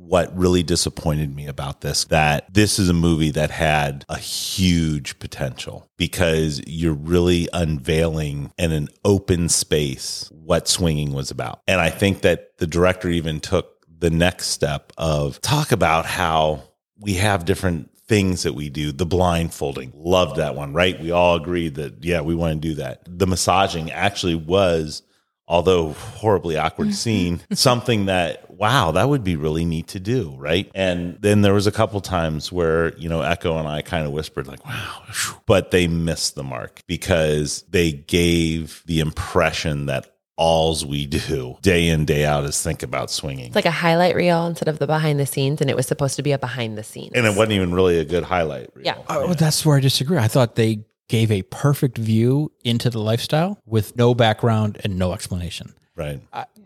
What 0.10 0.36
really 0.36 0.64
disappointed 0.64 1.36
me 1.36 1.46
about 1.46 1.82
this 1.82 2.06
that 2.06 2.52
this 2.52 2.80
is 2.80 2.90
a 2.90 2.94
movie 2.94 3.30
that 3.30 3.52
had 3.52 4.04
a 4.10 4.18
huge 4.18 5.20
potential 5.20 5.88
because 5.98 6.62
you're 6.66 6.94
really 6.94 7.48
unveiling 7.54 8.52
in 8.58 8.72
an 8.72 8.88
open 9.06 9.48
space 9.48 10.28
what 10.32 10.68
swinging 10.68 11.14
was 11.14 11.30
about. 11.30 11.62
And 11.68 11.80
i 11.80 11.92
think 11.92 12.22
that 12.22 12.58
the 12.58 12.66
director 12.66 13.10
even 13.10 13.40
took 13.40 13.86
the 14.00 14.10
next 14.10 14.48
step 14.48 14.92
of 14.98 15.40
talk 15.42 15.72
about 15.72 16.08
how 16.08 16.64
we 16.98 17.14
have 17.16 17.46
different 17.46 17.92
things 18.08 18.42
that 18.44 18.54
we 18.54 18.70
do. 18.70 18.92
The 18.92 19.06
blindfolding 19.06 19.92
loved 19.94 20.38
that 20.38 20.56
one 20.56 20.74
right? 20.74 21.00
We 21.00 21.12
all 21.12 21.36
agreed 21.36 21.76
that 21.76 22.04
yeah 22.04 22.22
we 22.22 22.34
want 22.34 22.60
to 22.60 22.68
do 22.68 22.76
that. 22.76 23.04
The 23.06 23.28
massaging 23.28 23.92
actually 23.92 24.36
was 24.36 25.04
although 25.50 25.94
horribly 25.94 26.58
awkward 26.58 26.90
mm-hmm. 26.90 26.94
scene, 26.94 27.42
something 27.52 28.06
that 28.06 28.46
wow, 28.60 28.92
that 28.92 29.08
would 29.08 29.24
be 29.24 29.38
really 29.38 29.64
neat 29.64 29.88
to 29.88 30.00
do, 30.00 30.36
right? 30.38 30.70
And 30.76 31.18
then 31.22 31.42
there 31.42 31.54
was 31.54 31.66
a 31.66 31.72
couple 31.72 32.02
times 32.02 32.52
where 32.52 32.96
you 32.98 33.08
know 33.10 33.22
Echo 33.22 33.58
and 33.58 33.68
I 33.68 33.82
kind 33.82 34.06
of 34.06 34.12
whispered 34.12 34.48
like, 34.48 34.64
wow, 34.66 35.04
but 35.46 35.72
they 35.72 35.88
missed 35.88 36.36
the 36.36 36.44
mark 36.44 36.82
because 36.86 37.64
they 37.70 37.94
gave 37.94 38.84
the 38.86 39.00
impression 39.00 39.86
that 39.88 40.14
alls 40.40 40.86
we 40.86 41.06
do 41.06 41.58
day 41.62 41.90
in 41.90 42.06
day 42.06 42.26
out 42.26 42.46
is 42.46 42.62
think 42.62 42.82
about 42.82 43.12
swinging. 43.12 43.48
It's 43.48 43.56
like 43.56 43.66
a 43.66 43.72
highlight 43.72 44.16
reel 44.16 44.46
instead 44.48 44.70
of 44.70 44.80
the 44.80 44.88
behind 44.88 45.20
the 45.20 45.26
scenes. 45.26 45.60
And 45.60 45.70
it 45.70 45.76
was 45.76 45.86
supposed 45.86 46.16
to 46.16 46.24
be 46.24 46.32
a 46.32 46.40
behind 46.40 46.78
the 46.78 46.84
scenes. 46.84 47.12
and 47.14 47.26
it 47.26 47.36
wasn't 47.36 47.52
even 47.52 47.74
really 47.74 48.00
a 48.00 48.06
good 48.06 48.24
highlight 48.24 48.70
reel. 48.74 48.86
Yeah. 48.86 48.98
Oh, 49.10 49.34
that's 49.34 49.66
where 49.66 49.78
I 49.78 49.82
disagree. 49.82 50.18
I 50.18 50.30
thought 50.30 50.56
they 50.56 50.86
gave 51.10 51.30
a 51.30 51.42
perfect 51.44 51.98
view 51.98 52.54
into 52.64 52.90
the 52.90 53.00
lifestyle 53.00 53.60
with 53.66 53.98
no 53.98 54.16
background 54.16 54.80
and 54.84 54.98
no 54.98 55.12
explanation. 55.12 55.74
Right. 56.00 56.22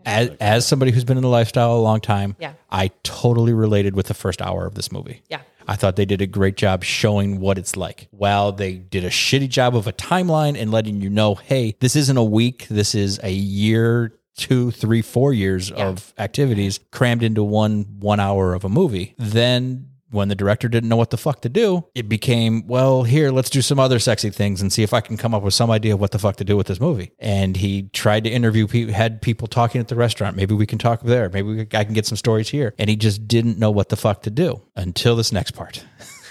As, 0.06 0.30
as 0.40 0.66
somebody 0.66 0.92
who's 0.92 1.04
been 1.04 1.16
in 1.16 1.22
the 1.22 1.28
lifestyle 1.28 1.76
a 1.76 1.78
long 1.80 2.00
time, 2.00 2.36
Yeah. 2.38 2.52
I 2.70 2.90
totally 3.02 3.52
related 3.52 3.94
with 3.96 4.06
the 4.06 4.14
first 4.14 4.40
hour 4.40 4.66
of 4.66 4.74
this 4.74 4.92
movie. 4.92 5.22
Yeah. 5.28 5.40
I 5.66 5.76
thought 5.76 5.96
they 5.96 6.04
did 6.04 6.20
a 6.20 6.26
great 6.26 6.56
job 6.56 6.84
showing 6.84 7.40
what 7.40 7.56
it's 7.58 7.74
like. 7.76 8.08
While 8.10 8.52
they 8.52 8.74
did 8.74 9.02
a 9.04 9.08
shitty 9.10 9.48
job 9.48 9.74
of 9.74 9.86
a 9.86 9.92
timeline 9.94 10.60
and 10.60 10.70
letting 10.70 11.00
you 11.00 11.08
know, 11.08 11.34
hey, 11.36 11.74
this 11.80 11.96
isn't 11.96 12.16
a 12.16 12.22
week, 12.24 12.66
this 12.68 12.94
is 12.94 13.18
a 13.22 13.32
year, 13.32 14.12
two, 14.36 14.70
three, 14.72 15.00
four 15.00 15.32
years 15.32 15.70
of 15.70 16.12
activities 16.18 16.80
crammed 16.90 17.22
into 17.22 17.42
one 17.42 17.86
one 17.98 18.20
hour 18.20 18.52
of 18.52 18.64
a 18.64 18.68
movie. 18.68 19.14
Then 19.16 19.88
when 20.14 20.28
the 20.28 20.34
director 20.34 20.68
didn't 20.68 20.88
know 20.88 20.96
what 20.96 21.10
the 21.10 21.16
fuck 21.16 21.40
to 21.42 21.48
do, 21.48 21.84
it 21.94 22.08
became, 22.08 22.66
well, 22.66 23.02
here, 23.02 23.30
let's 23.30 23.50
do 23.50 23.60
some 23.60 23.78
other 23.78 23.98
sexy 23.98 24.30
things 24.30 24.62
and 24.62 24.72
see 24.72 24.82
if 24.82 24.94
I 24.94 25.00
can 25.00 25.16
come 25.16 25.34
up 25.34 25.42
with 25.42 25.54
some 25.54 25.70
idea 25.70 25.94
of 25.94 26.00
what 26.00 26.12
the 26.12 26.18
fuck 26.18 26.36
to 26.36 26.44
do 26.44 26.56
with 26.56 26.68
this 26.68 26.80
movie. 26.80 27.12
And 27.18 27.56
he 27.56 27.84
tried 27.92 28.24
to 28.24 28.30
interview 28.30 28.66
people, 28.66 28.94
had 28.94 29.20
people 29.20 29.48
talking 29.48 29.80
at 29.80 29.88
the 29.88 29.96
restaurant. 29.96 30.36
Maybe 30.36 30.54
we 30.54 30.66
can 30.66 30.78
talk 30.78 31.02
there. 31.02 31.28
Maybe 31.28 31.48
we, 31.48 31.60
I 31.60 31.84
can 31.84 31.94
get 31.94 32.06
some 32.06 32.16
stories 32.16 32.48
here. 32.48 32.74
And 32.78 32.88
he 32.88 32.96
just 32.96 33.26
didn't 33.26 33.58
know 33.58 33.70
what 33.70 33.88
the 33.88 33.96
fuck 33.96 34.22
to 34.22 34.30
do 34.30 34.62
until 34.76 35.16
this 35.16 35.32
next 35.32 35.52
part. 35.52 35.84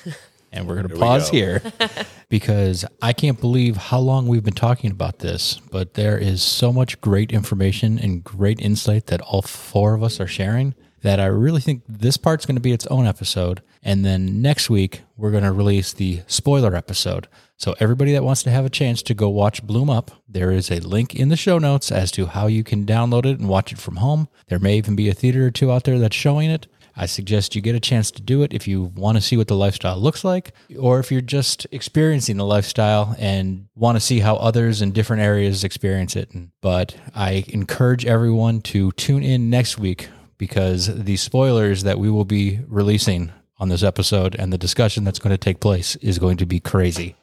and 0.53 0.67
we're 0.67 0.75
going 0.75 0.87
to 0.87 0.95
pause 0.95 1.29
go. 1.29 1.37
here 1.37 1.61
because 2.29 2.85
I 3.01 3.11
can't 3.11 3.39
believe 3.41 3.75
how 3.75 3.99
long 3.99 4.27
we've 4.27 4.43
been 4.43 4.53
talking 4.53 4.91
about 4.91 5.19
this, 5.19 5.59
but 5.71 5.95
there 5.95 6.17
is 6.17 6.41
so 6.41 6.71
much 6.71 7.01
great 7.01 7.31
information 7.31 7.99
and 7.99 8.23
great 8.23 8.61
insight 8.61 9.07
that 9.07 9.19
all 9.21 9.41
four 9.41 9.93
of 9.93 10.03
us 10.03 10.19
are 10.19 10.27
sharing 10.27 10.75
that 11.03 11.19
I 11.19 11.25
really 11.25 11.61
think 11.61 11.83
this 11.87 12.17
part's 12.17 12.45
going 12.45 12.55
to 12.55 12.61
be 12.61 12.71
its 12.71 12.87
own 12.87 13.05
episode. 13.05 13.61
And 13.83 14.03
then 14.03 14.41
next 14.41 14.69
week, 14.69 15.01
we're 15.17 15.31
going 15.31 15.43
to 15.43 15.51
release 15.51 15.93
the 15.93 16.21
spoiler 16.27 16.75
episode. 16.75 17.27
So, 17.57 17.75
everybody 17.79 18.13
that 18.13 18.23
wants 18.23 18.41
to 18.43 18.51
have 18.51 18.65
a 18.65 18.69
chance 18.69 19.01
to 19.03 19.13
go 19.13 19.29
watch 19.29 19.65
Bloom 19.65 19.89
Up, 19.89 20.11
there 20.27 20.51
is 20.51 20.71
a 20.71 20.79
link 20.79 21.15
in 21.15 21.29
the 21.29 21.37
show 21.37 21.59
notes 21.59 21.91
as 21.91 22.11
to 22.11 22.25
how 22.25 22.47
you 22.47 22.63
can 22.63 22.85
download 22.85 23.25
it 23.25 23.39
and 23.39 23.47
watch 23.47 23.71
it 23.71 23.77
from 23.77 23.97
home. 23.97 24.27
There 24.47 24.59
may 24.59 24.77
even 24.77 24.95
be 24.95 25.09
a 25.09 25.13
theater 25.13 25.45
or 25.45 25.51
two 25.51 25.71
out 25.71 25.83
there 25.83 25.99
that's 25.99 26.15
showing 26.15 26.49
it. 26.49 26.67
I 26.95 27.05
suggest 27.07 27.55
you 27.55 27.61
get 27.61 27.75
a 27.75 27.79
chance 27.79 28.11
to 28.11 28.21
do 28.21 28.43
it 28.43 28.53
if 28.53 28.67
you 28.67 28.83
want 28.95 29.17
to 29.17 29.21
see 29.21 29.35
what 29.35 29.47
the 29.47 29.55
lifestyle 29.55 29.97
looks 29.97 30.23
like, 30.23 30.53
or 30.79 30.99
if 30.99 31.11
you're 31.11 31.21
just 31.21 31.65
experiencing 31.71 32.37
the 32.37 32.45
lifestyle 32.45 33.15
and 33.17 33.67
want 33.75 33.95
to 33.95 33.99
see 33.99 34.19
how 34.19 34.35
others 34.35 34.81
in 34.81 34.91
different 34.91 35.23
areas 35.23 35.63
experience 35.63 36.15
it. 36.15 36.31
But 36.61 36.95
I 37.15 37.45
encourage 37.47 38.05
everyone 38.05 38.61
to 38.61 38.91
tune 38.91 39.23
in 39.23 39.49
next 39.49 39.79
week 39.79 40.09
because 40.37 41.03
the 41.03 41.17
spoilers 41.17 41.83
that 41.83 41.99
we 41.99 42.09
will 42.09 42.25
be 42.25 42.59
releasing 42.67 43.31
on 43.59 43.69
this 43.69 43.83
episode 43.83 44.35
and 44.35 44.51
the 44.51 44.57
discussion 44.57 45.03
that's 45.03 45.19
going 45.19 45.33
to 45.33 45.37
take 45.37 45.59
place 45.59 45.95
is 45.97 46.19
going 46.19 46.37
to 46.37 46.45
be 46.45 46.59
crazy. 46.59 47.15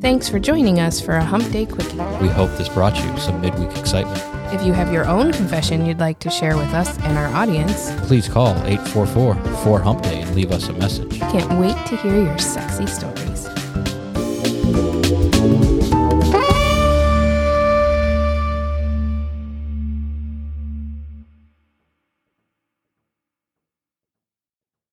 Thanks 0.00 0.28
for 0.28 0.38
joining 0.38 0.78
us 0.78 1.00
for 1.00 1.14
a 1.16 1.24
Hump 1.24 1.50
Day 1.50 1.66
Quickie. 1.66 1.96
We 2.20 2.28
hope 2.28 2.50
this 2.56 2.68
brought 2.68 2.96
you 2.96 3.18
some 3.18 3.40
midweek 3.40 3.76
excitement. 3.76 4.22
If 4.54 4.64
you 4.64 4.72
have 4.72 4.92
your 4.92 5.04
own 5.06 5.32
confession 5.32 5.84
you'd 5.84 5.98
like 5.98 6.20
to 6.20 6.30
share 6.30 6.56
with 6.56 6.72
us 6.72 6.96
and 7.00 7.18
our 7.18 7.26
audience, 7.34 7.90
Please 8.06 8.28
call 8.28 8.50
844 8.64 9.34
4 9.64 9.80
Hump 9.80 10.02
Day 10.02 10.20
and 10.20 10.34
leave 10.36 10.52
us 10.52 10.68
a 10.68 10.72
message. 10.74 11.18
can't 11.18 11.58
wait 11.58 11.76
to 11.86 11.96
hear 11.96 12.14
your 12.22 12.38
sexy 12.38 12.86
story. 12.86 13.25